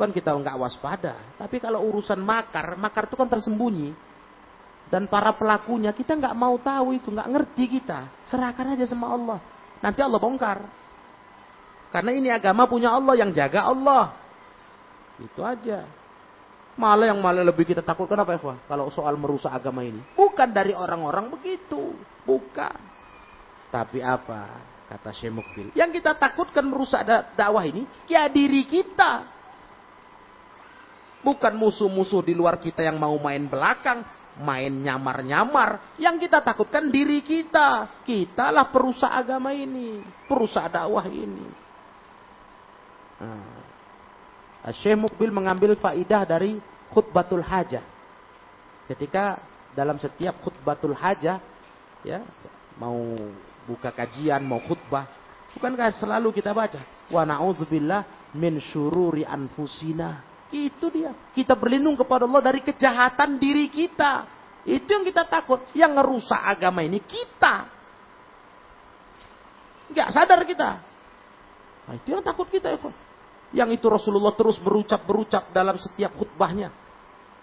Kan 0.00 0.16
kita 0.16 0.32
nggak 0.32 0.56
waspada. 0.56 1.36
Tapi 1.36 1.60
kalau 1.60 1.84
urusan 1.92 2.16
makar, 2.24 2.72
makar 2.80 3.04
itu 3.04 3.20
kan 3.20 3.28
tersembunyi. 3.28 3.92
Dan 4.88 5.04
para 5.12 5.36
pelakunya 5.36 5.92
kita 5.92 6.16
nggak 6.16 6.32
mau 6.32 6.56
tahu 6.56 6.96
itu, 6.96 7.12
nggak 7.12 7.28
ngerti 7.28 7.64
kita. 7.68 8.08
Serahkan 8.24 8.72
aja 8.72 8.88
sama 8.88 9.12
Allah. 9.12 9.38
Nanti 9.84 10.00
Allah 10.00 10.16
bongkar. 10.16 10.64
Karena 11.92 12.16
ini 12.16 12.32
agama 12.32 12.64
punya 12.64 12.96
Allah 12.96 13.12
yang 13.12 13.28
jaga 13.28 13.68
Allah. 13.68 14.16
Itu 15.20 15.44
aja. 15.44 15.84
Malah 16.80 17.12
yang 17.12 17.20
malah 17.20 17.44
lebih 17.44 17.68
kita 17.68 17.84
takutkan 17.84 18.16
apa 18.24 18.40
ya? 18.40 18.56
Kalau 18.64 18.88
soal 18.88 19.20
merusak 19.20 19.52
agama 19.52 19.84
ini. 19.84 20.00
Bukan 20.16 20.48
dari 20.48 20.72
orang-orang 20.72 21.28
begitu. 21.28 21.92
Bukan. 22.24 22.78
Tapi 23.68 24.00
apa? 24.00 24.48
Kata 24.88 25.12
Syekh 25.12 25.34
Mukbil. 25.34 25.66
Yang 25.76 26.00
kita 26.00 26.16
takutkan 26.16 26.64
merusak 26.66 27.04
dakwah 27.36 27.62
ini. 27.68 27.84
Ya 28.08 28.26
diri 28.26 28.64
kita. 28.64 29.39
Bukan 31.20 31.52
musuh-musuh 31.56 32.24
di 32.24 32.32
luar 32.32 32.56
kita 32.56 32.80
yang 32.80 32.96
mau 32.96 33.12
main 33.20 33.44
belakang. 33.44 34.00
Main 34.40 34.72
nyamar-nyamar. 34.72 36.00
Yang 36.00 36.28
kita 36.28 36.40
takutkan 36.40 36.88
diri 36.88 37.20
kita. 37.20 38.00
Kitalah 38.08 38.72
perusak 38.72 39.10
agama 39.10 39.52
ini. 39.52 40.00
Perusak 40.24 40.72
dakwah 40.72 41.04
ini. 41.08 41.44
Nah, 43.20 44.72
Syekh 44.72 44.96
Mukbil 44.96 45.28
mengambil 45.28 45.76
faidah 45.76 46.24
dari 46.24 46.56
khutbatul 46.88 47.44
hajah. 47.44 47.84
Ketika 48.88 49.40
dalam 49.76 50.00
setiap 50.00 50.40
khutbatul 50.40 50.96
hajah, 50.96 51.38
ya, 52.02 52.24
mau 52.80 52.96
buka 53.68 53.92
kajian, 53.92 54.40
mau 54.42 54.58
khutbah, 54.64 55.06
bukankah 55.54 55.94
selalu 56.00 56.32
kita 56.34 56.50
baca, 56.50 56.80
wa 57.12 57.22
na'udzubillah 57.22 58.32
min 58.34 58.58
syururi 58.58 59.22
anfusina. 59.22 60.29
Itu 60.50 60.90
dia. 60.90 61.14
Kita 61.30 61.54
berlindung 61.54 61.94
kepada 61.94 62.26
Allah 62.26 62.42
dari 62.42 62.60
kejahatan 62.60 63.38
diri 63.38 63.70
kita. 63.70 64.26
Itu 64.66 64.90
yang 64.90 65.06
kita 65.06 65.24
takut. 65.30 65.62
Yang 65.78 65.92
ngerusak 65.94 66.40
agama 66.42 66.82
ini 66.82 66.98
kita. 66.98 67.70
Gak 69.94 70.10
sadar 70.10 70.42
kita. 70.42 70.70
Nah, 71.86 71.94
itu 71.94 72.14
yang 72.14 72.22
takut 72.22 72.50
kita 72.50 72.74
ya. 72.74 72.78
Yang 73.50 73.82
itu 73.82 73.86
Rasulullah 73.90 74.34
terus 74.34 74.62
berucap-berucap 74.62 75.50
dalam 75.50 75.74
setiap 75.78 76.14
khutbahnya. 76.18 76.70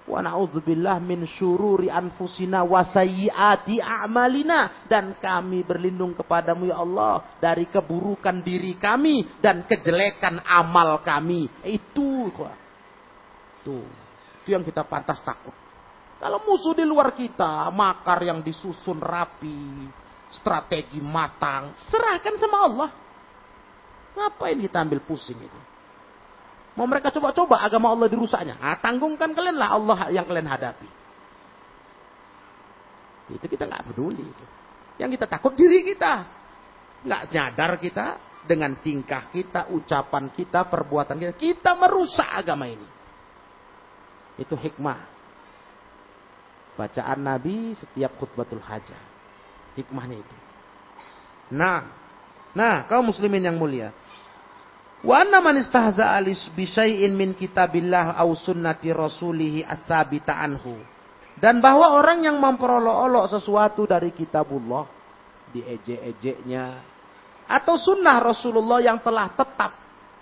Wa 0.08 0.24
na'udzubillah 0.24 1.04
min 1.04 1.28
syururi 1.28 1.92
anfusina 1.92 2.64
wa 2.64 2.84
sayyiati 2.84 3.80
a'malina. 3.80 4.88
Dan 4.88 5.16
kami 5.16 5.64
berlindung 5.64 6.12
kepadamu 6.12 6.72
ya 6.72 6.80
Allah. 6.80 7.40
Dari 7.40 7.72
keburukan 7.72 8.44
diri 8.44 8.76
kami 8.76 9.40
dan 9.40 9.64
kejelekan 9.64 10.44
amal 10.44 11.00
kami. 11.04 11.48
Itu. 11.64 12.36
Itu. 13.68 13.84
Itu 14.48 14.56
yang 14.56 14.64
kita 14.64 14.88
pantas 14.88 15.20
takut. 15.20 15.52
Kalau 16.18 16.40
musuh 16.48 16.72
di 16.72 16.88
luar 16.88 17.12
kita, 17.12 17.68
makar 17.76 18.24
yang 18.24 18.40
disusun 18.40 18.98
rapi, 18.98 19.92
strategi 20.32 21.04
matang, 21.04 21.76
serahkan 21.84 22.34
sama 22.40 22.58
Allah. 22.64 22.90
Ngapain 24.16 24.58
kita 24.58 24.82
ambil 24.88 25.04
pusing 25.04 25.38
itu? 25.38 25.60
Mau 26.80 26.88
mereka 26.88 27.12
coba-coba 27.12 27.60
agama 27.60 27.92
Allah 27.92 28.08
dirusaknya. 28.08 28.56
Ah, 28.58 28.80
tanggungkan 28.80 29.36
kalian 29.36 29.58
lah 29.60 29.76
Allah 29.76 30.00
yang 30.10 30.26
kalian 30.26 30.48
hadapi. 30.48 30.90
Itu 33.36 33.46
kita 33.46 33.68
nggak 33.68 33.92
peduli. 33.92 34.24
Itu. 34.24 34.46
Yang 34.98 35.20
kita 35.20 35.26
takut 35.28 35.54
diri 35.54 35.84
kita. 35.84 36.24
Nggak 37.04 37.24
nyadar 37.30 37.72
kita 37.78 38.06
dengan 38.48 38.80
tingkah 38.80 39.30
kita, 39.30 39.70
ucapan 39.70 40.34
kita, 40.34 40.66
perbuatan 40.66 41.18
kita. 41.20 41.34
Kita 41.38 41.78
merusak 41.78 42.30
agama 42.42 42.66
ini. 42.66 42.97
Itu 44.38 44.54
hikmah. 44.54 45.18
Bacaan 46.78 47.20
Nabi 47.26 47.74
setiap 47.74 48.14
khutbatul 48.22 48.62
hajah. 48.62 49.02
Hikmahnya 49.74 50.18
itu. 50.22 50.36
Nah, 51.54 51.90
nah, 52.54 52.86
kaum 52.86 53.10
muslimin 53.10 53.42
yang 53.50 53.58
mulia. 53.58 53.90
Wa 55.02 55.22
anna 55.26 55.42
man 55.42 55.58
istahza'a 55.62 56.22
min 57.14 57.34
kitabillah 57.38 58.18
aw 58.18 58.30
sunnati 58.38 58.94
rasulih 58.94 59.66
ats-tsabita 59.66 60.38
anhu. 60.38 60.78
Dan 61.38 61.62
bahwa 61.62 61.94
orang 61.94 62.26
yang 62.26 62.38
memperolok-olok 62.42 63.30
sesuatu 63.30 63.86
dari 63.86 64.10
kitabullah 64.10 64.90
diejek-ejeknya 65.54 66.66
atau 67.48 67.80
sunnah 67.80 68.20
Rasulullah 68.20 68.84
yang 68.84 69.00
telah 69.00 69.32
tetap 69.32 69.72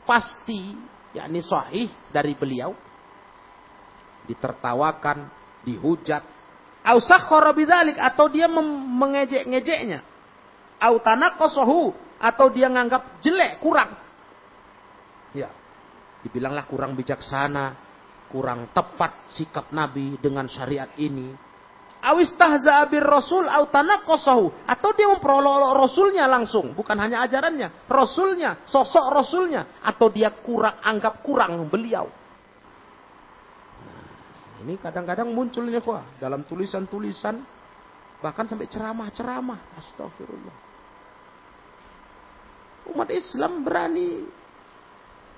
pasti 0.06 0.78
yakni 1.16 1.42
sahih 1.42 1.90
dari 2.14 2.38
beliau 2.38 2.76
ditertawakan, 4.26 5.30
dihujat, 5.64 6.24
bidzalik 7.58 7.98
atau 7.98 8.30
dia 8.30 8.46
mengejek-ngejeknya. 8.46 10.06
Au 10.78 11.02
tanaqasahu 11.02 11.94
atau 12.22 12.48
dia 12.54 12.70
nganggap 12.70 13.26
jelek, 13.26 13.58
kurang. 13.58 13.98
Ya. 15.34 15.50
Dibilanglah 16.22 16.66
kurang 16.70 16.94
bijaksana, 16.94 17.74
kurang 18.30 18.70
tepat 18.74 19.34
sikap 19.34 19.74
Nabi 19.74 20.18
dengan 20.22 20.46
syariat 20.46 20.90
ini. 21.02 21.34
Rasul 23.02 23.50
au 23.50 23.66
tanaqasahu 23.66 24.70
atau 24.70 24.90
dia 24.94 25.10
memperolok 25.10 25.74
rasulnya 25.74 26.30
langsung, 26.30 26.78
bukan 26.78 27.02
hanya 27.02 27.26
ajarannya, 27.26 27.90
rasulnya, 27.90 28.62
sosok 28.70 29.10
rasulnya 29.10 29.82
atau 29.82 30.14
dia 30.14 30.30
kurang 30.30 30.78
anggap 30.86 31.26
kurang 31.26 31.66
beliau. 31.66 32.06
Ini 34.66 34.82
kadang-kadang 34.82 35.30
muncul 35.30 35.70
ini 35.70 35.78
dalam 36.18 36.42
tulisan-tulisan 36.42 37.38
bahkan 38.18 38.50
sampai 38.50 38.66
ceramah-ceramah. 38.66 39.78
Astagfirullah. 39.78 40.58
Umat 42.90 43.10
Islam 43.14 43.62
berani 43.62 44.26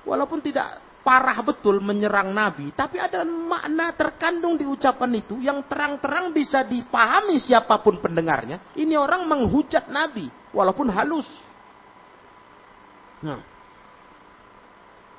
walaupun 0.07 0.39
tidak 0.39 0.79
parah 1.03 1.39
betul 1.43 1.83
menyerang 1.83 2.31
Nabi, 2.31 2.71
tapi 2.71 2.99
ada 2.99 3.23
makna 3.23 3.91
terkandung 3.95 4.55
di 4.55 4.63
ucapan 4.63 5.19
itu 5.19 5.39
yang 5.43 5.63
terang-terang 5.67 6.31
bisa 6.31 6.63
dipahami 6.63 7.39
siapa 7.39 7.79
pun 7.83 7.99
pendengarnya. 7.99 8.75
Ini 8.79 8.95
orang 8.95 9.27
menghujat 9.27 9.91
Nabi 9.91 10.27
walaupun 10.55 10.87
halus. 10.91 11.27
Nah, 13.23 13.39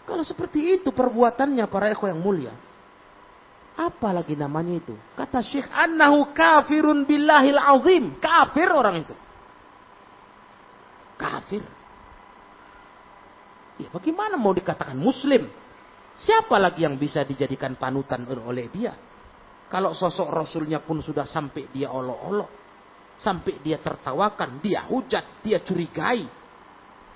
kalau 0.04 0.24
seperti 0.24 0.80
itu 0.80 0.92
perbuatannya 0.92 1.64
para 1.68 1.88
ekor 1.92 2.12
yang 2.12 2.20
mulia, 2.20 2.52
apa 3.78 4.10
lagi 4.10 4.34
namanya 4.34 4.74
itu? 4.82 4.98
Kata 5.14 5.38
Syekh 5.38 5.70
annahu 5.70 6.34
kafirun 6.34 7.06
billahil 7.06 7.62
azim. 7.62 8.18
Kafir 8.18 8.74
orang 8.74 9.06
itu. 9.06 9.14
Kafir. 11.14 11.62
Ya 13.78 13.86
bagaimana 13.94 14.34
mau 14.34 14.50
dikatakan 14.50 14.98
muslim? 14.98 15.46
Siapa 16.18 16.58
lagi 16.58 16.82
yang 16.82 16.98
bisa 16.98 17.22
dijadikan 17.22 17.78
panutan 17.78 18.26
oleh 18.26 18.66
dia? 18.66 18.98
Kalau 19.70 19.94
sosok 19.94 20.26
rasulnya 20.34 20.82
pun 20.82 20.98
sudah 20.98 21.22
sampai 21.22 21.70
dia 21.70 21.94
olok-olok. 21.94 22.50
Sampai 23.18 23.62
dia 23.62 23.78
tertawakan, 23.78 24.58
dia 24.58 24.86
hujat, 24.90 25.42
dia 25.42 25.62
curigai. 25.62 26.26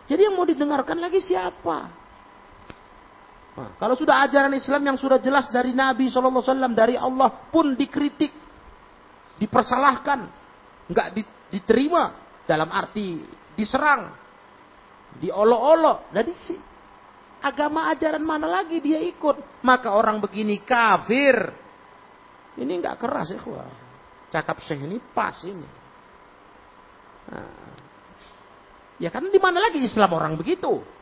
Jadi 0.07 0.21
yang 0.27 0.35
mau 0.35 0.47
didengarkan 0.47 0.99
lagi 0.99 1.19
siapa? 1.19 2.02
Nah, 3.53 3.77
kalau 3.77 3.93
sudah 3.93 4.25
ajaran 4.25 4.57
Islam 4.57 4.81
yang 4.81 4.97
sudah 4.97 5.21
jelas 5.21 5.53
dari 5.53 5.77
Nabi 5.77 6.09
SAW, 6.09 6.41
dari 6.73 6.97
Allah 6.97 7.29
pun 7.53 7.77
dikritik, 7.77 8.33
dipersalahkan, 9.37 10.25
nggak 10.89 11.09
diterima 11.53 12.17
dalam 12.49 12.73
arti 12.73 13.21
diserang, 13.53 14.09
diolok-olok. 15.21 16.17
Jadi 16.17 16.33
sih 16.33 16.61
agama 17.45 17.93
ajaran 17.93 18.25
mana 18.25 18.49
lagi 18.49 18.81
dia 18.81 19.03
ikut? 19.05 19.61
Maka 19.61 19.93
orang 19.93 20.17
begini 20.23 20.65
kafir. 20.65 21.53
Ini 22.57 22.73
nggak 22.81 22.97
keras 22.97 23.37
ya, 23.37 23.41
wah. 23.45 23.69
Cakap 24.33 24.65
syekh 24.65 24.81
ini 24.81 24.97
pas 25.13 25.37
ini. 25.45 25.69
Nah, 27.29 27.69
ya 28.97 29.13
kan 29.13 29.29
di 29.29 29.37
mana 29.37 29.61
lagi 29.61 29.77
Islam 29.77 30.09
orang 30.17 30.41
begitu? 30.41 31.02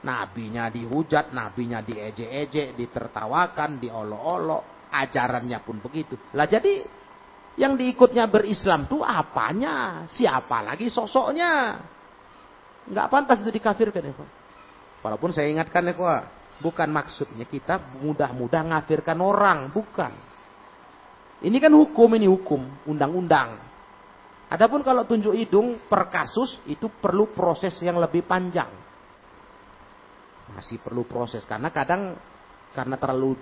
Nabinya 0.00 0.72
dihujat, 0.72 1.36
nabinya 1.36 1.84
diejek-ejek, 1.84 2.72
ditertawakan, 2.72 3.76
diolok-olok. 3.76 4.88
Ajarannya 4.90 5.60
pun 5.62 5.78
begitu. 5.78 6.16
Lah 6.34 6.48
jadi 6.48 6.82
yang 7.60 7.76
diikutnya 7.76 8.26
berislam 8.26 8.88
tuh 8.88 9.04
apanya? 9.04 10.08
Siapa 10.08 10.64
lagi 10.64 10.88
sosoknya? 10.88 11.76
Nggak 12.90 13.06
pantas 13.12 13.44
itu 13.44 13.52
dikafirkan 13.54 14.02
ya 14.02 14.14
Walaupun 15.04 15.30
saya 15.30 15.52
ingatkan 15.52 15.84
ya 15.84 15.94
bukan 16.58 16.88
maksudnya 16.90 17.44
kita 17.44 18.00
mudah-mudah 18.00 18.62
ngafirkan 18.72 19.20
orang, 19.20 19.68
bukan. 19.70 20.12
Ini 21.40 21.56
kan 21.56 21.72
hukum, 21.72 22.08
ini 22.16 22.28
hukum, 22.28 22.60
undang-undang. 22.88 23.56
Adapun 24.50 24.82
kalau 24.82 25.06
tunjuk 25.06 25.36
hidung 25.36 25.86
per 25.86 26.10
kasus 26.10 26.58
itu 26.66 26.90
perlu 26.90 27.30
proses 27.30 27.78
yang 27.80 27.96
lebih 28.02 28.26
panjang 28.26 28.68
masih 30.54 30.82
perlu 30.82 31.06
proses. 31.06 31.46
Karena 31.46 31.70
kadang 31.70 32.14
karena 32.70 32.96
terlalu 32.98 33.34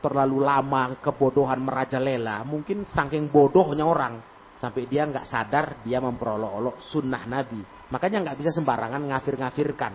terlalu 0.00 0.44
lama 0.44 1.00
kebodohan 1.00 1.58
merajalela 1.64 2.44
mungkin 2.44 2.84
saking 2.84 3.32
bodohnya 3.32 3.82
orang 3.82 4.20
sampai 4.56 4.86
dia 4.88 5.08
nggak 5.08 5.26
sadar 5.26 5.80
dia 5.84 6.00
memperolok-olok 6.00 6.80
sunnah 6.80 7.24
Nabi. 7.28 7.60
Makanya 7.92 8.24
nggak 8.24 8.38
bisa 8.40 8.50
sembarangan 8.52 9.02
ngafir-ngafirkan. 9.02 9.92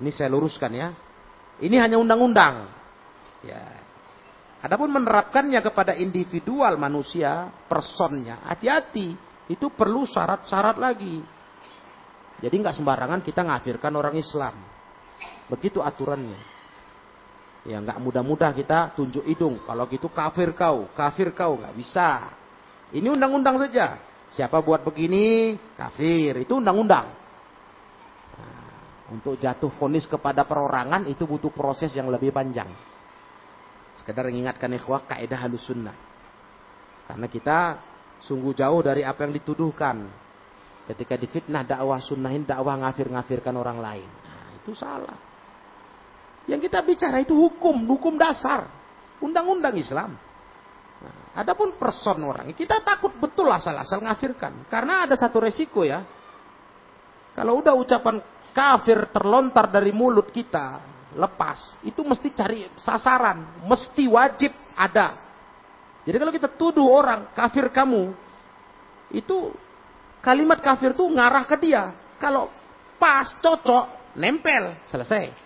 Ini 0.00 0.10
saya 0.12 0.28
luruskan 0.32 0.72
ya. 0.72 0.88
Ini 1.56 1.76
hanya 1.80 1.96
undang-undang. 1.96 2.68
Ya. 3.40 3.64
Adapun 4.60 4.92
menerapkannya 4.92 5.60
kepada 5.64 5.96
individual 5.96 6.76
manusia 6.76 7.48
personnya 7.68 8.44
hati-hati. 8.44 9.16
Itu 9.48 9.72
perlu 9.72 10.04
syarat-syarat 10.04 10.76
lagi. 10.76 11.22
Jadi 12.36 12.54
nggak 12.60 12.76
sembarangan 12.76 13.24
kita 13.24 13.40
ngafirkan 13.46 13.92
orang 13.96 14.20
Islam 14.20 14.75
Begitu 15.46 15.78
aturannya. 15.78 16.56
Ya 17.66 17.82
nggak 17.82 17.98
mudah-mudah 17.98 18.54
kita 18.54 18.94
tunjuk 18.94 19.26
hidung. 19.26 19.58
Kalau 19.66 19.90
gitu 19.90 20.06
kafir 20.06 20.54
kau, 20.54 20.86
kafir 20.94 21.34
kau 21.34 21.58
nggak 21.58 21.74
bisa. 21.74 22.30
Ini 22.94 23.10
undang-undang 23.10 23.58
saja. 23.58 23.98
Siapa 24.30 24.62
buat 24.62 24.86
begini 24.86 25.58
kafir. 25.74 26.38
Itu 26.38 26.62
undang-undang. 26.62 27.10
Nah, 28.38 28.70
untuk 29.10 29.34
jatuh 29.34 29.70
vonis 29.74 30.06
kepada 30.06 30.46
perorangan 30.46 31.10
itu 31.10 31.26
butuh 31.26 31.50
proses 31.50 31.90
yang 31.98 32.06
lebih 32.06 32.30
panjang. 32.30 32.70
Sekedar 33.98 34.30
mengingatkan 34.30 34.70
ikhwah 34.78 35.02
kaidah 35.10 35.40
halus 35.42 35.66
sunnah. 35.66 35.94
Karena 37.10 37.26
kita 37.26 37.58
sungguh 38.22 38.54
jauh 38.54 38.78
dari 38.82 39.02
apa 39.02 39.26
yang 39.26 39.34
dituduhkan. 39.34 40.06
Ketika 40.86 41.18
difitnah 41.18 41.66
dakwah 41.66 41.98
sunnahin 41.98 42.46
dakwah 42.46 42.78
ngafir-ngafirkan 42.78 43.54
orang 43.58 43.82
lain. 43.82 44.06
Nah, 44.06 44.54
itu 44.54 44.70
salah. 44.70 45.35
Yang 46.46 46.70
kita 46.70 46.78
bicara 46.86 47.18
itu 47.22 47.34
hukum, 47.34 47.74
hukum 47.90 48.14
dasar. 48.14 48.70
Undang-undang 49.18 49.74
Islam. 49.74 50.14
Nah, 50.96 51.16
adapun 51.34 51.74
person 51.74 52.22
orang, 52.22 52.54
kita 52.54 52.80
takut 52.80 53.12
betul 53.18 53.50
asal-asal 53.50 53.98
ngafirkan. 54.00 54.70
Karena 54.70 55.04
ada 55.04 55.18
satu 55.18 55.42
resiko 55.42 55.82
ya. 55.82 56.06
Kalau 57.34 57.60
udah 57.60 57.74
ucapan 57.76 58.22
kafir 58.54 59.10
terlontar 59.12 59.68
dari 59.68 59.92
mulut 59.92 60.32
kita, 60.32 60.80
lepas. 61.18 61.76
Itu 61.84 62.06
mesti 62.06 62.32
cari 62.32 62.64
sasaran. 62.78 63.66
Mesti 63.66 64.04
wajib 64.08 64.54
ada. 64.72 65.18
Jadi 66.06 66.16
kalau 66.16 66.32
kita 66.32 66.48
tuduh 66.54 66.86
orang, 66.86 67.34
kafir 67.34 67.68
kamu. 67.74 68.14
Itu 69.10 69.50
kalimat 70.22 70.62
kafir 70.62 70.94
itu 70.94 71.04
ngarah 71.10 71.44
ke 71.44 71.56
dia. 71.58 71.92
Kalau 72.22 72.48
pas, 72.96 73.34
cocok, 73.42 74.16
nempel, 74.16 74.78
selesai. 74.88 75.45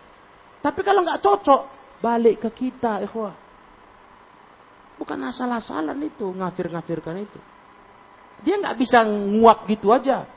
Tapi 0.61 0.81
kalau 0.85 1.01
nggak 1.05 1.25
cocok, 1.25 1.61
balik 2.05 2.45
ke 2.45 2.51
kita, 2.53 3.01
ikhwah. 3.05 3.33
Bukan 5.01 5.17
asal-asalan 5.25 5.97
itu, 6.05 6.29
ngafir-ngafirkan 6.29 7.17
itu. 7.25 7.41
Dia 8.45 8.61
nggak 8.61 8.77
bisa 8.77 9.05
nguap 9.05 9.65
gitu 9.69 9.89
aja. 9.93 10.29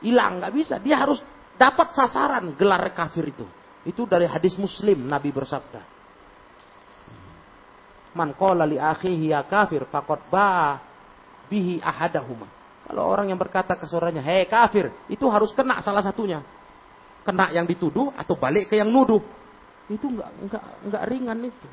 Hilang, 0.00 0.40
nggak 0.40 0.52
bisa. 0.56 0.74
Dia 0.80 1.04
harus 1.04 1.20
dapat 1.60 1.92
sasaran 1.92 2.56
gelar 2.56 2.88
kafir 2.96 3.28
itu. 3.28 3.44
Itu 3.84 4.08
dari 4.08 4.24
hadis 4.24 4.56
muslim, 4.56 5.04
Nabi 5.04 5.28
bersabda. 5.32 5.80
Man 8.16 8.32
qala 8.32 8.64
li 8.64 8.80
akhihi 8.80 9.36
ya 9.36 9.44
kafir 9.44 9.84
faqad 9.86 10.32
ba 10.32 10.80
bihi 11.52 11.80
ahadahuma. 11.84 12.48
Kalau 12.88 13.04
orang 13.04 13.28
yang 13.28 13.36
berkata 13.36 13.76
ke 13.76 13.84
saudaranya, 13.84 14.24
"Hei 14.24 14.48
kafir," 14.48 14.88
itu 15.12 15.28
harus 15.28 15.52
kena 15.52 15.84
salah 15.84 16.00
satunya. 16.00 16.40
Kena 17.20 17.52
yang 17.52 17.68
dituduh 17.68 18.08
atau 18.16 18.32
balik 18.40 18.72
ke 18.72 18.80
yang 18.80 18.88
nuduh. 18.88 19.20
Itu 19.88 20.12
enggak 20.12 20.30
enggak 20.44 20.64
enggak 20.84 21.04
ringan 21.08 21.38
itu. 21.48 21.68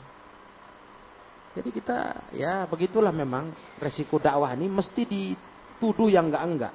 Jadi 1.56 1.70
kita 1.72 1.98
ya 2.36 2.68
begitulah 2.68 3.16
memang 3.16 3.52
resiko 3.80 4.20
dakwah 4.20 4.52
ini 4.56 4.68
mesti 4.68 5.08
dituduh 5.08 6.12
yang 6.12 6.28
enggak-enggak. 6.28 6.74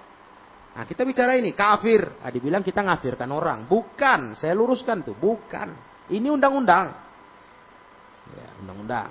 Nah 0.70 0.84
kita 0.86 1.02
bicara 1.02 1.34
ini 1.34 1.52
kafir. 1.52 2.22
Nah, 2.22 2.30
dibilang 2.30 2.62
kita 2.62 2.80
ngafirkan 2.86 3.28
orang. 3.28 3.66
Bukan. 3.66 4.38
Saya 4.38 4.54
luruskan 4.54 5.02
tuh. 5.02 5.18
Bukan. 5.18 5.68
Ini 6.10 6.30
undang-undang. 6.30 6.94
Ya, 8.30 8.48
undang-undang. 8.62 9.10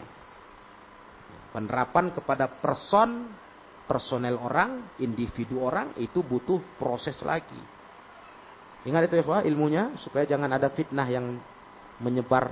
Penerapan 1.52 2.16
kepada 2.16 2.48
person, 2.48 3.28
personel 3.90 4.40
orang, 4.40 4.96
individu 5.02 5.60
orang 5.60 5.98
itu 6.00 6.24
butuh 6.24 6.62
proses 6.80 7.20
lagi. 7.26 7.60
Ingat 8.88 9.12
itu 9.12 9.20
ya 9.20 9.44
ilmunya 9.44 10.00
supaya 10.00 10.24
jangan 10.24 10.56
ada 10.56 10.72
fitnah 10.72 11.08
yang 11.12 11.36
menyebar 12.00 12.52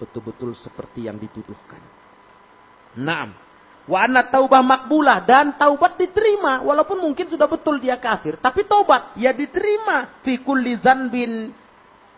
betul-betul 0.00 0.56
seperti 0.56 1.06
yang 1.06 1.20
dituduhkan. 1.20 1.80
Naam. 2.96 3.36
Wa 3.88 4.06
anna 4.06 4.28
taubah 4.28 4.60
makbulah 4.60 5.24
dan 5.24 5.56
taubat 5.56 5.96
diterima 5.96 6.62
walaupun 6.62 7.00
mungkin 7.00 7.26
sudah 7.26 7.48
betul 7.48 7.80
dia 7.80 7.96
kafir, 7.96 8.38
tapi 8.38 8.62
taubat 8.68 9.16
ya 9.16 9.32
diterima 9.32 10.20
fi 10.20 10.38
kulli 10.44 10.78
dzanbin 10.78 11.50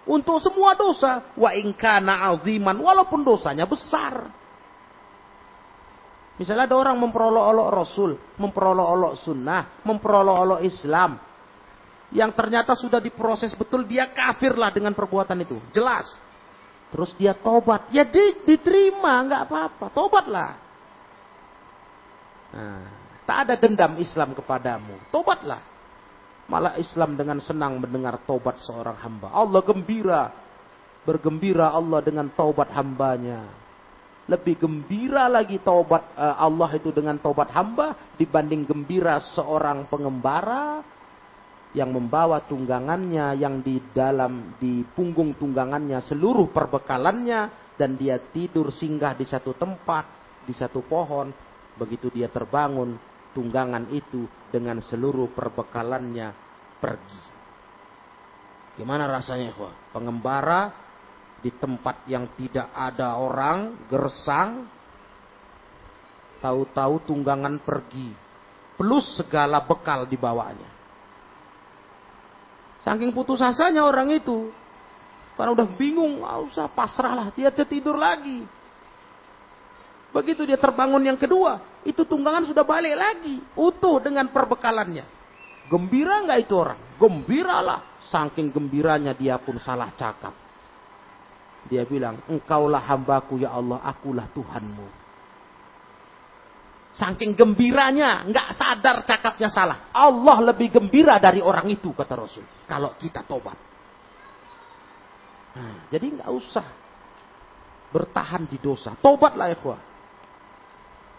untuk 0.04 0.42
semua 0.42 0.74
dosa 0.74 1.32
wa 1.38 1.50
in 1.54 1.70
kana 1.72 2.34
aziman 2.34 2.76
walaupun 2.76 3.22
dosanya 3.22 3.64
besar. 3.64 4.26
Misalnya 6.40 6.66
ada 6.66 6.74
orang 6.74 6.98
memperolok-olok 6.98 7.68
Rasul, 7.70 8.10
memperolok-olok 8.40 9.14
sunnah, 9.20 9.78
memperolok-olok 9.86 10.60
Islam. 10.66 11.20
Yang 12.12 12.30
ternyata 12.36 12.72
sudah 12.76 13.00
diproses 13.00 13.54
betul, 13.54 13.86
dia 13.86 14.10
kafir 14.10 14.52
lah 14.58 14.74
dengan 14.74 14.92
perbuatan 14.92 15.38
itu. 15.44 15.56
Jelas. 15.70 16.12
Terus 16.92 17.16
dia 17.16 17.32
tobat. 17.32 17.88
Ya 17.88 18.04
di, 18.04 18.44
diterima, 18.44 19.24
nggak 19.24 19.42
apa-apa. 19.48 19.86
Tobatlah. 19.96 20.50
Nah, 22.52 22.84
tak 23.24 23.38
ada 23.48 23.54
dendam 23.56 23.96
Islam 23.96 24.36
kepadamu. 24.36 25.00
Tobatlah. 25.08 25.64
Malah 26.52 26.76
Islam 26.76 27.16
dengan 27.16 27.40
senang 27.40 27.80
mendengar 27.80 28.20
tobat 28.28 28.60
seorang 28.60 29.00
hamba. 29.00 29.32
Allah 29.32 29.64
gembira. 29.64 30.28
Bergembira 31.08 31.72
Allah 31.72 32.04
dengan 32.04 32.28
tobat 32.28 32.68
hambanya. 32.76 33.48
Lebih 34.28 34.60
gembira 34.60 35.26
lagi 35.26 35.58
taubat 35.58 36.14
uh, 36.14 36.38
Allah 36.38 36.70
itu 36.78 36.94
dengan 36.94 37.18
taubat 37.18 37.50
hamba 37.50 38.14
dibanding 38.14 38.62
gembira 38.62 39.18
seorang 39.34 39.90
pengembara 39.90 40.78
yang 41.72 41.88
membawa 41.88 42.44
tunggangannya 42.44 43.36
yang 43.40 43.64
di 43.64 43.80
dalam 43.96 44.56
di 44.60 44.84
punggung 44.92 45.36
tunggangannya 45.40 46.04
seluruh 46.04 46.52
perbekalannya 46.52 47.74
dan 47.80 47.96
dia 47.96 48.20
tidur 48.20 48.68
singgah 48.68 49.16
di 49.16 49.24
satu 49.24 49.56
tempat 49.56 50.04
di 50.44 50.52
satu 50.52 50.84
pohon 50.84 51.32
Begitu 51.76 52.12
dia 52.12 52.28
terbangun, 52.28 53.00
tunggangan 53.32 53.88
itu 53.96 54.28
dengan 54.52 54.84
seluruh 54.84 55.32
perbekalannya 55.32 56.28
pergi. 56.76 57.22
Gimana 58.76 59.08
rasanya, 59.08 59.56
Wah? 59.56 59.76
Pengembara 59.92 60.72
di 61.40 61.48
tempat 61.56 62.04
yang 62.08 62.28
tidak 62.36 62.68
ada 62.76 63.16
orang, 63.16 63.88
gersang, 63.88 64.68
tahu-tahu 66.44 67.08
tunggangan 67.08 67.60
pergi, 67.64 68.12
plus 68.76 69.16
segala 69.16 69.64
bekal 69.64 70.04
dibawanya. 70.04 70.71
Saking 72.82 73.14
putus 73.14 73.38
asanya 73.38 73.86
orang 73.86 74.10
itu, 74.10 74.50
karena 75.38 75.54
udah 75.54 75.68
bingung, 75.78 76.26
ah, 76.26 76.42
usah 76.42 76.66
pasrah 76.66 77.14
lah, 77.14 77.26
dia 77.30 77.48
tertidur 77.54 77.94
lagi. 77.94 78.42
Begitu 80.12 80.44
dia 80.44 80.60
terbangun 80.60 81.00
yang 81.00 81.16
kedua, 81.16 81.62
itu 81.86 82.04
tunggangan 82.04 82.44
sudah 82.44 82.66
balik 82.66 82.92
lagi, 82.98 83.40
utuh 83.56 84.02
dengan 84.02 84.28
perbekalannya. 84.28 85.06
Gembira 85.70 86.20
nggak 86.26 86.40
itu 86.42 86.54
orang? 86.58 86.80
Gembiralah. 87.00 87.80
Saking 88.02 88.52
gembiranya 88.52 89.16
dia 89.16 89.38
pun 89.38 89.56
salah 89.56 89.88
cakap. 89.94 90.34
Dia 91.70 91.86
bilang, 91.86 92.18
engkaulah 92.26 92.82
hambaku 92.82 93.40
ya 93.40 93.54
Allah, 93.54 93.78
akulah 93.80 94.26
Tuhanmu. 94.34 95.01
Saking 96.92 97.32
gembiranya, 97.32 98.28
nggak 98.28 98.48
sadar 98.52 98.96
cakapnya 99.08 99.48
salah. 99.48 99.88
Allah 99.96 100.52
lebih 100.52 100.68
gembira 100.76 101.16
dari 101.16 101.40
orang 101.40 101.64
itu, 101.72 101.96
kata 101.96 102.12
Rasul. 102.12 102.44
Kalau 102.68 102.92
kita 103.00 103.24
tobat. 103.24 103.56
Nah, 105.56 105.88
jadi 105.88 106.20
nggak 106.20 106.30
usah 106.32 106.66
bertahan 107.92 108.44
di 108.44 108.60
dosa. 108.60 108.92
Tobatlah 109.00 109.52
ya 109.52 109.56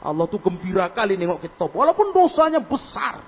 Allah 0.03 0.25
tuh 0.27 0.41
gembira 0.43 0.91
kali 0.91 1.15
nengok 1.15 1.47
kita 1.47 1.71
Walaupun 1.71 2.11
dosanya 2.11 2.59
besar. 2.59 3.23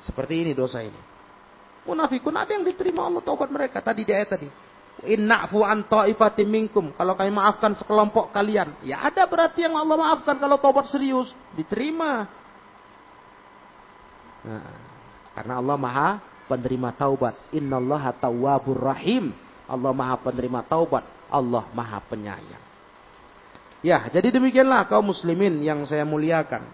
Seperti 0.00 0.46
ini 0.46 0.52
dosa 0.54 0.84
ini. 0.84 1.00
Munafikun 1.88 2.34
ada 2.36 2.52
yang 2.54 2.62
diterima 2.62 3.08
Allah 3.08 3.24
taubat 3.24 3.50
mereka. 3.50 3.82
Tadi 3.82 4.06
di 4.06 4.12
ayat 4.14 4.30
tadi. 4.30 4.48
Inna'fu 5.04 5.60
an 5.60 5.84
ta'ifatim 5.84 6.48
minkum. 6.48 6.88
Kalau 6.96 7.12
kami 7.12 7.28
maafkan 7.28 7.76
sekelompok 7.76 8.32
kalian. 8.32 8.80
Ya 8.80 9.04
ada 9.04 9.28
berarti 9.28 9.68
yang 9.68 9.76
Allah 9.76 9.92
maafkan 9.92 10.40
kalau 10.40 10.56
taubat 10.56 10.88
serius. 10.88 11.28
Diterima. 11.52 12.24
Nah, 14.40 14.72
karena 15.36 15.60
Allah 15.60 15.76
maha 15.76 16.10
penerima 16.48 16.96
taubat. 16.96 17.36
Innallaha 17.52 18.16
tawwabur 18.16 18.80
rahim. 18.80 19.36
Allah 19.68 19.92
maha 19.92 20.16
penerima 20.16 20.64
taubat. 20.64 21.04
Allah 21.28 21.68
maha 21.76 22.00
penyayang. 22.00 22.64
Ya, 23.84 24.00
jadi 24.08 24.32
demikianlah 24.32 24.88
kaum 24.88 25.12
muslimin 25.12 25.60
yang 25.60 25.84
saya 25.84 26.08
muliakan. 26.08 26.64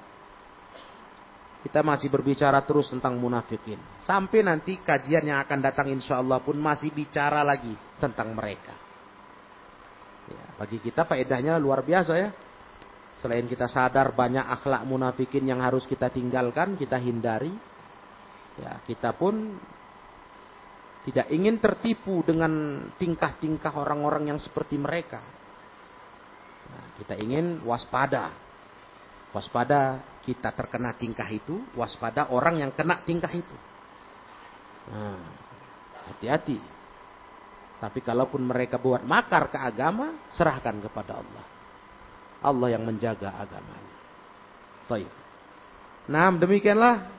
Kita 1.67 1.83
masih 1.83 2.07
berbicara 2.07 2.63
terus 2.63 2.91
tentang 2.91 3.19
munafikin. 3.19 3.79
Sampai 4.07 4.47
nanti 4.47 4.79
kajian 4.79 5.27
yang 5.27 5.43
akan 5.43 5.59
datang 5.59 5.91
insya 5.91 6.23
Allah 6.23 6.39
pun 6.39 6.55
masih 6.59 6.91
bicara 6.95 7.43
lagi 7.43 7.75
tentang 8.03 8.35
mereka. 8.35 8.75
Ya, 10.27 10.45
bagi 10.59 10.83
kita 10.83 11.07
faedahnya 11.07 11.55
luar 11.63 11.87
biasa 11.87 12.13
ya. 12.19 12.31
Selain 13.23 13.47
kita 13.47 13.71
sadar 13.71 14.11
banyak 14.11 14.43
akhlak 14.43 14.83
munafikin 14.83 15.47
yang 15.47 15.63
harus 15.63 15.87
kita 15.87 16.11
tinggalkan, 16.11 16.75
kita 16.75 16.99
hindari. 16.99 17.55
Ya, 18.59 18.83
kita 18.83 19.15
pun 19.15 19.55
tidak 21.07 21.31
ingin 21.31 21.59
tertipu 21.63 22.23
dengan 22.27 22.83
tingkah-tingkah 22.99 23.75
orang-orang 23.75 24.35
yang 24.35 24.39
seperti 24.43 24.79
mereka. 24.79 25.23
Nah, 26.71 26.85
kita 26.99 27.15
ingin 27.19 27.63
waspada. 27.63 28.31
Waspada 29.35 30.03
kita 30.23 30.55
terkena 30.55 30.95
tingkah 30.95 31.27
itu, 31.31 31.63
waspada 31.75 32.31
orang 32.31 32.63
yang 32.63 32.71
kena 32.75 33.03
tingkah 33.03 33.31
itu. 33.31 33.57
Nah, 34.91 35.19
hati-hati. 36.11 36.72
Tapi 37.83 37.99
kalaupun 37.99 38.47
mereka 38.47 38.79
buat 38.79 39.03
makar 39.03 39.51
ke 39.51 39.59
agama, 39.59 40.31
serahkan 40.31 40.79
kepada 40.87 41.19
Allah. 41.19 41.45
Allah 42.39 42.79
yang 42.79 42.87
menjaga 42.87 43.35
agamanya. 43.35 43.95
Baik. 44.87 45.11
Nah, 46.07 46.31
demikianlah 46.31 47.11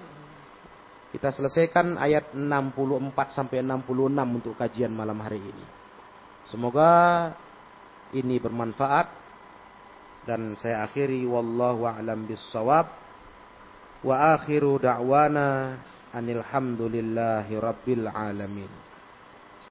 kita 1.12 1.36
selesaikan 1.36 2.00
ayat 2.00 2.32
64 2.32 3.36
sampai 3.36 3.60
66 3.60 4.40
untuk 4.40 4.56
kajian 4.56 4.96
malam 4.96 5.20
hari 5.20 5.44
ini. 5.44 5.66
Semoga 6.48 7.32
ini 8.16 8.40
bermanfaat 8.40 9.08
dan 10.24 10.56
saya 10.56 10.88
akhiri 10.88 11.28
wallahu 11.28 11.84
a'lam 11.84 12.24
bissawab 12.24 12.88
wa 14.04 14.16
akhiru 14.36 14.80
da'wana 14.80 15.76
anil 16.16 16.44
hamdulillahi 16.44 17.52
rabbil 17.60 18.08
alamin 18.08 18.83